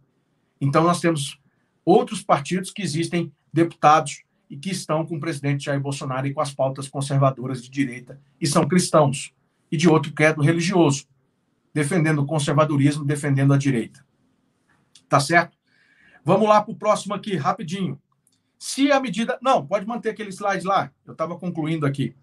Então, 0.60 0.84
nós 0.84 1.00
temos 1.00 1.40
outros 1.84 2.22
partidos 2.22 2.72
que 2.72 2.82
existem 2.82 3.32
deputados 3.52 4.24
e 4.50 4.58
que 4.58 4.72
estão 4.72 5.06
com 5.06 5.16
o 5.16 5.20
presidente 5.20 5.66
Jair 5.66 5.80
Bolsonaro 5.80 6.28
e 6.28 6.34
com 6.34 6.42
as 6.42 6.54
pautas 6.54 6.88
conservadoras 6.88 7.64
de 7.64 7.70
direita 7.70 8.20
e 8.40 8.46
são 8.46 8.68
cristãos 8.68 9.34
e 9.74 9.78
de 9.78 9.90
outro 9.90 10.14
credo 10.14 10.40
religioso. 10.40 11.08
defendendo 11.74 12.20
o 12.20 12.28
conservadorismo, 12.28 13.04
defendendo 13.04 13.52
a 13.52 13.58
direita. 13.58 14.06
Tá 15.10 15.20
certo? 15.20 15.58
Vamos 16.24 16.48
lá 16.48 16.62
para 16.62 16.72
o 16.72 16.76
próximo 16.76 17.16
aqui, 17.16 17.36
rapidinho. 17.36 18.00
Se 18.60 18.92
a 18.92 19.00
medida. 19.00 19.40
Não, 19.42 19.66
pode 19.66 19.88
manter 19.88 20.12
aquele 20.12 20.30
slide 20.30 20.64
lá. 20.64 20.92
Eu 21.04 21.14
estava 21.14 21.36
concluindo 21.40 21.88
aqui. 21.88 22.16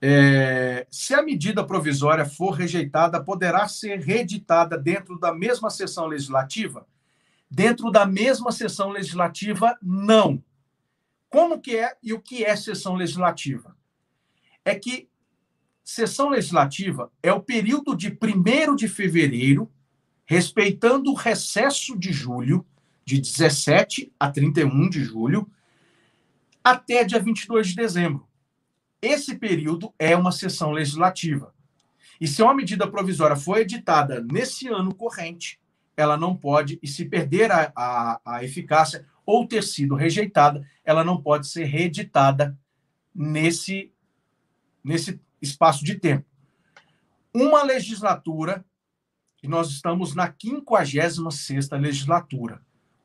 É... 0.00 0.86
Se 0.90 1.12
a 1.12 1.22
medida 1.22 1.62
provisória 1.62 2.24
for 2.24 2.52
rejeitada, 2.52 3.22
poderá 3.22 3.68
ser 3.68 4.00
reeditada 4.00 4.78
dentro 4.78 5.18
da 5.18 5.34
mesma 5.34 5.68
sessão 5.68 6.06
legislativa? 6.06 6.86
Dentro 7.50 7.90
da 7.90 8.06
mesma 8.06 8.50
sessão 8.50 8.88
legislativa, 8.88 9.76
não. 9.82 10.42
Como 11.28 11.60
que 11.60 11.76
é 11.76 11.94
e 12.02 12.14
o 12.14 12.20
que 12.20 12.42
é 12.42 12.56
sessão 12.56 12.94
legislativa? 12.94 13.76
É 14.64 14.74
que 14.74 15.10
sessão 15.84 16.30
legislativa 16.30 17.12
é 17.22 17.32
o 17.32 17.42
período 17.42 17.94
de 17.94 18.08
1 18.08 18.74
de 18.74 18.88
fevereiro, 18.88 19.70
respeitando 20.24 21.10
o 21.10 21.14
recesso 21.14 21.96
de 21.98 22.10
julho, 22.10 22.66
de 23.04 23.20
17 23.20 24.10
a 24.18 24.30
31 24.30 24.88
de 24.88 25.04
julho, 25.04 25.46
até 26.64 27.04
dia 27.04 27.20
22 27.20 27.68
de 27.68 27.74
dezembro. 27.76 28.26
Esse 29.02 29.36
período 29.36 29.92
é 29.98 30.16
uma 30.16 30.32
sessão 30.32 30.72
legislativa. 30.72 31.54
E 32.18 32.26
se 32.26 32.42
uma 32.42 32.54
medida 32.54 32.90
provisória 32.90 33.36
for 33.36 33.58
editada 33.58 34.22
nesse 34.22 34.68
ano 34.68 34.94
corrente, 34.94 35.60
ela 35.94 36.16
não 36.16 36.34
pode, 36.34 36.78
e 36.82 36.88
se 36.88 37.04
perder 37.04 37.52
a, 37.52 37.70
a, 37.76 38.20
a 38.24 38.44
eficácia 38.44 39.06
ou 39.26 39.46
ter 39.46 39.62
sido 39.62 39.94
rejeitada, 39.94 40.66
ela 40.82 41.04
não 41.04 41.20
pode 41.20 41.46
ser 41.46 41.64
reeditada 41.64 42.58
nesse, 43.14 43.92
nesse 44.82 45.20
espaço 45.44 45.84
de 45.84 45.94
tempo. 45.94 46.26
Uma 47.32 47.62
legislatura, 47.62 48.64
e 49.42 49.48
nós 49.48 49.70
estamos 49.70 50.14
na 50.14 50.32
56ª 50.32 51.78
legislatura. 51.78 52.62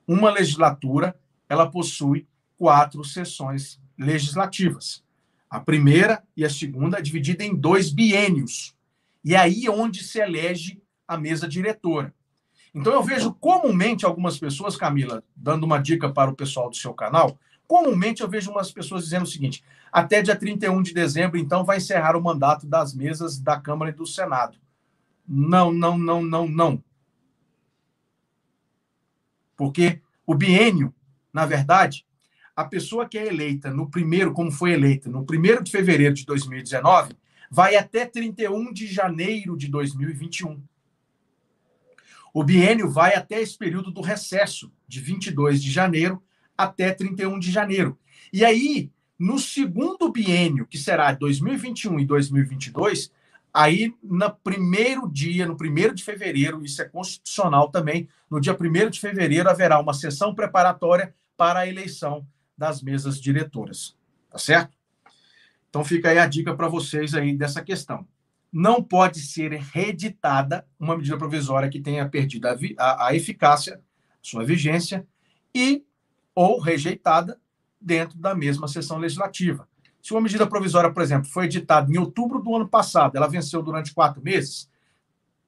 Uma 0.07 0.31
legislatura, 0.31 1.19
ela 1.47 1.69
possui 1.69 2.27
quatro 2.57 3.03
sessões 3.03 3.79
legislativas. 3.97 5.03
A 5.49 5.59
primeira 5.59 6.23
e 6.37 6.45
a 6.45 6.49
segunda 6.49 6.99
é 6.99 7.01
dividida 7.01 7.43
em 7.43 7.55
dois 7.55 7.91
biênios. 7.91 8.75
E 9.23 9.35
é 9.35 9.37
aí 9.37 9.67
onde 9.67 10.03
se 10.03 10.19
elege 10.19 10.81
a 11.07 11.17
mesa 11.17 11.47
diretora. 11.47 12.13
Então 12.73 12.93
eu 12.93 13.03
vejo 13.03 13.33
comumente 13.33 14.05
algumas 14.05 14.37
pessoas, 14.37 14.77
Camila, 14.77 15.23
dando 15.35 15.63
uma 15.63 15.79
dica 15.79 16.09
para 16.11 16.29
o 16.29 16.35
pessoal 16.35 16.69
do 16.69 16.75
seu 16.75 16.93
canal, 16.93 17.39
comumente 17.69 18.23
eu 18.23 18.27
vejo 18.27 18.49
umas 18.49 18.71
pessoas 18.71 19.03
dizendo 19.03 19.23
o 19.23 19.27
seguinte: 19.27 19.63
até 19.91 20.23
dia 20.23 20.35
31 20.35 20.81
de 20.81 20.91
dezembro, 20.91 21.37
então, 21.37 21.63
vai 21.63 21.77
encerrar 21.77 22.17
o 22.17 22.21
mandato 22.21 22.65
das 22.65 22.95
mesas 22.95 23.39
da 23.39 23.61
Câmara 23.61 23.91
e 23.91 23.93
do 23.93 24.07
Senado. 24.07 24.57
Não, 25.25 25.71
não, 25.71 25.95
não, 25.95 26.23
não, 26.23 26.47
não. 26.47 26.83
Porque 29.55 30.01
o 30.25 30.33
biênio, 30.33 30.93
na 31.31 31.45
verdade, 31.45 32.05
a 32.55 32.65
pessoa 32.65 33.07
que 33.07 33.19
é 33.19 33.27
eleita 33.27 33.69
no 33.69 33.87
primeiro, 33.87 34.33
como 34.33 34.51
foi 34.51 34.71
eleita, 34.71 35.07
no 35.07 35.23
primeiro 35.23 35.63
de 35.63 35.71
fevereiro 35.71 36.15
de 36.15 36.25
2019, 36.25 37.15
vai 37.51 37.75
até 37.75 38.05
31 38.05 38.73
de 38.73 38.87
janeiro 38.87 39.55
de 39.55 39.67
2021. 39.67 40.59
O 42.33 42.43
biênio 42.43 42.89
vai 42.89 43.13
até 43.15 43.39
esse 43.39 43.57
período 43.57 43.91
do 43.91 44.01
recesso, 44.01 44.71
de 44.87 44.99
22 44.99 45.61
de 45.61 45.71
janeiro 45.71 46.21
até 46.59 46.91
31 46.91 47.39
de 47.39 47.51
janeiro. 47.51 47.97
E 48.33 48.43
aí, 48.43 48.91
no 49.17 49.39
segundo 49.39 50.11
biênio, 50.11 50.67
que 50.67 50.77
será 50.77 51.13
2021 51.13 52.01
e 52.01 52.05
2022, 52.05 53.13
aí 53.53 53.95
no 54.03 54.29
primeiro 54.29 55.09
dia, 55.09 55.45
no 55.45 55.55
primeiro 55.55 55.95
de 55.95 56.03
fevereiro, 56.03 56.61
isso 56.65 56.81
é 56.81 56.85
constitucional 56.85 57.69
também, 57.69 58.09
no 58.29 58.41
dia 58.41 58.53
1 58.59 58.89
de 58.89 58.99
fevereiro 58.99 59.49
haverá 59.49 59.79
uma 59.79 59.93
sessão 59.93 60.35
preparatória 60.35 61.15
para 61.37 61.61
a 61.61 61.67
eleição 61.67 62.27
das 62.57 62.81
mesas 62.81 63.21
diretoras. 63.21 63.95
Tá 64.29 64.37
certo? 64.37 64.77
Então 65.69 65.85
fica 65.85 66.09
aí 66.09 66.19
a 66.19 66.27
dica 66.27 66.53
para 66.53 66.67
vocês 66.67 67.15
aí 67.15 67.33
dessa 67.33 67.63
questão. 67.63 68.05
Não 68.51 68.83
pode 68.83 69.21
ser 69.21 69.53
reeditada 69.53 70.67
uma 70.77 70.97
medida 70.97 71.17
provisória 71.17 71.69
que 71.69 71.79
tenha 71.79 72.07
perdido 72.09 72.47
a, 72.47 72.57
a, 72.77 73.07
a 73.07 73.15
eficácia, 73.15 73.79
sua 74.21 74.43
vigência, 74.43 75.07
e 75.55 75.85
ou 76.33 76.59
rejeitada 76.59 77.39
dentro 77.79 78.17
da 78.17 78.35
mesma 78.35 78.67
sessão 78.67 78.97
legislativa. 78.97 79.67
Se 80.01 80.13
uma 80.13 80.21
medida 80.21 80.47
provisória, 80.47 80.91
por 80.91 81.03
exemplo, 81.03 81.29
foi 81.29 81.45
editada 81.45 81.91
em 81.91 81.97
outubro 81.97 82.39
do 82.39 82.55
ano 82.55 82.67
passado, 82.67 83.15
ela 83.15 83.27
venceu 83.27 83.61
durante 83.61 83.93
quatro 83.93 84.21
meses, 84.21 84.69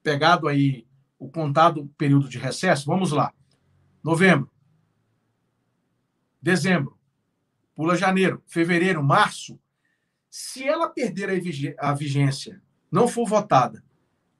pegado 0.02 0.46
aí 0.46 0.86
o 1.18 1.28
contado 1.28 1.90
período 1.96 2.28
de 2.28 2.38
recesso, 2.38 2.86
vamos 2.86 3.12
lá. 3.12 3.32
Novembro, 4.02 4.50
dezembro, 6.40 6.98
pula 7.74 7.96
janeiro, 7.96 8.42
fevereiro, 8.46 9.02
março. 9.02 9.58
Se 10.28 10.66
ela 10.66 10.88
perder 10.88 11.30
a 11.78 11.94
vigência, 11.94 12.60
não 12.90 13.06
for 13.06 13.28
votada 13.28 13.82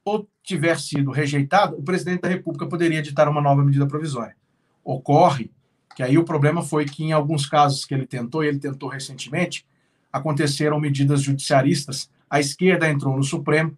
ou 0.05 0.29
tiver 0.43 0.79
sido 0.81 1.11
rejeitada, 1.11 1.77
o 1.77 1.83
presidente 1.83 2.23
da 2.23 2.29
República 2.29 2.67
poderia 2.67 2.99
editar 2.99 3.29
uma 3.29 3.41
nova 3.41 3.65
medida 3.65 3.87
provisória. 3.87 4.37
Ocorre 4.83 5.53
que 5.95 6.03
aí 6.03 6.17
o 6.17 6.25
problema 6.25 6.63
foi 6.63 6.85
que 6.85 7.05
em 7.05 7.13
alguns 7.13 7.47
casos 7.47 7.85
que 7.85 7.95
ele 7.95 8.07
tentou, 8.07 8.43
ele 8.43 8.59
tentou 8.59 8.89
recentemente, 8.89 9.67
aconteceram 10.13 10.79
medidas 10.79 11.23
judiciaristas, 11.23 12.11
a 12.29 12.41
esquerda 12.41 12.89
entrou 12.89 13.17
no 13.17 13.23
Supremo, 13.23 13.77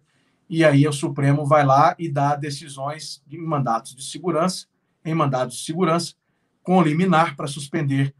e 0.49 0.63
aí 0.63 0.87
o 0.87 0.93
Supremo 0.93 1.45
vai 1.45 1.65
lá 1.65 1.95
e 1.97 2.09
dá 2.09 2.35
decisões 2.35 3.21
em 3.29 3.37
mandatos 3.37 3.95
de 3.95 4.03
segurança, 4.03 4.67
em 5.03 5.13
mandados 5.13 5.55
de 5.57 5.63
segurança, 5.63 6.13
com 6.61 6.81
liminar 6.81 7.35
para 7.35 7.47
suspender 7.47 8.13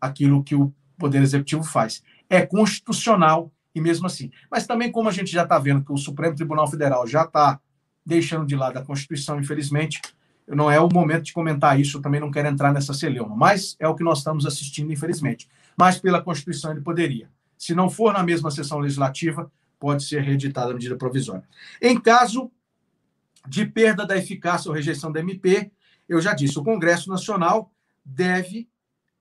aquilo 0.00 0.42
que 0.42 0.54
o 0.54 0.72
Poder 0.98 1.22
Executivo 1.22 1.62
faz. 1.62 2.02
É 2.28 2.44
constitucional 2.44 3.52
e 3.74 3.80
mesmo 3.80 4.06
assim. 4.06 4.30
Mas 4.50 4.66
também, 4.66 4.90
como 4.90 5.08
a 5.08 5.12
gente 5.12 5.30
já 5.30 5.44
está 5.44 5.58
vendo 5.58 5.84
que 5.84 5.92
o 5.92 5.96
Supremo 5.96 6.34
Tribunal 6.34 6.68
Federal 6.68 7.06
já 7.06 7.22
está 7.22 7.60
deixando 8.04 8.46
de 8.46 8.56
lado 8.56 8.78
a 8.78 8.84
Constituição, 8.84 9.38
infelizmente, 9.40 10.00
não 10.46 10.70
é 10.70 10.80
o 10.80 10.88
momento 10.92 11.24
de 11.24 11.32
comentar 11.32 11.78
isso, 11.78 11.98
eu 11.98 12.02
também 12.02 12.20
não 12.20 12.30
quero 12.30 12.48
entrar 12.48 12.72
nessa 12.72 12.92
celeuma, 12.92 13.34
mas 13.34 13.76
é 13.78 13.86
o 13.88 13.94
que 13.94 14.02
nós 14.02 14.18
estamos 14.18 14.46
assistindo, 14.46 14.92
infelizmente. 14.92 15.48
Mas 15.76 15.98
pela 15.98 16.22
Constituição 16.22 16.72
ele 16.72 16.80
poderia. 16.80 17.30
Se 17.56 17.74
não 17.74 17.88
for 17.88 18.12
na 18.12 18.22
mesma 18.22 18.50
sessão 18.50 18.78
legislativa, 18.78 19.50
pode 19.78 20.04
ser 20.04 20.22
reeditada 20.22 20.70
a 20.70 20.74
medida 20.74 20.96
provisória. 20.96 21.44
Em 21.80 21.98
caso 21.98 22.50
de 23.48 23.66
perda 23.66 24.06
da 24.06 24.16
eficácia 24.16 24.68
ou 24.68 24.74
rejeição 24.74 25.10
da 25.10 25.20
MP, 25.20 25.70
eu 26.08 26.20
já 26.20 26.34
disse, 26.34 26.58
o 26.58 26.64
Congresso 26.64 27.08
Nacional 27.08 27.72
deve, 28.04 28.68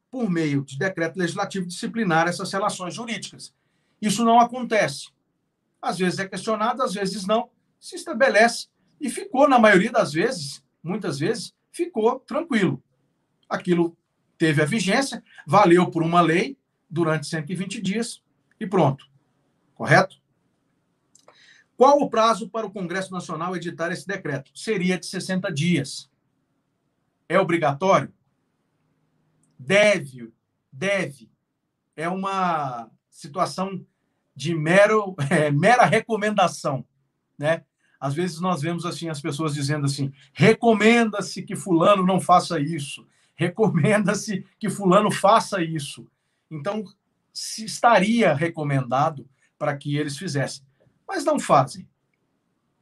por 0.09 0.29
meio 0.29 0.63
de 0.63 0.77
decreto 0.77 1.17
legislativo, 1.17 1.65
disciplinar 1.65 2.27
essas 2.27 2.51
relações 2.51 2.93
jurídicas. 2.93 3.53
Isso 4.01 4.25
não 4.25 4.39
acontece. 4.39 5.09
Às 5.81 5.97
vezes 5.97 6.19
é 6.19 6.27
questionado, 6.27 6.83
às 6.83 6.93
vezes 6.93 7.25
não. 7.25 7.49
Se 7.79 7.95
estabelece 7.95 8.67
e 8.99 9.09
ficou, 9.09 9.47
na 9.47 9.57
maioria 9.57 9.91
das 9.91 10.13
vezes, 10.13 10.63
muitas 10.83 11.19
vezes, 11.19 11.53
ficou 11.71 12.19
tranquilo. 12.19 12.83
Aquilo 13.49 13.97
teve 14.37 14.61
a 14.61 14.65
vigência, 14.65 15.23
valeu 15.45 15.89
por 15.89 16.03
uma 16.03 16.21
lei 16.21 16.57
durante 16.89 17.27
120 17.27 17.81
dias 17.81 18.21
e 18.59 18.67
pronto. 18.67 19.09
Correto? 19.75 20.21
Qual 21.77 21.99
o 21.99 22.09
prazo 22.09 22.49
para 22.49 22.67
o 22.67 22.71
Congresso 22.71 23.11
Nacional 23.11 23.55
editar 23.55 23.91
esse 23.91 24.05
decreto? 24.05 24.51
Seria 24.53 24.99
de 24.99 25.05
60 25.07 25.51
dias. 25.51 26.09
É 27.27 27.39
obrigatório? 27.39 28.13
Deve, 29.57 30.31
deve. 30.71 31.31
É 31.95 32.07
uma 32.07 32.91
situação 33.09 33.85
de 34.35 34.53
mero, 34.53 35.15
é, 35.29 35.49
mera 35.49 35.85
recomendação, 35.85 36.85
né? 37.37 37.65
Às 38.01 38.15
vezes 38.15 38.41
nós 38.41 38.63
vemos 38.63 38.83
assim 38.83 39.09
as 39.09 39.21
pessoas 39.21 39.53
dizendo 39.53 39.85
assim: 39.85 40.11
recomenda-se 40.33 41.43
que 41.43 41.55
fulano 41.55 42.03
não 42.03 42.19
faça 42.19 42.59
isso, 42.59 43.05
recomenda-se 43.35 44.43
que 44.59 44.71
fulano 44.71 45.11
faça 45.11 45.63
isso. 45.63 46.07
Então, 46.49 46.83
se 47.31 47.63
estaria 47.63 48.33
recomendado 48.33 49.29
para 49.57 49.77
que 49.77 49.95
eles 49.95 50.17
fizessem, 50.17 50.65
mas 51.07 51.23
não 51.23 51.39
fazem. 51.39 51.87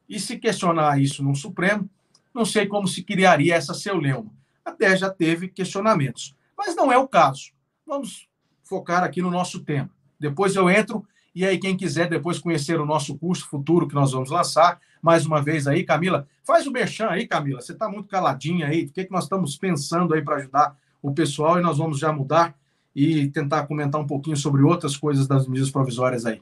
E 0.07 0.17
se 0.19 0.39
questionar 0.39 0.99
isso 1.01 1.21
no 1.21 1.35
Supremo, 1.35 1.89
não 2.33 2.45
sei 2.45 2.65
como 2.65 2.87
se 2.87 3.03
criaria 3.03 3.55
essa 3.55 3.73
celeuma. 3.73 4.31
Até 4.63 4.95
já 4.95 5.09
teve 5.09 5.49
questionamentos, 5.49 6.33
mas 6.57 6.75
não 6.75 6.91
é 6.91 6.97
o 6.97 7.07
caso. 7.07 7.51
Vamos 7.85 8.29
focar 8.63 9.03
aqui 9.03 9.21
no 9.21 9.29
nosso 9.29 9.59
tema. 9.65 9.89
Depois 10.17 10.55
eu 10.55 10.69
entro 10.69 11.05
e 11.39 11.45
aí, 11.45 11.57
quem 11.57 11.77
quiser 11.77 12.09
depois 12.09 12.37
conhecer 12.37 12.81
o 12.81 12.85
nosso 12.85 13.17
curso 13.17 13.47
futuro 13.47 13.87
que 13.87 13.95
nós 13.95 14.11
vamos 14.11 14.29
lançar, 14.29 14.77
mais 15.01 15.25
uma 15.25 15.41
vez 15.41 15.67
aí, 15.67 15.85
Camila, 15.85 16.27
faz 16.43 16.67
o 16.67 16.71
merchan 16.71 17.07
aí, 17.07 17.25
Camila. 17.25 17.61
Você 17.61 17.71
está 17.71 17.87
muito 17.87 18.09
caladinha 18.09 18.67
aí. 18.67 18.83
O 18.83 18.91
que, 18.91 18.99
é 18.99 19.05
que 19.05 19.11
nós 19.13 19.23
estamos 19.23 19.55
pensando 19.55 20.13
aí 20.13 20.21
para 20.21 20.35
ajudar 20.35 20.75
o 21.01 21.13
pessoal? 21.13 21.57
E 21.57 21.61
nós 21.61 21.77
vamos 21.77 21.97
já 21.97 22.11
mudar 22.11 22.53
e 22.93 23.29
tentar 23.29 23.65
comentar 23.67 24.01
um 24.01 24.05
pouquinho 24.05 24.35
sobre 24.35 24.63
outras 24.63 24.97
coisas 24.97 25.29
das 25.29 25.47
medidas 25.47 25.71
provisórias 25.71 26.25
aí. 26.25 26.41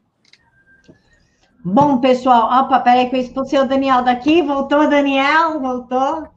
Bom, 1.64 2.00
pessoal, 2.00 2.64
opa, 2.64 2.80
peraí 2.80 3.08
que 3.08 3.18
eu 3.18 3.20
expulsei 3.20 3.60
o 3.60 3.68
Daniel 3.68 4.04
daqui, 4.04 4.42
voltou, 4.42 4.90
Daniel, 4.90 5.60
voltou. 5.60 6.24
O 6.24 6.30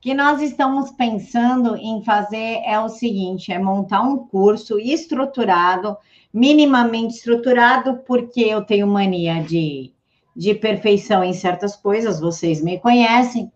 que 0.00 0.14
nós 0.14 0.40
estamos 0.40 0.90
pensando 0.92 1.76
em 1.76 2.02
fazer 2.02 2.62
é 2.64 2.80
o 2.80 2.88
seguinte, 2.88 3.52
é 3.52 3.58
montar 3.58 4.00
um 4.00 4.16
curso 4.16 4.78
estruturado, 4.78 5.98
minimamente 6.32 7.14
estruturado, 7.14 7.98
porque 8.06 8.40
eu 8.40 8.62
tenho 8.62 8.86
mania 8.86 9.42
de, 9.42 9.92
de 10.36 10.54
perfeição 10.54 11.24
em 11.24 11.32
certas 11.32 11.74
coisas, 11.76 12.20
vocês 12.20 12.62
me 12.62 12.78
conhecem, 12.78 13.50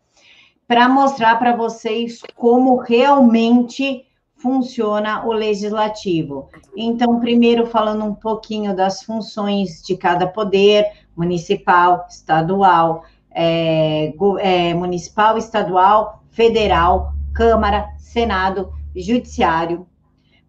para 0.66 0.88
mostrar 0.88 1.38
para 1.38 1.54
vocês 1.54 2.20
como 2.34 2.76
realmente 2.76 4.04
funciona 4.36 5.26
o 5.26 5.32
legislativo. 5.32 6.50
Então, 6.76 7.20
primeiro 7.20 7.66
falando 7.66 8.04
um 8.04 8.14
pouquinho 8.14 8.74
das 8.74 9.02
funções 9.02 9.82
de 9.82 9.96
cada 9.96 10.26
poder, 10.26 10.84
municipal, 11.16 12.06
estadual, 12.08 13.04
é, 13.30 14.12
é, 14.40 14.74
municipal, 14.74 15.38
estadual, 15.38 16.22
federal, 16.30 17.14
Câmara, 17.32 17.88
Senado, 17.98 18.72
Judiciário, 18.94 19.86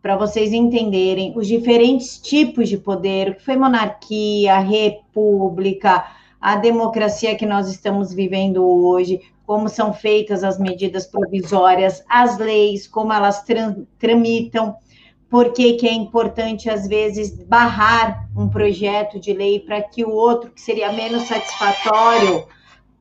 para 0.06 0.16
vocês 0.16 0.53
entenderem 0.53 1.34
os 1.36 1.47
diferentes 1.47 2.20
tipos 2.20 2.70
de 2.70 2.78
poder, 2.78 3.30
o 3.30 3.36
que 3.38 3.43
foi 3.43 3.56
monarquia, 3.58 4.60
república, 4.60 6.06
a 6.39 6.56
democracia 6.58 7.36
que 7.36 7.43
nós 7.43 7.68
estamos 7.72 8.14
vivendo 8.14 8.64
hoje, 8.64 9.20
como 9.47 9.68
são 9.68 9.91
feitas 9.95 10.43
as 10.43 10.60
medidas 10.60 11.08
provisórias, 11.08 12.06
as 12.08 12.38
leis, 12.38 12.88
como 12.88 13.12
elas 13.12 13.43
tramitam, 13.97 14.76
por 15.28 15.51
que, 15.53 15.76
é 15.88 15.93
importante, 15.93 16.70
às 16.70 16.88
vezes, 16.88 17.43
barrar 17.43 18.30
um 18.38 18.47
projeto 18.47 19.20
de 19.20 19.34
lei 19.34 19.60
para 19.60 19.82
que 19.82 20.06
o 20.06 20.12
outro, 20.12 20.51
que 20.51 20.62
seria 20.62 20.93
menos 20.93 21.24
satisfatório, 21.24 22.45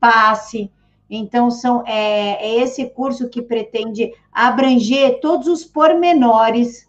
passe. 0.01 0.71
Então, 1.11 1.51
são, 1.51 1.87
é, 1.87 2.43
é 2.43 2.63
esse 2.63 2.87
curso 2.87 3.29
que 3.29 3.43
pretende 3.43 4.11
abranger 4.33 5.21
todos 5.21 5.49
os 5.49 5.67
pormenores 5.67 6.87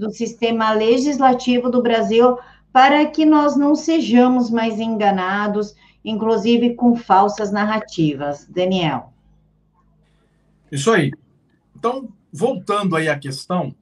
do 0.00 0.10
sistema 0.10 0.72
legislativo 0.72 1.70
do 1.70 1.82
Brasil 1.82 2.38
para 2.72 3.04
que 3.06 3.26
nós 3.26 3.56
não 3.56 3.74
sejamos 3.74 4.50
mais 4.50 4.80
enganados, 4.80 5.74
inclusive 6.04 6.74
com 6.74 6.96
falsas 6.96 7.52
narrativas. 7.52 8.46
Daniel. 8.48 9.12
Isso 10.72 10.90
aí. 10.90 11.10
Então, 11.76 12.08
voltando 12.32 12.96
aí 12.96 13.08
à 13.08 13.18
questão, 13.18 13.74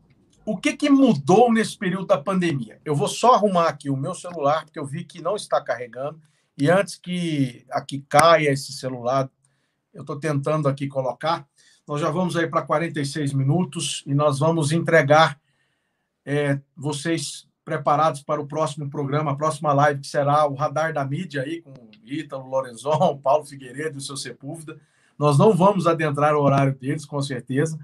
o 0.44 0.56
que, 0.56 0.76
que 0.76 0.90
mudou 0.90 1.52
nesse 1.52 1.76
período 1.76 2.06
da 2.06 2.18
pandemia? 2.18 2.80
Eu 2.84 2.96
vou 2.96 3.08
só 3.08 3.34
arrumar 3.34 3.68
aqui 3.68 3.88
o 3.88 3.96
meu 3.96 4.14
celular, 4.14 4.64
porque 4.64 4.78
eu 4.78 4.86
vi 4.86 5.04
que 5.04 5.22
não 5.22 5.36
está 5.36 5.60
carregando. 5.60 6.20
E 6.56 6.68
antes 6.68 6.96
que 6.96 7.64
aqui 7.70 8.04
caia 8.08 8.50
esse 8.50 8.72
celular, 8.72 9.30
eu 9.94 10.00
estou 10.00 10.18
tentando 10.18 10.66
aqui 10.66 10.88
colocar. 10.88 11.46
Nós 11.86 12.00
já 12.00 12.10
vamos 12.10 12.36
aí 12.36 12.46
para 12.46 12.62
46 12.62 13.32
minutos 13.34 14.02
e 14.06 14.14
nós 14.14 14.38
vamos 14.38 14.72
entregar 14.72 15.38
é, 16.30 16.60
vocês 16.76 17.48
preparados 17.64 18.22
para 18.22 18.38
o 18.38 18.46
próximo 18.46 18.90
programa, 18.90 19.30
a 19.30 19.34
próxima 19.34 19.72
live, 19.72 20.02
que 20.02 20.06
será 20.06 20.46
o 20.46 20.54
Radar 20.54 20.92
da 20.92 21.02
Mídia 21.02 21.40
aí, 21.40 21.62
com 21.62 21.72
Ítalo 22.04 22.46
Lorenzon, 22.46 23.16
Paulo 23.24 23.46
Figueiredo 23.46 23.96
e 23.96 23.98
o 23.98 24.02
seu 24.02 24.14
Sepúlveda. 24.14 24.78
Nós 25.18 25.38
não 25.38 25.56
vamos 25.56 25.86
adentrar 25.86 26.36
o 26.36 26.42
horário 26.42 26.74
deles, 26.74 27.06
com 27.06 27.22
certeza. 27.22 27.78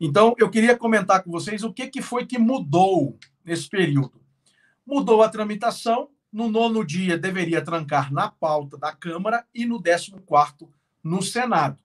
Então, 0.00 0.32
eu 0.38 0.48
queria 0.48 0.76
comentar 0.76 1.24
com 1.24 1.30
vocês 1.32 1.64
o 1.64 1.72
que, 1.72 1.88
que 1.88 2.00
foi 2.00 2.24
que 2.24 2.38
mudou 2.38 3.18
nesse 3.44 3.68
período. 3.68 4.12
Mudou 4.86 5.20
a 5.20 5.28
tramitação, 5.28 6.08
no 6.32 6.48
nono 6.48 6.86
dia 6.86 7.18
deveria 7.18 7.62
trancar 7.62 8.12
na 8.12 8.30
pauta 8.30 8.78
da 8.78 8.92
Câmara 8.92 9.44
e 9.52 9.66
no 9.66 9.82
décimo 9.82 10.20
quarto 10.20 10.70
no 11.02 11.20
Senado. 11.20 11.76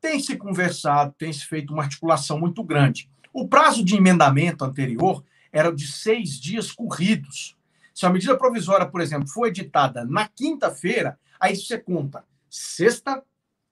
Tem 0.00 0.20
se 0.20 0.36
conversado, 0.36 1.12
tem 1.18 1.32
se 1.32 1.44
feito 1.44 1.72
uma 1.72 1.82
articulação 1.82 2.38
muito 2.38 2.62
grande. 2.62 3.10
O 3.32 3.48
prazo 3.48 3.84
de 3.84 3.96
emendamento 3.96 4.64
anterior 4.64 5.24
era 5.52 5.74
de 5.74 5.86
seis 5.86 6.40
dias 6.40 6.72
corridos. 6.72 7.56
Se 7.94 8.06
a 8.06 8.10
medida 8.10 8.36
provisória, 8.36 8.86
por 8.86 9.00
exemplo, 9.00 9.28
for 9.28 9.46
editada 9.46 10.04
na 10.04 10.28
quinta-feira, 10.28 11.18
aí 11.38 11.56
você 11.56 11.78
conta 11.78 12.24
sexta, 12.48 13.22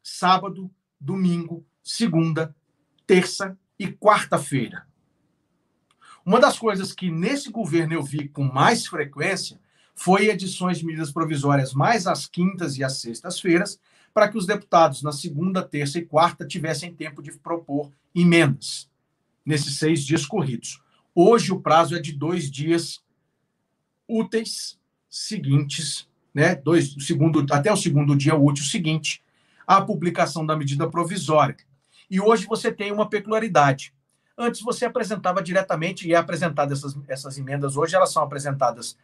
sábado, 0.02 0.70
domingo, 1.00 1.64
segunda, 1.82 2.54
terça 3.06 3.56
e 3.78 3.88
quarta-feira. 3.88 4.86
Uma 6.24 6.40
das 6.40 6.58
coisas 6.58 6.92
que 6.92 7.10
nesse 7.10 7.50
governo 7.50 7.94
eu 7.94 8.02
vi 8.02 8.28
com 8.28 8.44
mais 8.44 8.86
frequência 8.86 9.58
foi 9.94 10.28
edições 10.28 10.78
de 10.78 10.86
medidas 10.86 11.10
provisórias 11.10 11.72
mais 11.72 12.06
às 12.06 12.26
quintas 12.26 12.76
e 12.76 12.84
às 12.84 13.00
sextas-feiras, 13.00 13.80
para 14.12 14.28
que 14.28 14.38
os 14.38 14.46
deputados 14.46 15.02
na 15.02 15.10
segunda, 15.10 15.62
terça 15.62 15.98
e 15.98 16.04
quarta 16.04 16.46
tivessem 16.46 16.94
tempo 16.94 17.22
de 17.22 17.32
propor 17.32 17.90
emendas 18.14 18.88
nesses 19.44 19.78
seis 19.78 20.04
dias 20.04 20.26
corridos. 20.26 20.80
Hoje 21.20 21.50
o 21.50 21.58
prazo 21.60 21.96
é 21.96 21.98
de 21.98 22.12
dois 22.12 22.48
dias 22.48 23.02
úteis 24.06 24.78
seguintes, 25.10 26.08
né? 26.32 26.54
Dois, 26.54 26.94
segundo, 27.00 27.44
até 27.50 27.72
o 27.72 27.76
segundo 27.76 28.14
dia 28.14 28.36
útil 28.36 28.64
seguinte 28.64 29.20
à 29.66 29.80
publicação 29.80 30.46
da 30.46 30.56
medida 30.56 30.88
provisória. 30.88 31.56
E 32.08 32.20
hoje 32.20 32.46
você 32.46 32.70
tem 32.70 32.92
uma 32.92 33.10
peculiaridade. 33.10 33.92
Antes 34.38 34.60
você 34.60 34.84
apresentava 34.84 35.42
diretamente 35.42 36.06
e 36.06 36.14
é 36.14 36.16
apresentada 36.16 36.72
essas, 36.72 36.96
essas 37.08 37.36
emendas 37.36 37.76
hoje, 37.76 37.96
elas 37.96 38.12
são 38.12 38.22
apresentadas 38.22 38.96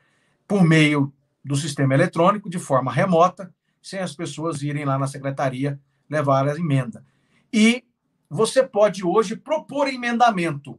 por 0.46 0.62
meio 0.62 1.12
do 1.44 1.56
sistema 1.56 1.94
eletrônico, 1.94 2.48
de 2.48 2.60
forma 2.60 2.92
remota, 2.92 3.52
sem 3.82 3.98
as 3.98 4.14
pessoas 4.14 4.62
irem 4.62 4.84
lá 4.84 4.96
na 4.96 5.08
secretaria 5.08 5.80
levar 6.08 6.46
a 6.46 6.54
emenda. 6.54 7.04
E 7.52 7.82
você 8.30 8.62
pode 8.62 9.04
hoje 9.04 9.34
propor 9.34 9.88
emendamento. 9.88 10.78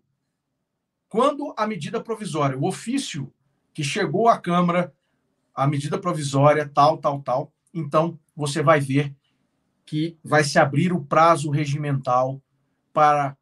Quando 1.16 1.53
a 1.55 1.66
medida 1.66 2.03
provisória, 2.03 2.57
o 2.57 2.68
ofício 2.68 3.34
que 3.74 3.86
chegou 3.86 4.28
à 4.28 4.38
Câmara, 4.38 4.93
a 5.55 5.66
medida 5.66 5.97
provisória, 5.97 6.68
tal, 6.68 6.97
tal, 6.97 7.22
tal, 7.22 7.53
então 7.74 8.20
você 8.36 8.61
vai 8.61 8.82
ver 8.82 9.16
que 9.86 10.18
vai 10.22 10.43
se 10.43 10.59
abrir 10.59 10.91
o 10.91 11.05
prazo 11.05 11.49
regimental 11.49 12.41
para 12.91 13.38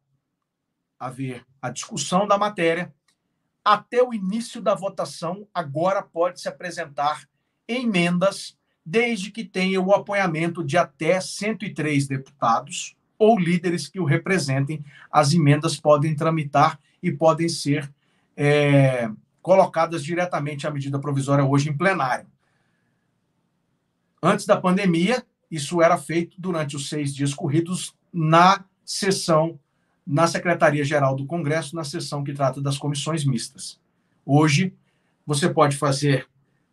haver 1.00 1.44
a 1.60 1.68
discussão 1.68 2.28
da 2.28 2.38
matéria. 2.38 2.94
Até 3.64 4.00
o 4.00 4.14
início 4.14 4.62
da 4.62 4.76
votação, 4.76 5.48
agora 5.52 6.00
pode 6.00 6.40
se 6.40 6.48
apresentar 6.48 7.28
emendas, 7.66 8.56
desde 8.86 9.32
que 9.32 9.42
tenha 9.42 9.80
o 9.80 9.92
apoiamento 9.92 10.62
de 10.62 10.78
até 10.78 11.20
103 11.20 12.06
deputados 12.06 12.94
ou 13.18 13.36
líderes 13.36 13.88
que 13.88 13.98
o 13.98 14.04
representem. 14.04 14.84
As 15.10 15.32
emendas 15.32 15.76
podem 15.76 16.14
tramitar 16.14 16.78
e 17.04 17.12
podem 17.12 17.48
ser 17.48 17.92
é, 18.36 19.10
colocadas 19.42 20.02
diretamente 20.02 20.66
à 20.66 20.70
medida 20.70 20.98
provisória 20.98 21.44
hoje 21.44 21.68
em 21.68 21.76
plenário. 21.76 22.26
Antes 24.22 24.46
da 24.46 24.56
pandemia, 24.56 25.24
isso 25.50 25.82
era 25.82 25.98
feito 25.98 26.40
durante 26.40 26.74
os 26.74 26.88
seis 26.88 27.14
dias 27.14 27.34
corridos 27.34 27.94
na 28.12 28.64
sessão, 28.84 29.58
na 30.06 30.26
Secretaria-Geral 30.26 31.14
do 31.14 31.26
Congresso, 31.26 31.76
na 31.76 31.84
sessão 31.84 32.24
que 32.24 32.32
trata 32.32 32.60
das 32.60 32.78
comissões 32.78 33.24
mistas. 33.24 33.78
Hoje, 34.24 34.74
você 35.26 35.48
pode 35.48 35.76
fazer 35.76 36.26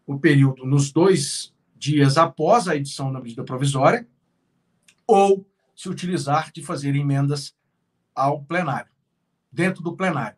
o 0.05 0.17
período 0.17 0.65
nos 0.65 0.91
dois 0.91 1.53
dias 1.75 2.17
após 2.17 2.67
a 2.67 2.75
edição 2.75 3.11
da 3.11 3.19
medida 3.19 3.43
provisória, 3.43 4.07
ou 5.05 5.45
se 5.75 5.89
utilizar 5.89 6.51
de 6.51 6.61
fazer 6.61 6.95
emendas 6.95 7.55
ao 8.13 8.41
plenário, 8.43 8.90
dentro 9.51 9.83
do 9.83 9.93
plenário. 9.93 10.37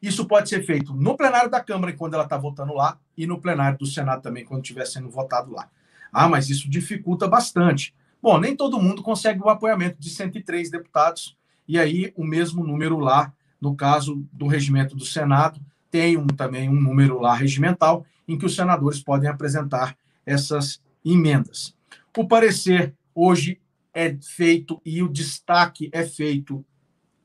Isso 0.00 0.26
pode 0.26 0.48
ser 0.48 0.62
feito 0.64 0.92
no 0.94 1.16
plenário 1.16 1.50
da 1.50 1.60
Câmara, 1.60 1.92
quando 1.92 2.14
ela 2.14 2.24
está 2.24 2.36
votando 2.36 2.74
lá, 2.74 2.98
e 3.16 3.26
no 3.26 3.40
plenário 3.40 3.78
do 3.78 3.86
Senado 3.86 4.22
também, 4.22 4.44
quando 4.44 4.62
estiver 4.62 4.86
sendo 4.86 5.08
votado 5.08 5.52
lá. 5.52 5.70
Ah, 6.12 6.28
mas 6.28 6.50
isso 6.50 6.68
dificulta 6.68 7.26
bastante. 7.26 7.94
Bom, 8.22 8.38
nem 8.38 8.54
todo 8.54 8.80
mundo 8.80 9.02
consegue 9.02 9.40
o 9.40 9.48
apoiamento 9.48 9.98
de 9.98 10.10
103 10.10 10.70
deputados, 10.70 11.36
e 11.66 11.78
aí 11.78 12.12
o 12.16 12.24
mesmo 12.24 12.64
número 12.64 12.98
lá, 12.98 13.32
no 13.60 13.74
caso 13.74 14.26
do 14.32 14.46
regimento 14.46 14.94
do 14.94 15.04
Senado, 15.04 15.60
tem 15.90 16.16
um, 16.16 16.26
também 16.26 16.68
um 16.68 16.80
número 16.80 17.20
lá 17.20 17.34
regimental, 17.34 18.04
em 18.26 18.36
que 18.36 18.44
os 18.44 18.54
senadores 18.54 19.02
podem 19.02 19.28
apresentar 19.28 19.96
essas 20.26 20.80
emendas. 21.04 21.74
O 22.16 22.26
parecer 22.26 22.94
hoje 23.14 23.60
é 23.92 24.16
feito 24.20 24.80
e 24.84 25.02
o 25.02 25.08
destaque 25.08 25.88
é 25.92 26.04
feito, 26.04 26.64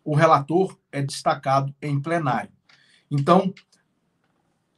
o 0.10 0.16
relator 0.16 0.76
é 0.92 1.04
destacado 1.04 1.72
em 1.80 2.02
plenário. 2.02 2.50
Então, 3.12 3.54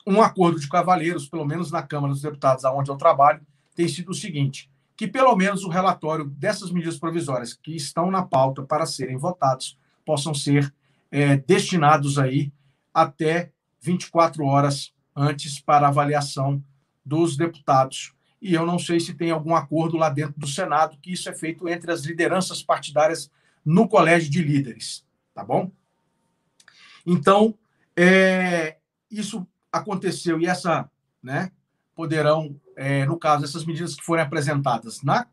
um 0.06 0.22
acordo 0.22 0.60
de 0.60 0.68
cavalheiros, 0.68 1.26
pelo 1.30 1.46
menos 1.46 1.72
na 1.72 1.82
Câmara 1.82 2.12
dos 2.12 2.22
Deputados, 2.22 2.66
aonde 2.66 2.92
eu 2.92 2.98
trabalho, 2.98 3.40
tem 3.74 3.88
sido 3.88 4.10
o 4.10 4.14
seguinte: 4.14 4.70
que 4.94 5.08
pelo 5.08 5.34
menos 5.38 5.64
o 5.64 5.70
relatório 5.70 6.26
dessas 6.26 6.70
medidas 6.70 7.00
provisórias 7.00 7.54
que 7.54 7.74
estão 7.74 8.12
na 8.12 8.24
pauta 8.24 8.64
para 8.64 8.86
serem 8.86 9.16
votados 9.16 9.80
possam 10.06 10.34
ser 10.34 10.74
é, 11.10 11.38
destinados 11.38 12.20
aí 12.20 12.52
até 12.94 13.54
24 13.80 14.44
horas 14.44 14.94
antes 15.16 15.62
para 15.62 15.88
avaliação 15.88 16.62
dos 17.06 17.38
deputados. 17.38 18.14
e 18.42 18.54
eu 18.54 18.66
não 18.66 18.78
sei 18.78 19.00
se 19.00 19.14
tem 19.14 19.32
algum 19.32 19.56
acordo 19.56 19.96
lá 19.96 20.10
dentro 20.10 20.38
do 20.38 20.48
Senado 20.48 20.98
que 21.02 21.14
isso 21.14 21.30
é 21.30 21.34
feito 21.34 21.70
entre 21.70 21.90
as 21.90 22.02
lideranças 22.02 22.62
partidárias 22.62 23.32
no 23.64 23.88
colégio 23.88 24.30
de 24.30 24.44
líderes, 24.44 25.06
tá 25.34 25.44
bom? 25.44 25.72
Então, 27.06 27.58
é, 27.96 28.78
isso 29.10 29.46
aconteceu 29.72 30.40
e 30.40 30.46
essa, 30.46 30.90
né, 31.22 31.52
poderão, 31.96 32.56
é, 32.76 33.06
no 33.06 33.18
caso, 33.18 33.44
essas 33.44 33.66
medidas 33.66 33.96
que 33.96 34.04
forem 34.04 34.24
apresentadas 34.24 35.02
na 35.02 35.28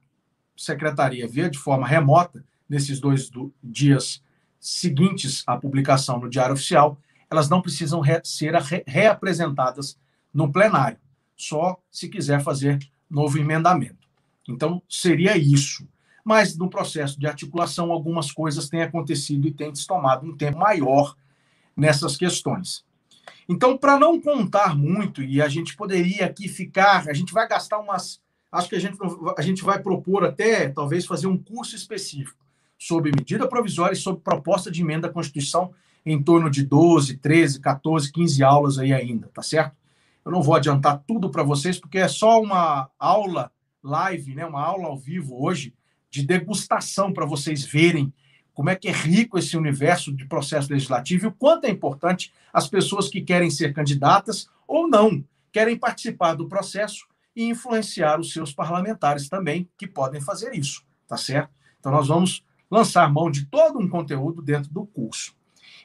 secretaria 0.57 1.29
via 1.29 1.49
de 1.49 1.59
forma 1.59 1.87
remota, 1.87 2.45
nesses 2.69 3.01
dois 3.01 3.31
do, 3.31 3.53
dias 3.63 4.23
seguintes 4.61 5.43
à 5.47 5.57
publicação 5.57 6.19
no 6.19 6.29
Diário 6.29 6.55
Oficial, 6.55 6.99
elas 7.31 7.49
não 7.49 7.63
precisam 7.63 8.01
re, 8.01 8.21
ser 8.25 8.55
re, 8.55 8.83
reapresentadas 8.87 9.99
no 10.33 10.51
plenário, 10.51 10.99
só 11.37 11.81
se 11.91 12.09
quiser 12.09 12.43
fazer 12.43 12.79
novo 13.09 13.39
emendamento. 13.39 14.09
Então, 14.47 14.83
seria 14.89 15.37
isso. 15.37 15.87
Mas 16.29 16.59
no 16.59 16.69
processo 16.69 17.19
de 17.19 17.27
articulação, 17.27 17.91
algumas 17.91 18.31
coisas 18.31 18.69
têm 18.69 18.83
acontecido 18.83 19.49
e 19.49 19.51
têm 19.51 19.73
tomado 19.89 20.27
um 20.27 20.37
tempo 20.37 20.59
maior 20.59 21.17
nessas 21.75 22.19
questões. 22.19 22.85
Então, 23.49 23.79
para 23.79 23.99
não 23.99 24.21
contar 24.21 24.77
muito, 24.77 25.23
e 25.23 25.41
a 25.41 25.49
gente 25.49 25.75
poderia 25.75 26.27
aqui 26.27 26.47
ficar, 26.47 27.09
a 27.09 27.15
gente 27.15 27.33
vai 27.33 27.49
gastar 27.49 27.79
umas. 27.79 28.21
Acho 28.53 28.69
que 28.69 28.77
a 28.77 28.79
gente, 28.79 28.99
a 29.39 29.41
gente 29.41 29.65
vai 29.65 29.83
propor 29.83 30.23
até, 30.23 30.69
talvez, 30.69 31.07
fazer 31.07 31.29
um 31.29 31.39
curso 31.39 31.75
específico 31.75 32.45
sobre 32.79 33.11
medida 33.11 33.49
provisória 33.49 33.95
e 33.95 33.97
sobre 33.97 34.21
proposta 34.21 34.71
de 34.71 34.83
emenda 34.83 35.09
à 35.09 35.11
Constituição 35.11 35.73
em 36.05 36.23
torno 36.23 36.51
de 36.51 36.63
12, 36.63 37.17
13, 37.17 37.59
14, 37.59 38.13
15 38.13 38.45
aulas 38.45 38.79
aí 38.79 38.93
ainda, 38.93 39.31
tá 39.33 39.41
certo? 39.41 39.75
Eu 40.23 40.31
não 40.31 40.43
vou 40.43 40.55
adiantar 40.55 41.03
tudo 41.07 41.31
para 41.31 41.43
vocês, 41.43 41.81
porque 41.81 41.97
é 41.97 42.07
só 42.07 42.39
uma 42.39 42.91
aula 42.99 43.51
live, 43.83 44.35
né, 44.35 44.45
uma 44.45 44.63
aula 44.63 44.89
ao 44.89 44.99
vivo 44.99 45.43
hoje, 45.43 45.73
de 46.11 46.25
degustação 46.25 47.13
para 47.13 47.27
vocês 47.27 47.65
verem 47.65 48.13
como 48.55 48.71
é 48.71 48.77
que 48.77 48.89
é 48.89 48.93
rico 48.93 49.39
esse 49.39 49.57
universo 49.57 50.13
de 50.13 50.27
processo 50.27 50.73
legislativo 50.73 51.27
e 51.27 51.29
o 51.29 51.33
quanto 51.33 51.67
é 51.67 51.71
importante 51.71 52.33
as 52.53 52.67
pessoas 52.67 53.09
que 53.09 53.21
querem 53.21 53.51
ser 53.51 53.73
candidatas 53.73 54.49
ou 54.67 54.89
não, 54.89 55.25
querem 55.53 55.79
participar 55.79 56.35
do 56.35 56.49
processo 56.49 57.07
e 57.37 57.45
influenciar 57.45 58.19
os 58.19 58.33
seus 58.33 58.53
parlamentares 58.53 59.29
também, 59.29 59.69
que 59.79 59.87
podem 59.87 60.21
fazer 60.21 60.55
isso, 60.55 60.83
tá 61.07 61.17
certo? 61.17 61.51
Então, 61.79 61.93
nós 61.93 62.09
vamos 62.09 62.45
lançar 62.69 63.09
mão 63.13 63.31
de 63.31 63.47
todo 63.47 63.79
um 63.79 63.89
conteúdo 63.89 64.43
dentro 64.43 64.73
do 64.73 64.85
curso. 64.85 65.35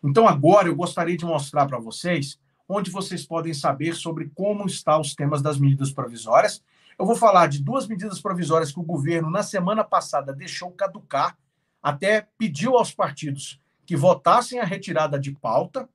Então, 0.04 0.28
agora 0.28 0.68
eu 0.68 0.76
gostaria 0.76 1.16
de 1.16 1.26
mostrar 1.26 1.68
para 1.68 1.78
vocês 1.78 2.40
onde 2.68 2.90
vocês 2.90 3.26
podem 3.26 3.54
saber 3.54 3.94
sobre 3.94 4.32
como 4.34 4.66
estão 4.66 5.00
os 5.00 5.14
temas 5.14 5.42
das 5.42 5.60
medidas 5.60 5.92
provisórias. 5.92 6.64
Eu 7.04 7.08
vou 7.08 7.18
falar 7.18 7.48
de 7.48 7.62
duas 7.62 7.86
medidas 7.86 8.22
provisórias 8.22 8.72
que 8.72 8.80
o 8.80 8.84
governo, 8.84 9.30
na 9.30 9.44
semana 9.44 9.84
passada, 9.84 10.32
deixou 10.32 10.72
caducar 10.72 11.38
até 11.82 12.30
pediu 12.38 12.78
aos 12.78 12.94
partidos 12.94 13.60
que 13.86 13.94
votassem 13.94 14.62
a 14.62 14.64
retirada 14.64 15.20
de 15.20 15.34
pauta 15.34 15.90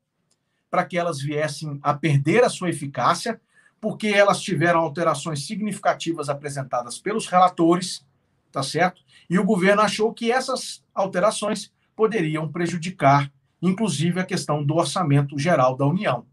para 0.71 0.85
que 0.85 0.99
elas 0.99 1.19
viessem 1.19 1.81
a 1.83 1.95
perder 1.95 2.45
a 2.45 2.51
sua 2.51 2.69
eficácia, 2.69 3.41
porque 3.81 4.09
elas 4.09 4.43
tiveram 4.43 4.81
alterações 4.81 5.47
significativas 5.47 6.29
apresentadas 6.29 6.99
pelos 6.99 7.27
relatores, 7.27 8.07
tá 8.53 8.63
certo? 8.63 9.01
E 9.31 9.39
o 9.39 9.45
governo 9.47 9.81
achou 9.81 10.13
que 10.13 10.31
essas 10.31 10.85
alterações 10.95 11.73
poderiam 11.97 12.53
prejudicar, 12.53 13.33
inclusive, 13.63 14.21
a 14.21 14.27
questão 14.27 14.63
do 14.63 14.75
orçamento 14.75 15.39
geral 15.39 15.75
da 15.75 15.87
União. 15.87 16.27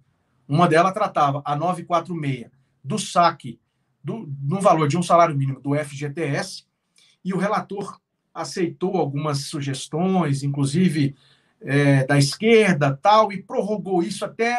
Uma 0.46 0.68
delas 0.68 0.94
tratava 0.94 1.42
a 1.46 1.56
946 1.56 2.52
do 2.84 3.00
saque 3.00 3.58
do, 4.06 4.32
no 4.44 4.62
valor 4.62 4.88
de 4.88 4.98
um 4.98 5.02
salário 5.02 5.36
mínimo 5.36 5.60
do 5.60 5.76
FGTS, 5.76 6.64
e 7.24 7.34
o 7.34 7.38
relator 7.38 8.00
aceitou 8.32 8.98
algumas 8.98 9.40
sugestões, 9.46 10.44
inclusive 10.44 11.16
é, 11.60 12.06
da 12.06 12.16
esquerda, 12.16 12.96
tal, 13.02 13.32
e 13.34 13.42
prorrogou 13.42 14.04
isso 14.04 14.24
até 14.24 14.56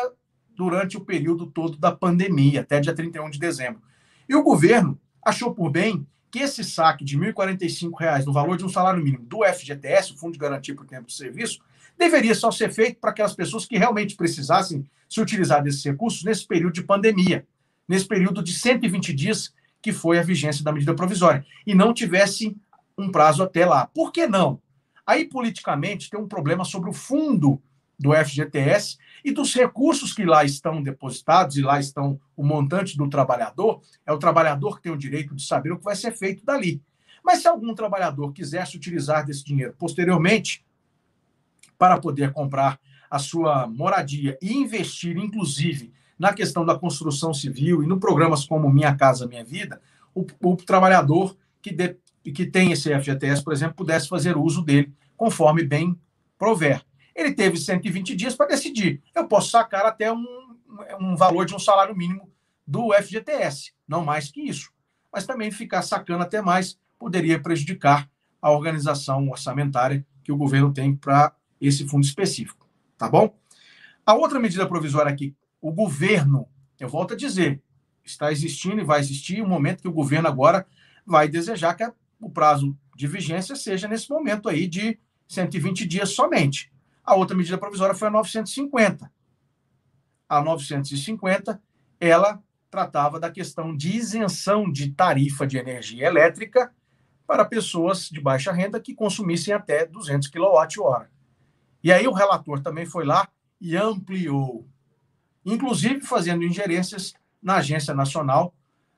durante 0.56 0.96
o 0.96 1.04
período 1.04 1.46
todo 1.46 1.76
da 1.76 1.92
pandemia, 1.92 2.62
até 2.62 2.80
dia 2.80 2.94
31 2.94 3.30
de 3.30 3.38
dezembro. 3.38 3.80
E 4.28 4.34
o 4.34 4.42
governo 4.42 4.98
achou 5.24 5.54
por 5.54 5.70
bem 5.70 6.04
que 6.28 6.40
esse 6.40 6.64
saque 6.64 7.04
de 7.04 7.16
R$ 7.16 7.32
1.045 7.32 8.24
no 8.24 8.32
valor 8.32 8.56
de 8.56 8.64
um 8.64 8.68
salário 8.68 9.02
mínimo 9.02 9.24
do 9.26 9.44
FGTS, 9.44 10.12
o 10.12 10.16
Fundo 10.16 10.32
de 10.32 10.38
Garantia 10.40 10.74
por 10.74 10.86
Tempo 10.86 11.06
de 11.06 11.14
Serviço, 11.14 11.60
deveria 11.96 12.34
só 12.34 12.50
ser 12.50 12.72
feito 12.72 12.98
para 12.98 13.10
aquelas 13.10 13.34
pessoas 13.34 13.64
que 13.64 13.78
realmente 13.78 14.16
precisassem 14.16 14.84
se 15.08 15.20
utilizar 15.20 15.62
desses 15.62 15.84
recursos 15.84 16.24
nesse 16.24 16.46
período 16.46 16.72
de 16.72 16.82
pandemia, 16.82 17.46
nesse 17.88 18.06
período 18.06 18.42
de 18.42 18.52
120 18.52 19.12
dias 19.12 19.54
que 19.80 19.92
foi 19.92 20.18
a 20.18 20.22
vigência 20.22 20.64
da 20.64 20.72
medida 20.72 20.94
provisória, 20.94 21.46
e 21.64 21.74
não 21.74 21.94
tivesse 21.94 22.56
um 22.98 23.10
prazo 23.10 23.42
até 23.42 23.64
lá. 23.64 23.86
Por 23.86 24.10
que 24.10 24.26
não? 24.26 24.60
Aí, 25.06 25.24
politicamente, 25.24 26.10
tem 26.10 26.18
um 26.18 26.26
problema 26.26 26.64
sobre 26.64 26.90
o 26.90 26.92
fundo 26.92 27.62
do 27.98 28.12
FGTS 28.12 28.98
e 29.24 29.30
dos 29.30 29.54
recursos 29.54 30.12
que 30.12 30.24
lá 30.24 30.44
estão 30.44 30.82
depositados, 30.82 31.56
e 31.56 31.62
lá 31.62 31.78
estão 31.78 32.20
o 32.36 32.44
montante 32.44 32.96
do 32.96 33.08
trabalhador, 33.08 33.80
é 34.04 34.12
o 34.12 34.18
trabalhador 34.18 34.76
que 34.76 34.82
tem 34.82 34.92
o 34.92 34.98
direito 34.98 35.34
de 35.34 35.46
saber 35.46 35.72
o 35.72 35.78
que 35.78 35.84
vai 35.84 35.94
ser 35.94 36.16
feito 36.16 36.44
dali. 36.44 36.82
Mas 37.24 37.42
se 37.42 37.48
algum 37.48 37.74
trabalhador 37.74 38.32
quisesse 38.32 38.76
utilizar 38.76 39.24
desse 39.24 39.44
dinheiro 39.44 39.74
posteriormente 39.78 40.64
para 41.78 41.98
poder 41.98 42.32
comprar 42.32 42.78
a 43.10 43.18
sua 43.18 43.66
moradia 43.66 44.36
e 44.42 44.52
investir, 44.52 45.16
inclusive, 45.16 45.92
na 46.18 46.32
questão 46.32 46.64
da 46.64 46.78
construção 46.78 47.34
civil 47.34 47.82
e 47.82 47.86
no 47.86 47.98
programas 47.98 48.44
como 48.44 48.70
Minha 48.70 48.94
Casa 48.94 49.26
Minha 49.26 49.44
Vida, 49.44 49.80
o, 50.14 50.26
o 50.42 50.56
trabalhador 50.56 51.36
que 51.60 51.72
de, 51.72 51.96
que 52.22 52.46
tem 52.46 52.72
esse 52.72 52.92
FGTS, 52.98 53.42
por 53.42 53.52
exemplo, 53.52 53.76
pudesse 53.76 54.08
fazer 54.08 54.36
uso 54.36 54.62
dele 54.62 54.92
conforme 55.16 55.62
bem 55.62 55.98
prover. 56.38 56.84
Ele 57.14 57.32
teve 57.32 57.56
120 57.56 58.14
dias 58.14 58.34
para 58.34 58.48
decidir. 58.48 59.02
Eu 59.14 59.26
posso 59.26 59.50
sacar 59.50 59.86
até 59.86 60.12
um, 60.12 60.26
um 61.00 61.16
valor 61.16 61.46
de 61.46 61.54
um 61.54 61.58
salário 61.58 61.96
mínimo 61.96 62.30
do 62.66 62.92
FGTS, 62.92 63.72
não 63.86 64.04
mais 64.04 64.30
que 64.30 64.40
isso. 64.40 64.70
Mas 65.12 65.26
também 65.26 65.50
ficar 65.50 65.82
sacando 65.82 66.24
até 66.24 66.42
mais 66.42 66.78
poderia 66.98 67.40
prejudicar 67.40 68.10
a 68.40 68.50
organização 68.50 69.28
orçamentária 69.30 70.04
que 70.22 70.32
o 70.32 70.36
governo 70.36 70.72
tem 70.72 70.94
para 70.94 71.34
esse 71.60 71.86
fundo 71.86 72.04
específico. 72.04 72.68
Tá 72.98 73.08
bom? 73.08 73.34
A 74.04 74.14
outra 74.14 74.38
medida 74.38 74.66
provisória 74.66 75.10
aqui, 75.10 75.34
o 75.60 75.72
governo, 75.72 76.48
eu 76.78 76.88
volto 76.88 77.14
a 77.14 77.16
dizer, 77.16 77.62
está 78.04 78.30
existindo 78.30 78.80
e 78.80 78.84
vai 78.84 79.00
existir 79.00 79.42
um 79.42 79.48
momento 79.48 79.82
que 79.82 79.88
o 79.88 79.92
governo 79.92 80.28
agora 80.28 80.66
vai 81.04 81.28
desejar 81.28 81.74
que 81.74 81.82
a 81.82 81.92
o 82.20 82.30
prazo 82.30 82.76
de 82.94 83.06
vigência 83.06 83.54
seja 83.54 83.86
nesse 83.88 84.10
momento 84.10 84.48
aí 84.48 84.66
de 84.66 84.98
120 85.28 85.86
dias 85.86 86.10
somente. 86.10 86.72
A 87.04 87.14
outra 87.14 87.36
medida 87.36 87.58
provisória 87.58 87.94
foi 87.94 88.08
a 88.08 88.10
950. 88.10 89.10
A 90.28 90.40
950, 90.40 91.60
ela 92.00 92.42
tratava 92.70 93.20
da 93.20 93.30
questão 93.30 93.76
de 93.76 93.96
isenção 93.96 94.70
de 94.70 94.90
tarifa 94.90 95.46
de 95.46 95.56
energia 95.56 96.06
elétrica 96.06 96.72
para 97.26 97.44
pessoas 97.44 98.08
de 98.08 98.20
baixa 98.20 98.52
renda 98.52 98.80
que 98.80 98.94
consumissem 98.94 99.54
até 99.54 99.86
200 99.86 100.28
kWh. 100.28 101.06
E 101.82 101.92
aí 101.92 102.06
o 102.06 102.12
relator 102.12 102.60
também 102.60 102.86
foi 102.86 103.04
lá 103.04 103.28
e 103.60 103.76
ampliou, 103.76 104.66
inclusive 105.52 106.00
fazendo 106.00 106.44
ingerências 106.44 107.14
na 107.42 107.56
Agência 107.56 107.94
Nacional, 107.94 108.54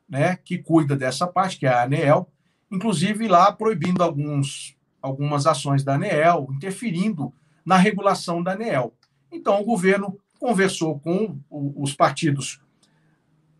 né, 0.08 0.36
que 0.36 0.58
cuida 0.58 0.96
dessa 0.96 1.26
parte, 1.26 1.58
que 1.58 1.66
é 1.66 1.68
a 1.68 1.82
ANEEL, 1.82 2.28
inclusive 2.70 3.28
lá 3.28 3.52
proibindo 3.52 4.02
alguns, 4.02 4.74
algumas 5.02 5.46
ações 5.46 5.84
da 5.84 5.94
ANEEL, 5.94 6.48
interferindo 6.52 7.32
na 7.64 7.76
regulação 7.76 8.42
da 8.42 8.52
ANEEL. 8.52 8.94
Então, 9.30 9.60
o 9.60 9.64
governo 9.64 10.18
conversou 10.38 10.98
com 10.98 11.38
os 11.50 11.94
partidos 11.94 12.60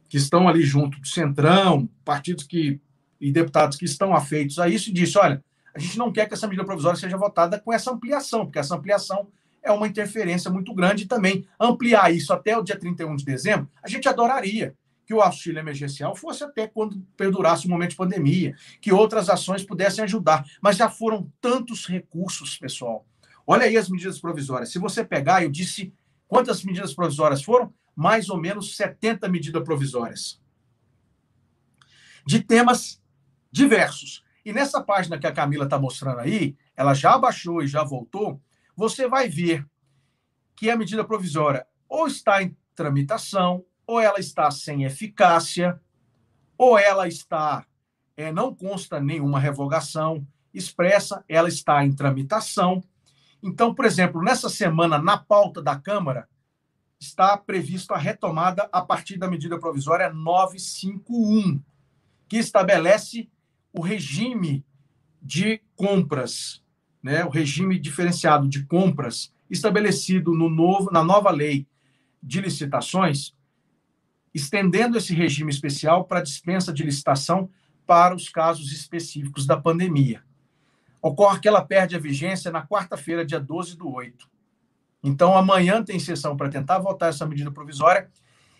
que 0.08 0.16
estão 0.16 0.48
ali 0.48 0.62
junto 0.62 0.98
do 0.98 1.06
Centrão, 1.06 1.88
partidos 2.04 2.44
que 2.44 2.80
e 3.20 3.32
deputados 3.32 3.76
que 3.76 3.84
estão 3.84 4.14
afeitos 4.14 4.58
a 4.58 4.68
isso, 4.68 4.90
e 4.90 4.92
disse: 4.92 5.18
olha, 5.18 5.44
a 5.74 5.78
gente 5.78 5.98
não 5.98 6.12
quer 6.12 6.26
que 6.26 6.34
essa 6.34 6.46
medida 6.46 6.64
provisória 6.64 6.98
seja 6.98 7.16
votada 7.16 7.58
com 7.58 7.72
essa 7.72 7.90
ampliação, 7.90 8.46
porque 8.46 8.58
essa 8.58 8.76
ampliação 8.76 9.28
é 9.62 9.72
uma 9.72 9.86
interferência 9.86 10.50
muito 10.50 10.74
grande 10.74 11.06
também 11.06 11.46
ampliar 11.58 12.12
isso 12.12 12.32
até 12.32 12.56
o 12.56 12.62
dia 12.62 12.78
31 12.78 13.16
de 13.16 13.24
dezembro, 13.24 13.68
a 13.82 13.88
gente 13.88 14.08
adoraria 14.08 14.74
que 15.08 15.14
o 15.14 15.22
auxílio 15.22 15.58
emergencial 15.58 16.14
fosse 16.14 16.44
até 16.44 16.66
quando 16.66 17.00
perdurasse 17.16 17.66
o 17.66 17.70
momento 17.70 17.92
de 17.92 17.96
pandemia, 17.96 18.54
que 18.78 18.92
outras 18.92 19.30
ações 19.30 19.64
pudessem 19.64 20.04
ajudar. 20.04 20.44
Mas 20.60 20.76
já 20.76 20.90
foram 20.90 21.32
tantos 21.40 21.86
recursos, 21.86 22.58
pessoal. 22.58 23.06
Olha 23.46 23.64
aí 23.64 23.78
as 23.78 23.88
medidas 23.88 24.20
provisórias. 24.20 24.70
Se 24.70 24.78
você 24.78 25.02
pegar, 25.02 25.42
eu 25.42 25.50
disse 25.50 25.94
quantas 26.26 26.62
medidas 26.62 26.92
provisórias 26.92 27.42
foram? 27.42 27.72
Mais 27.96 28.28
ou 28.28 28.36
menos 28.36 28.76
70 28.76 29.26
medidas 29.30 29.64
provisórias. 29.64 30.38
De 32.26 32.42
temas 32.42 33.00
diversos. 33.50 34.22
E 34.44 34.52
nessa 34.52 34.82
página 34.82 35.18
que 35.18 35.26
a 35.26 35.32
Camila 35.32 35.64
está 35.64 35.78
mostrando 35.78 36.20
aí, 36.20 36.54
ela 36.76 36.92
já 36.92 37.16
baixou 37.16 37.62
e 37.62 37.66
já 37.66 37.82
voltou, 37.82 38.38
você 38.78 39.08
vai 39.08 39.28
ver 39.28 39.66
que 40.54 40.70
a 40.70 40.76
medida 40.76 41.02
provisória 41.02 41.66
ou 41.88 42.06
está 42.06 42.40
em 42.40 42.56
tramitação, 42.76 43.64
ou 43.84 43.98
ela 43.98 44.20
está 44.20 44.52
sem 44.52 44.84
eficácia, 44.84 45.80
ou 46.56 46.78
ela 46.78 47.08
está, 47.08 47.66
é, 48.16 48.30
não 48.30 48.54
consta 48.54 49.00
nenhuma 49.00 49.40
revogação 49.40 50.24
expressa, 50.54 51.24
ela 51.28 51.48
está 51.48 51.84
em 51.84 51.92
tramitação. 51.92 52.80
Então, 53.42 53.74
por 53.74 53.84
exemplo, 53.84 54.22
nessa 54.22 54.48
semana, 54.48 54.96
na 54.96 55.18
pauta 55.18 55.60
da 55.60 55.74
Câmara, 55.74 56.28
está 57.00 57.36
previsto 57.36 57.92
a 57.94 57.98
retomada 57.98 58.68
a 58.70 58.80
partir 58.80 59.18
da 59.18 59.28
medida 59.28 59.58
provisória 59.58 60.12
951, 60.12 61.60
que 62.28 62.36
estabelece 62.36 63.28
o 63.72 63.80
regime 63.80 64.64
de 65.20 65.60
compras, 65.74 66.62
né, 67.08 67.24
o 67.24 67.30
regime 67.30 67.78
diferenciado 67.78 68.46
de 68.46 68.64
compras 68.64 69.32
estabelecido 69.48 70.34
no 70.34 70.50
novo, 70.50 70.90
na 70.90 71.02
nova 71.02 71.30
lei 71.30 71.66
de 72.22 72.38
licitações, 72.38 73.34
estendendo 74.34 74.98
esse 74.98 75.14
regime 75.14 75.50
especial 75.50 76.04
para 76.04 76.20
dispensa 76.20 76.70
de 76.70 76.82
licitação 76.82 77.48
para 77.86 78.14
os 78.14 78.28
casos 78.28 78.72
específicos 78.72 79.46
da 79.46 79.56
pandemia. 79.56 80.22
Ocorre 81.00 81.40
que 81.40 81.48
ela 81.48 81.64
perde 81.64 81.96
a 81.96 81.98
vigência 81.98 82.50
na 82.50 82.66
quarta-feira, 82.66 83.24
dia 83.24 83.40
12 83.40 83.74
do 83.74 83.90
8. 83.90 84.28
Então, 85.02 85.34
amanhã 85.34 85.82
tem 85.82 85.98
sessão 85.98 86.36
para 86.36 86.50
tentar 86.50 86.78
votar 86.78 87.08
essa 87.08 87.24
medida 87.24 87.50
provisória, 87.50 88.10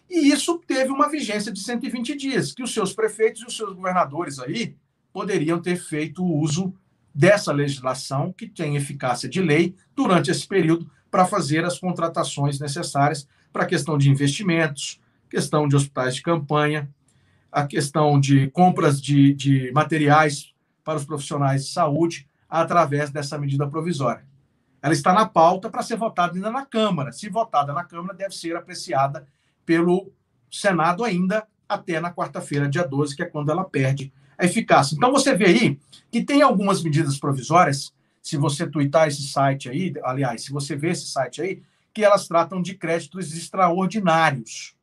e 0.09 0.31
isso 0.31 0.59
teve 0.67 0.91
uma 0.91 1.11
vigência 1.11 1.53
de 1.53 1.61
120 1.61 2.17
dias, 2.17 2.55
que 2.55 2.63
os 2.63 2.73
seus 2.73 2.95
prefeitos 2.95 3.43
e 3.43 3.47
os 3.47 3.55
seus 3.55 3.75
governadores 3.75 4.39
aí 4.39 4.75
poderiam 5.13 5.61
ter 5.61 5.77
feito 5.77 6.25
uso 6.25 6.73
dessa 7.19 7.51
legislação, 7.51 8.33
que 8.33 8.47
tem 8.47 8.77
eficácia 8.77 9.29
de 9.29 9.43
lei, 9.43 9.75
durante 9.97 10.31
esse 10.31 10.47
período, 10.47 10.89
para 11.11 11.25
fazer 11.25 11.65
as 11.65 11.77
contratações 11.77 12.61
necessárias 12.61 13.27
para 13.53 13.65
a 13.65 13.67
questão 13.67 13.99
de 13.99 14.09
investimentos, 14.09 15.01
questão 15.29 15.67
de 15.67 15.75
hospitais 15.75 16.15
de 16.15 16.23
campanha, 16.23 16.89
a 17.51 17.67
questão 17.67 18.21
de 18.21 18.49
compras 18.51 19.03
de, 19.03 19.35
de 19.35 19.73
materiais 19.73 20.55
para 20.85 20.97
os 20.97 21.05
profissionais 21.05 21.65
de 21.65 21.73
saúde, 21.73 22.29
através 22.49 23.11
dessa 23.11 23.37
medida 23.37 23.67
provisória. 23.67 24.25
Ela 24.81 24.95
está 24.95 25.13
na 25.13 25.27
pauta 25.27 25.69
para 25.69 25.83
ser 25.83 25.97
votada 25.97 26.35
ainda 26.35 26.53
na 26.53 26.65
Câmara. 26.65 27.11
Se 27.11 27.29
votada 27.29 27.73
na 27.73 27.83
Câmara, 27.83 28.15
deve 28.15 28.33
ser 28.33 28.55
apreciada 28.55 29.27
pelo 29.67 30.13
Senado 30.49 31.03
ainda 31.03 31.49
até 31.69 31.99
na 31.99 32.15
quarta-feira, 32.15 32.69
dia 32.69 32.87
12, 32.87 33.17
que 33.17 33.25
é 33.25 33.27
quando 33.27 33.51
ela 33.51 33.65
perde 33.65 34.13
a 34.39 34.45
eficácia. 34.45 34.95
Então 34.95 35.11
você 35.13 35.35
vê 35.35 35.47
aí 35.47 35.79
que 36.11 36.23
tem 36.23 36.41
algumas 36.41 36.83
medidas 36.83 37.19
provisórias, 37.19 37.93
se 38.23 38.37
você 38.37 38.67
twittar 38.67 39.09
esse 39.09 39.23
site 39.25 39.69
aí, 39.69 39.93
aliás, 40.05 40.45
se 40.45 40.53
você 40.53 40.77
vê 40.77 40.91
esse 40.91 41.07
site 41.07 41.43
aí, 41.43 41.63
que 41.93 42.05
elas 42.05 42.29
tratam 42.29 42.63
de 42.63 42.75
créditos 42.75 43.37
extraordinários, 43.37 44.75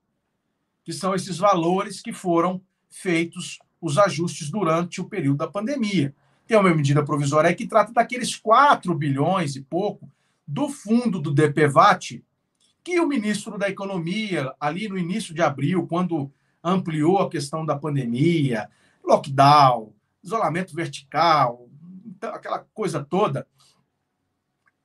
que 0.84 0.91
são 0.91 1.16
esses 1.16 1.38
valores 1.38 2.01
que 2.01 2.12
foram 2.12 2.62
feitos 2.89 3.60
os 3.82 3.97
ajustes 3.97 4.49
durante 4.49 4.99
o 4.99 5.06
período 5.06 5.38
da 5.38 5.47
pandemia. 5.47 6.14
Tem 6.47 6.58
uma 6.58 6.74
medida 6.74 7.03
provisória 7.03 7.49
aí 7.49 7.56
que 7.56 7.68
trata 7.68 7.93
daqueles 7.93 8.36
4 8.36 8.93
bilhões 8.93 9.56
e 9.56 9.62
pouco 9.62 10.10
do 10.47 10.70
fundo 10.70 11.20
do 11.20 11.34
DPVAT, 11.34 12.24
que 12.84 12.99
o 12.99 13.08
ministro 13.08 13.58
da 13.58 13.70
Economia, 13.70 14.53
ali 14.60 14.88
no 14.88 14.97
início 14.97 15.34
de 15.34 15.41
abril, 15.41 15.88
quando 15.88 16.32
ampliou 16.64 17.20
a 17.20 17.30
questão 17.30 17.66
da 17.66 17.76
pandemia, 17.76 18.70
lockdown, 19.06 19.93
isolamento 20.24 20.76
vertical, 20.76 21.70
então, 22.16 22.34
aquela 22.34 22.60
coisa 22.74 23.03
toda. 23.03 23.47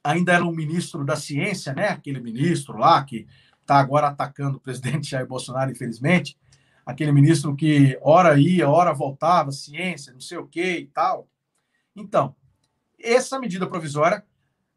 Ainda 0.03 0.33
era 0.33 0.45
um 0.45 0.53
ministro 0.53 1.05
da 1.05 1.17
ciência, 1.17 1.73
né? 1.73 1.89
Aquele 1.89 2.21
ministro 2.21 2.77
lá 2.77 3.03
que 3.05 3.27
está 3.61 3.79
agora 3.79 4.09
atacando 4.09 4.59
o 4.59 4.61
presidente 4.61 5.11
Jair 5.11 5.27
Bolsonaro, 5.27 5.71
infelizmente. 5.71 6.39
Aquele 6.85 7.13
ministro 7.13 7.55
que 7.55 7.99
hora 8.03 8.39
ia, 8.39 8.69
hora 8.69 8.93
voltava, 8.93 9.53
ciência, 9.53 10.13
não 10.13 10.21
sei 10.21 10.39
o 10.39 10.47
quê 10.47 10.79
e 10.79 10.87
tal. 10.87 11.29
Então, 11.95 12.35
essa 12.99 13.39
medida 13.39 13.67
provisória 13.67 14.25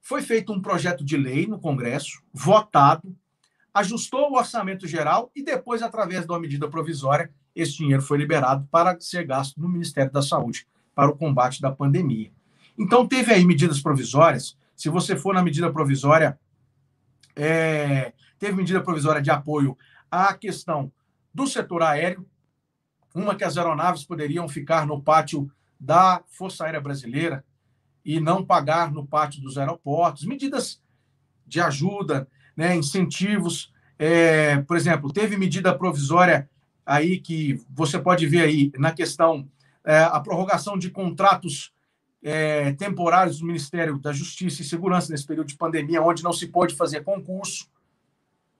foi 0.01 0.21
feito 0.21 0.53
um 0.53 0.61
projeto 0.61 1.03
de 1.03 1.17
lei 1.17 1.47
no 1.47 1.59
Congresso, 1.59 2.21
votado, 2.33 3.15
ajustou 3.73 4.31
o 4.31 4.37
orçamento 4.37 4.87
geral 4.87 5.31
e 5.35 5.43
depois, 5.43 5.81
através 5.81 6.25
de 6.25 6.31
uma 6.31 6.39
medida 6.39 6.69
provisória, 6.69 7.31
esse 7.55 7.77
dinheiro 7.77 8.01
foi 8.01 8.17
liberado 8.17 8.67
para 8.71 8.99
ser 8.99 9.25
gasto 9.25 9.59
no 9.59 9.67
Ministério 9.67 10.11
da 10.11 10.21
Saúde 10.21 10.67
para 10.93 11.09
o 11.09 11.17
combate 11.17 11.61
da 11.61 11.71
pandemia. 11.71 12.31
Então, 12.77 13.07
teve 13.07 13.33
aí 13.33 13.45
medidas 13.45 13.81
provisórias. 13.81 14.57
Se 14.75 14.89
você 14.89 15.15
for 15.15 15.33
na 15.33 15.43
medida 15.43 15.71
provisória, 15.71 16.39
é, 17.35 18.13
teve 18.37 18.55
medida 18.55 18.81
provisória 18.81 19.21
de 19.21 19.31
apoio 19.31 19.77
à 20.09 20.33
questão 20.33 20.91
do 21.33 21.47
setor 21.47 21.81
aéreo, 21.81 22.25
uma 23.13 23.35
que 23.35 23.43
as 23.43 23.57
aeronaves 23.57 24.03
poderiam 24.03 24.47
ficar 24.47 24.85
no 24.85 25.01
pátio 25.01 25.51
da 25.79 26.23
Força 26.27 26.65
Aérea 26.65 26.81
Brasileira 26.81 27.43
e 28.05 28.19
não 28.19 28.45
pagar 28.45 28.91
no 28.91 29.05
pátio 29.05 29.41
dos 29.41 29.57
aeroportos, 29.57 30.25
medidas 30.25 30.81
de 31.45 31.59
ajuda, 31.61 32.27
né, 32.55 32.75
incentivos. 32.75 33.71
É, 33.97 34.57
por 34.61 34.75
exemplo, 34.75 35.11
teve 35.11 35.37
medida 35.37 35.77
provisória 35.77 36.49
aí 36.85 37.19
que 37.19 37.61
você 37.69 37.97
pode 37.99 38.25
ver 38.27 38.41
aí 38.41 38.71
na 38.77 38.91
questão 38.91 39.47
é, 39.83 39.99
a 39.99 40.19
prorrogação 40.19 40.77
de 40.77 40.89
contratos 40.89 41.73
é, 42.23 42.71
temporários 42.73 43.39
do 43.39 43.45
Ministério 43.45 43.99
da 43.99 44.13
Justiça 44.13 44.61
e 44.61 44.65
Segurança 44.65 45.11
nesse 45.11 45.25
período 45.25 45.47
de 45.47 45.57
pandemia, 45.57 46.01
onde 46.01 46.23
não 46.23 46.31
se 46.31 46.47
pôde 46.47 46.73
fazer 46.75 47.03
concurso, 47.03 47.67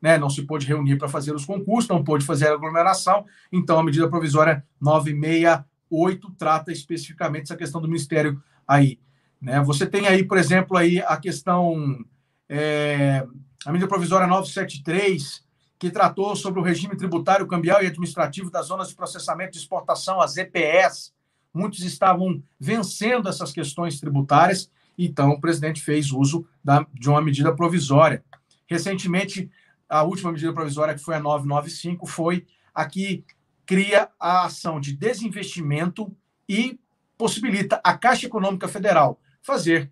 né, 0.01 0.17
não 0.17 0.29
se 0.29 0.41
pôde 0.41 0.67
reunir 0.67 0.97
para 0.97 1.07
fazer 1.07 1.33
os 1.33 1.45
concursos, 1.45 1.87
não 1.87 2.03
pôde 2.03 2.25
fazer 2.25 2.49
aglomeração, 2.49 3.25
então 3.49 3.79
a 3.79 3.83
medida 3.83 4.09
provisória 4.09 4.65
968 4.81 6.29
trata 6.37 6.73
especificamente 6.73 7.43
essa 7.43 7.55
questão 7.55 7.79
do 7.79 7.87
Ministério 7.87 8.43
aí. 8.67 8.99
Né? 9.41 9.61
Você 9.61 9.85
tem 9.85 10.05
aí, 10.07 10.25
por 10.25 10.37
exemplo, 10.37 10.75
aí 10.75 10.99
a 10.99 11.15
questão, 11.15 12.03
é, 12.49 13.25
a 13.65 13.71
medida 13.71 13.87
provisória 13.87 14.27
973, 14.27 15.43
que 15.79 15.89
tratou 15.89 16.35
sobre 16.35 16.59
o 16.59 16.63
regime 16.63 16.95
tributário, 16.95 17.47
cambial 17.47 17.81
e 17.81 17.87
administrativo 17.87 18.49
das 18.49 18.67
zonas 18.67 18.89
de 18.89 18.95
processamento 18.95 19.53
de 19.53 19.59
exportação, 19.59 20.21
as 20.21 20.37
EPS. 20.37 21.13
Muitos 21.53 21.81
estavam 21.81 22.41
vencendo 22.59 23.29
essas 23.29 23.51
questões 23.51 23.99
tributárias, 23.99 24.69
então 24.97 25.29
o 25.29 25.39
presidente 25.39 25.81
fez 25.81 26.11
uso 26.11 26.45
da, 26.63 26.85
de 26.93 27.09
uma 27.09 27.21
medida 27.21 27.55
provisória. 27.55 28.23
Recentemente, 28.67 29.49
a 29.87 30.03
última 30.03 30.31
medida 30.31 30.53
provisória, 30.53 30.93
que 30.93 31.01
foi 31.01 31.15
a 31.15 31.19
995, 31.19 32.05
foi 32.05 32.45
a 32.73 32.85
que 32.85 33.23
cria 33.65 34.09
a 34.19 34.45
ação 34.45 34.79
de 34.79 34.93
desinvestimento 34.93 36.13
e 36.49 36.79
possibilita 37.17 37.79
a 37.83 37.97
Caixa 37.97 38.25
Econômica 38.25 38.67
Federal 38.67 39.19
fazer 39.41 39.91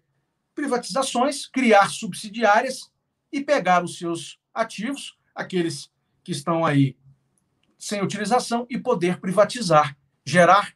privatizações, 0.54 1.48
criar 1.48 1.90
subsidiárias 1.90 2.92
e 3.32 3.42
pegar 3.42 3.84
os 3.84 3.98
seus 3.98 4.40
ativos 4.54 5.18
aqueles 5.34 5.92
que 6.24 6.32
estão 6.32 6.66
aí 6.66 6.98
sem 7.78 8.02
utilização 8.02 8.68
e 8.70 8.78
poder 8.78 9.20
privatizar, 9.20 9.98
gerar 10.26 10.76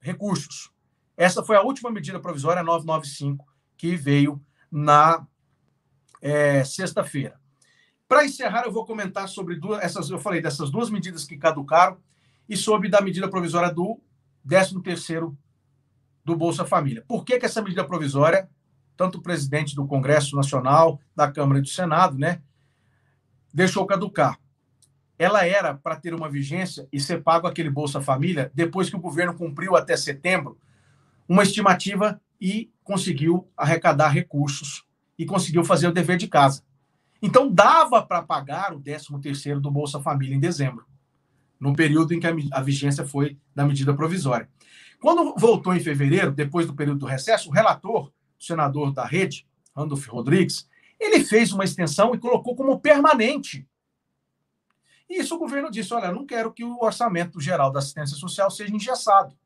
recursos. 0.00 0.70
Essa 1.16 1.42
foi 1.42 1.56
a 1.56 1.62
última 1.62 1.90
medida 1.90 2.20
provisória 2.20 2.62
995 2.62 3.46
que 3.76 3.96
veio 3.96 4.44
na 4.70 5.26
é, 6.20 6.64
sexta-feira. 6.64 7.40
Para 8.08 8.24
encerrar, 8.24 8.64
eu 8.64 8.72
vou 8.72 8.84
comentar 8.84 9.28
sobre 9.28 9.56
duas, 9.56 9.82
essas, 9.82 10.10
eu 10.10 10.18
falei 10.18 10.40
dessas 10.40 10.70
duas 10.70 10.90
medidas 10.90 11.24
que 11.24 11.36
caducaram 11.36 11.98
e 12.48 12.56
sobre 12.56 12.88
da 12.88 13.00
medida 13.00 13.28
provisória 13.28 13.72
do 13.72 14.00
13 14.46 14.80
terceiro 14.82 15.36
do 16.24 16.36
Bolsa 16.36 16.64
Família. 16.64 17.04
Por 17.08 17.24
que, 17.24 17.38
que 17.38 17.46
essa 17.46 17.62
medida 17.62 17.84
provisória, 17.84 18.48
tanto 18.96 19.18
o 19.18 19.22
presidente 19.22 19.74
do 19.74 19.86
Congresso 19.86 20.34
Nacional, 20.36 21.00
da 21.14 21.30
Câmara 21.30 21.58
e 21.58 21.62
do 21.62 21.68
Senado, 21.68 22.18
né, 22.18 22.40
deixou 23.52 23.86
caducar. 23.86 24.38
Ela 25.18 25.46
era 25.46 25.74
para 25.74 25.96
ter 25.96 26.14
uma 26.14 26.28
vigência 26.28 26.86
e 26.92 27.00
ser 27.00 27.22
pago 27.22 27.46
aquele 27.46 27.70
Bolsa 27.70 28.00
Família 28.00 28.50
depois 28.54 28.90
que 28.90 28.96
o 28.96 29.00
governo 29.00 29.34
cumpriu 29.34 29.74
até 29.74 29.96
setembro 29.96 30.58
uma 31.28 31.42
estimativa 31.42 32.20
e 32.40 32.70
conseguiu 32.84 33.50
arrecadar 33.56 34.08
recursos 34.08 34.84
e 35.18 35.24
conseguiu 35.24 35.64
fazer 35.64 35.88
o 35.88 35.92
dever 35.92 36.16
de 36.16 36.28
casa. 36.28 36.62
Então 37.22 37.50
dava 37.50 38.02
para 38.02 38.22
pagar 38.22 38.74
o 38.74 38.80
13º 38.80 39.58
do 39.58 39.70
Bolsa 39.70 40.00
Família 40.00 40.36
em 40.36 40.40
dezembro, 40.40 40.84
no 41.58 41.74
período 41.74 42.12
em 42.12 42.20
que 42.20 42.26
a 42.52 42.60
vigência 42.60 43.06
foi 43.06 43.38
da 43.54 43.64
medida 43.64 43.94
provisória. 43.94 44.48
Quando 45.00 45.34
voltou 45.36 45.74
em 45.74 45.80
fevereiro, 45.80 46.30
depois 46.30 46.66
do 46.66 46.74
período 46.74 47.00
do 47.00 47.06
recesso, 47.06 47.48
o 47.48 47.52
relator, 47.52 48.12
senador 48.38 48.92
da 48.92 49.04
rede, 49.04 49.46
Randolph 49.74 50.06
Rodrigues, 50.06 50.68
ele 50.98 51.24
fez 51.24 51.52
uma 51.52 51.64
extensão 51.64 52.14
e 52.14 52.18
colocou 52.18 52.56
como 52.56 52.80
permanente. 52.80 53.66
E 55.08 55.20
isso 55.20 55.34
o 55.34 55.38
governo 55.38 55.70
disse: 55.70 55.92
olha, 55.94 56.12
não 56.12 56.26
quero 56.26 56.52
que 56.52 56.64
o 56.64 56.82
orçamento 56.82 57.40
geral 57.40 57.70
da 57.70 57.78
assistência 57.78 58.16
social 58.16 58.50
seja 58.50 58.74
engessado. 58.74 59.36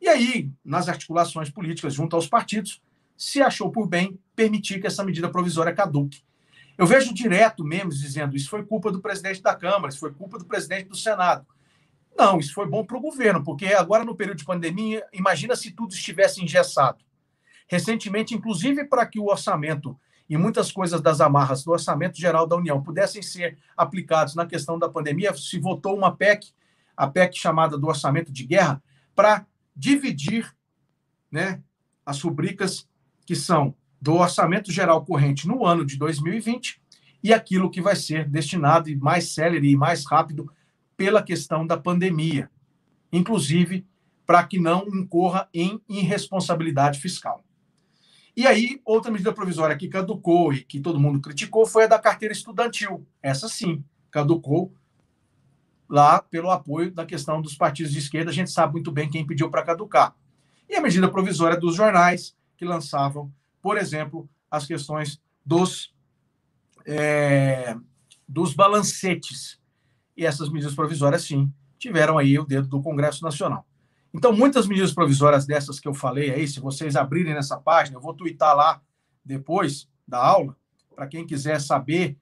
E 0.00 0.08
aí, 0.08 0.50
nas 0.64 0.88
articulações 0.88 1.48
políticas 1.48 1.94
junto 1.94 2.14
aos 2.14 2.26
partidos, 2.26 2.82
se 3.16 3.40
achou 3.40 3.70
por 3.70 3.86
bem 3.86 4.18
permitir 4.34 4.80
que 4.80 4.86
essa 4.86 5.04
medida 5.04 5.30
provisória 5.30 5.74
caduque. 5.74 6.22
Eu 6.76 6.86
vejo 6.86 7.14
direto 7.14 7.64
memes 7.64 8.00
dizendo 8.00 8.36
isso 8.36 8.50
foi 8.50 8.64
culpa 8.64 8.90
do 8.90 9.00
presidente 9.00 9.40
da 9.40 9.54
Câmara, 9.54 9.88
isso 9.88 10.00
foi 10.00 10.12
culpa 10.12 10.38
do 10.38 10.44
presidente 10.44 10.88
do 10.88 10.96
Senado. 10.96 11.46
Não, 12.16 12.38
isso 12.38 12.52
foi 12.52 12.66
bom 12.66 12.84
para 12.84 12.96
o 12.96 13.00
governo, 13.00 13.42
porque 13.42 13.66
agora 13.66 14.04
no 14.04 14.14
período 14.14 14.38
de 14.38 14.44
pandemia, 14.44 15.04
imagina 15.12 15.56
se 15.56 15.70
tudo 15.70 15.94
estivesse 15.94 16.42
engessado. 16.42 16.98
Recentemente, 17.66 18.34
inclusive 18.34 18.84
para 18.84 19.06
que 19.06 19.18
o 19.18 19.26
orçamento 19.26 19.98
e 20.28 20.36
muitas 20.36 20.72
coisas 20.72 21.00
das 21.00 21.20
amarras 21.20 21.64
do 21.64 21.72
orçamento 21.72 22.18
geral 22.18 22.46
da 22.46 22.56
União 22.56 22.82
pudessem 22.82 23.22
ser 23.22 23.58
aplicados 23.76 24.34
na 24.34 24.46
questão 24.46 24.78
da 24.78 24.88
pandemia, 24.88 25.34
se 25.34 25.58
votou 25.58 25.96
uma 25.96 26.14
PEC, 26.14 26.52
a 26.96 27.06
PEC 27.06 27.36
chamada 27.36 27.76
do 27.76 27.86
orçamento 27.86 28.32
de 28.32 28.44
guerra, 28.44 28.82
para 29.14 29.46
dividir 29.76 30.54
né, 31.30 31.62
as 32.06 32.20
rubricas 32.20 32.88
que 33.26 33.34
são 33.34 33.74
do 34.00 34.14
orçamento 34.14 34.70
geral 34.70 35.04
corrente 35.04 35.48
no 35.48 35.64
ano 35.64 35.84
de 35.84 35.96
2020 35.96 36.80
e 37.22 37.32
aquilo 37.32 37.70
que 37.70 37.80
vai 37.80 37.96
ser 37.96 38.28
destinado 38.28 38.94
mais 38.98 39.32
célere 39.32 39.70
e 39.70 39.76
mais 39.76 40.04
rápido 40.04 40.50
pela 40.96 41.22
questão 41.22 41.66
da 41.66 41.76
pandemia, 41.76 42.50
inclusive 43.12 43.86
para 44.26 44.44
que 44.44 44.58
não 44.58 44.86
incorra 44.88 45.48
em 45.52 45.80
irresponsabilidade 45.88 47.00
fiscal. 47.00 47.44
E 48.36 48.46
aí, 48.46 48.80
outra 48.84 49.12
medida 49.12 49.32
provisória 49.32 49.76
que 49.76 49.88
caducou 49.88 50.52
e 50.52 50.64
que 50.64 50.80
todo 50.80 50.98
mundo 50.98 51.20
criticou 51.20 51.66
foi 51.66 51.84
a 51.84 51.86
da 51.86 51.98
carteira 51.98 52.32
estudantil. 52.32 53.06
Essa 53.22 53.48
sim, 53.48 53.84
caducou 54.10 54.72
lá 55.88 56.20
pelo 56.20 56.50
apoio 56.50 56.90
da 56.90 57.06
questão 57.06 57.40
dos 57.40 57.54
partidos 57.54 57.92
de 57.92 57.98
esquerda. 58.00 58.30
A 58.30 58.34
gente 58.34 58.50
sabe 58.50 58.72
muito 58.72 58.90
bem 58.90 59.08
quem 59.08 59.24
pediu 59.24 59.50
para 59.50 59.62
caducar. 59.62 60.16
E 60.68 60.74
a 60.74 60.80
medida 60.80 61.08
provisória 61.08 61.56
dos 61.56 61.76
jornais, 61.76 62.34
que 62.56 62.64
lançavam, 62.64 63.32
por 63.62 63.76
exemplo, 63.78 64.28
as 64.50 64.66
questões 64.66 65.20
dos, 65.44 65.94
é, 66.84 67.76
dos 68.28 68.52
balancetes. 68.54 69.60
E 70.16 70.26
essas 70.26 70.48
medidas 70.48 70.74
provisórias, 70.74 71.22
sim, 71.22 71.52
tiveram 71.78 72.18
aí 72.18 72.36
o 72.38 72.44
dedo 72.44 72.66
do 72.66 72.82
Congresso 72.82 73.22
Nacional. 73.22 73.64
Então, 74.14 74.32
muitas 74.32 74.68
medidas 74.68 74.92
provisórias 74.92 75.44
dessas 75.44 75.80
que 75.80 75.88
eu 75.88 75.92
falei 75.92 76.30
aí, 76.30 76.46
se 76.46 76.60
vocês 76.60 76.94
abrirem 76.94 77.34
nessa 77.34 77.58
página, 77.58 77.96
eu 77.96 78.00
vou 78.00 78.14
twittar 78.14 78.54
lá 78.56 78.80
depois 79.24 79.88
da 80.06 80.24
aula, 80.24 80.56
para 80.94 81.08
quem 81.08 81.26
quiser 81.26 81.60
saber, 81.60 82.16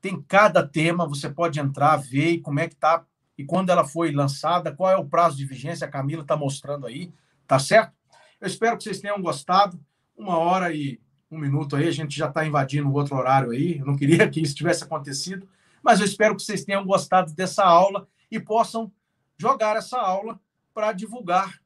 tem 0.00 0.22
cada 0.22 0.64
tema, 0.64 1.06
você 1.06 1.28
pode 1.28 1.58
entrar, 1.58 1.96
ver 1.96 2.38
como 2.38 2.60
é 2.60 2.68
que 2.68 2.74
está 2.74 3.04
e 3.36 3.44
quando 3.44 3.70
ela 3.70 3.84
foi 3.84 4.12
lançada, 4.12 4.72
qual 4.72 4.90
é 4.90 4.96
o 4.96 5.04
prazo 5.04 5.36
de 5.36 5.44
vigência, 5.44 5.86
a 5.86 5.90
Camila 5.90 6.22
está 6.22 6.36
mostrando 6.36 6.86
aí, 6.86 7.12
tá 7.46 7.58
certo? 7.58 7.92
Eu 8.40 8.46
espero 8.46 8.76
que 8.76 8.84
vocês 8.84 9.00
tenham 9.00 9.20
gostado. 9.20 9.80
Uma 10.16 10.38
hora 10.38 10.72
e 10.72 11.00
um 11.30 11.38
minuto 11.38 11.74
aí, 11.74 11.88
a 11.88 11.92
gente 11.92 12.16
já 12.16 12.28
está 12.28 12.46
invadindo 12.46 12.88
o 12.88 12.92
outro 12.92 13.16
horário 13.16 13.50
aí. 13.50 13.78
Eu 13.78 13.86
não 13.86 13.96
queria 13.96 14.28
que 14.30 14.40
isso 14.40 14.54
tivesse 14.54 14.84
acontecido, 14.84 15.48
mas 15.82 15.98
eu 15.98 16.06
espero 16.06 16.36
que 16.36 16.42
vocês 16.42 16.64
tenham 16.64 16.84
gostado 16.84 17.32
dessa 17.32 17.64
aula 17.64 18.06
e 18.30 18.38
possam 18.38 18.92
jogar 19.38 19.76
essa 19.76 19.98
aula 19.98 20.38
para 20.72 20.92
divulgar 20.92 21.60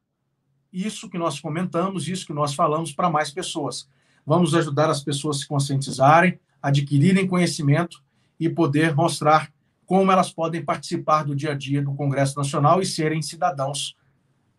isso 0.71 1.09
que 1.09 1.17
nós 1.17 1.39
comentamos, 1.39 2.07
isso 2.07 2.25
que 2.25 2.33
nós 2.33 2.53
falamos 2.53 2.91
para 2.91 3.09
mais 3.09 3.31
pessoas. 3.31 3.89
Vamos 4.25 4.53
ajudar 4.53 4.89
as 4.89 5.03
pessoas 5.03 5.37
a 5.37 5.39
se 5.39 5.47
conscientizarem, 5.47 6.39
adquirirem 6.61 7.27
conhecimento 7.27 8.03
e 8.39 8.49
poder 8.49 8.93
mostrar 8.93 9.51
como 9.85 10.11
elas 10.11 10.31
podem 10.31 10.63
participar 10.63 11.23
do 11.23 11.35
dia 11.35 11.51
a 11.51 11.55
dia 11.55 11.81
do 11.81 11.93
Congresso 11.93 12.37
Nacional 12.37 12.81
e 12.81 12.85
serem 12.85 13.21
cidadãos 13.21 13.95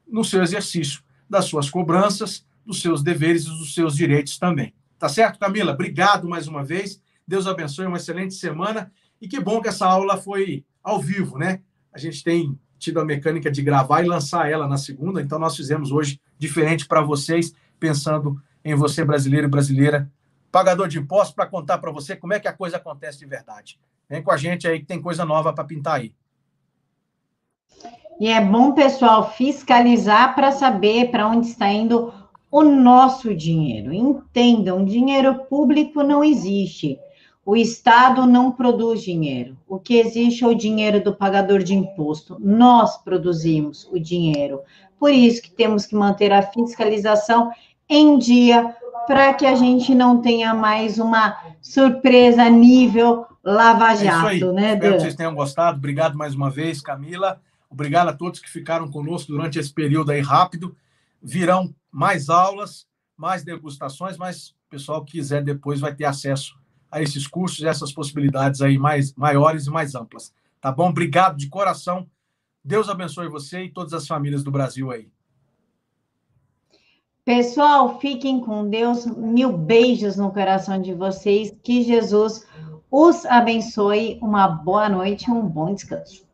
no 0.06 0.24
seu 0.24 0.42
exercício 0.42 1.02
das 1.28 1.44
suas 1.44 1.68
cobranças, 1.68 2.46
dos 2.64 2.80
seus 2.80 3.02
deveres 3.02 3.44
e 3.44 3.50
dos 3.50 3.74
seus 3.74 3.94
direitos 3.94 4.38
também. 4.38 4.72
Tá 4.98 5.08
certo, 5.08 5.38
Camila? 5.38 5.72
Obrigado 5.72 6.28
mais 6.28 6.48
uma 6.48 6.64
vez. 6.64 7.00
Deus 7.26 7.46
abençoe, 7.46 7.86
uma 7.86 7.98
excelente 7.98 8.34
semana. 8.34 8.90
E 9.20 9.28
que 9.28 9.38
bom 9.38 9.60
que 9.60 9.68
essa 9.68 9.86
aula 9.86 10.16
foi 10.16 10.64
ao 10.82 11.00
vivo, 11.00 11.36
né? 11.36 11.60
A 11.92 11.98
gente 11.98 12.24
tem 12.24 12.58
tido 12.78 13.00
a 13.00 13.04
mecânica 13.04 13.50
de 13.50 13.62
gravar 13.62 14.02
e 14.02 14.08
lançar 14.08 14.50
ela 14.50 14.66
na 14.66 14.76
segunda, 14.76 15.20
então 15.20 15.38
nós 15.38 15.56
fizemos 15.56 15.90
hoje 15.90 16.20
diferente 16.38 16.86
para 16.86 17.00
vocês, 17.00 17.52
pensando 17.78 18.40
em 18.64 18.74
você, 18.74 19.04
brasileiro 19.04 19.46
e 19.46 19.50
brasileira, 19.50 20.10
pagador 20.50 20.88
de 20.88 20.98
impostos, 20.98 21.34
para 21.34 21.46
contar 21.46 21.78
para 21.78 21.90
você 21.90 22.16
como 22.16 22.32
é 22.32 22.40
que 22.40 22.48
a 22.48 22.52
coisa 22.52 22.76
acontece 22.76 23.18
de 23.18 23.26
verdade. 23.26 23.78
Vem 24.08 24.22
com 24.22 24.30
a 24.30 24.36
gente 24.36 24.66
aí 24.66 24.80
que 24.80 24.86
tem 24.86 25.00
coisa 25.00 25.24
nova 25.24 25.52
para 25.52 25.64
pintar 25.64 25.96
aí. 25.96 26.14
E 28.20 28.26
é 28.28 28.40
bom, 28.40 28.72
pessoal, 28.72 29.32
fiscalizar 29.32 30.34
para 30.34 30.50
saber 30.50 31.10
para 31.10 31.28
onde 31.28 31.46
está 31.46 31.68
indo 31.70 32.12
o 32.50 32.64
nosso 32.64 33.34
dinheiro. 33.34 33.92
Entendam, 33.92 34.84
dinheiro 34.84 35.44
público 35.44 36.02
não 36.02 36.24
existe. 36.24 36.98
O 37.48 37.56
Estado 37.56 38.26
não 38.26 38.52
produz 38.52 39.02
dinheiro. 39.02 39.56
O 39.66 39.78
que 39.78 39.94
existe 39.96 40.44
é 40.44 40.46
o 40.46 40.54
dinheiro 40.54 41.02
do 41.02 41.14
pagador 41.14 41.62
de 41.62 41.72
imposto. 41.72 42.36
Nós 42.38 42.98
produzimos 42.98 43.88
o 43.90 43.98
dinheiro. 43.98 44.60
Por 45.00 45.10
isso 45.10 45.40
que 45.40 45.50
temos 45.50 45.86
que 45.86 45.94
manter 45.94 46.30
a 46.30 46.42
fiscalização 46.42 47.50
em 47.88 48.18
dia 48.18 48.76
para 49.06 49.32
que 49.32 49.46
a 49.46 49.54
gente 49.54 49.94
não 49.94 50.20
tenha 50.20 50.52
mais 50.52 50.98
uma 50.98 51.38
surpresa 51.62 52.50
nível 52.50 53.24
Lava 53.42 53.94
Jato, 53.94 54.26
é 54.28 54.36
isso 54.36 54.46
aí. 54.46 54.52
né, 54.52 54.74
Espero 54.74 54.80
Dan? 54.80 54.96
que 54.96 55.00
vocês 55.04 55.14
tenham 55.14 55.34
gostado. 55.34 55.78
Obrigado 55.78 56.18
mais 56.18 56.34
uma 56.34 56.50
vez, 56.50 56.82
Camila. 56.82 57.40
Obrigado 57.70 58.08
a 58.08 58.12
todos 58.12 58.40
que 58.40 58.50
ficaram 58.50 58.90
conosco 58.90 59.32
durante 59.32 59.58
esse 59.58 59.72
período 59.72 60.10
aí 60.10 60.20
rápido. 60.20 60.76
Virão 61.22 61.74
mais 61.90 62.28
aulas, 62.28 62.86
mais 63.16 63.42
degustações, 63.42 64.18
mas 64.18 64.48
o 64.50 64.54
pessoal 64.68 65.02
que 65.02 65.12
quiser 65.12 65.42
depois 65.42 65.80
vai 65.80 65.94
ter 65.94 66.04
acesso 66.04 66.57
a 66.90 67.02
esses 67.02 67.26
cursos, 67.26 67.64
essas 67.64 67.92
possibilidades 67.92 68.60
aí 68.60 68.78
mais 68.78 69.14
maiores 69.14 69.66
e 69.66 69.70
mais 69.70 69.94
amplas. 69.94 70.32
Tá 70.60 70.72
bom? 70.72 70.88
Obrigado 70.88 71.36
de 71.36 71.48
coração. 71.48 72.06
Deus 72.64 72.88
abençoe 72.88 73.28
você 73.28 73.64
e 73.64 73.72
todas 73.72 73.92
as 73.92 74.06
famílias 74.06 74.42
do 74.42 74.50
Brasil 74.50 74.90
aí. 74.90 75.08
Pessoal, 77.24 77.98
fiquem 78.00 78.40
com 78.40 78.68
Deus. 78.68 79.06
Mil 79.06 79.56
beijos 79.56 80.16
no 80.16 80.30
coração 80.30 80.80
de 80.80 80.94
vocês. 80.94 81.54
Que 81.62 81.82
Jesus 81.82 82.46
os 82.90 83.24
abençoe. 83.26 84.18
Uma 84.20 84.48
boa 84.48 84.88
noite, 84.88 85.30
um 85.30 85.42
bom 85.42 85.74
descanso. 85.74 86.27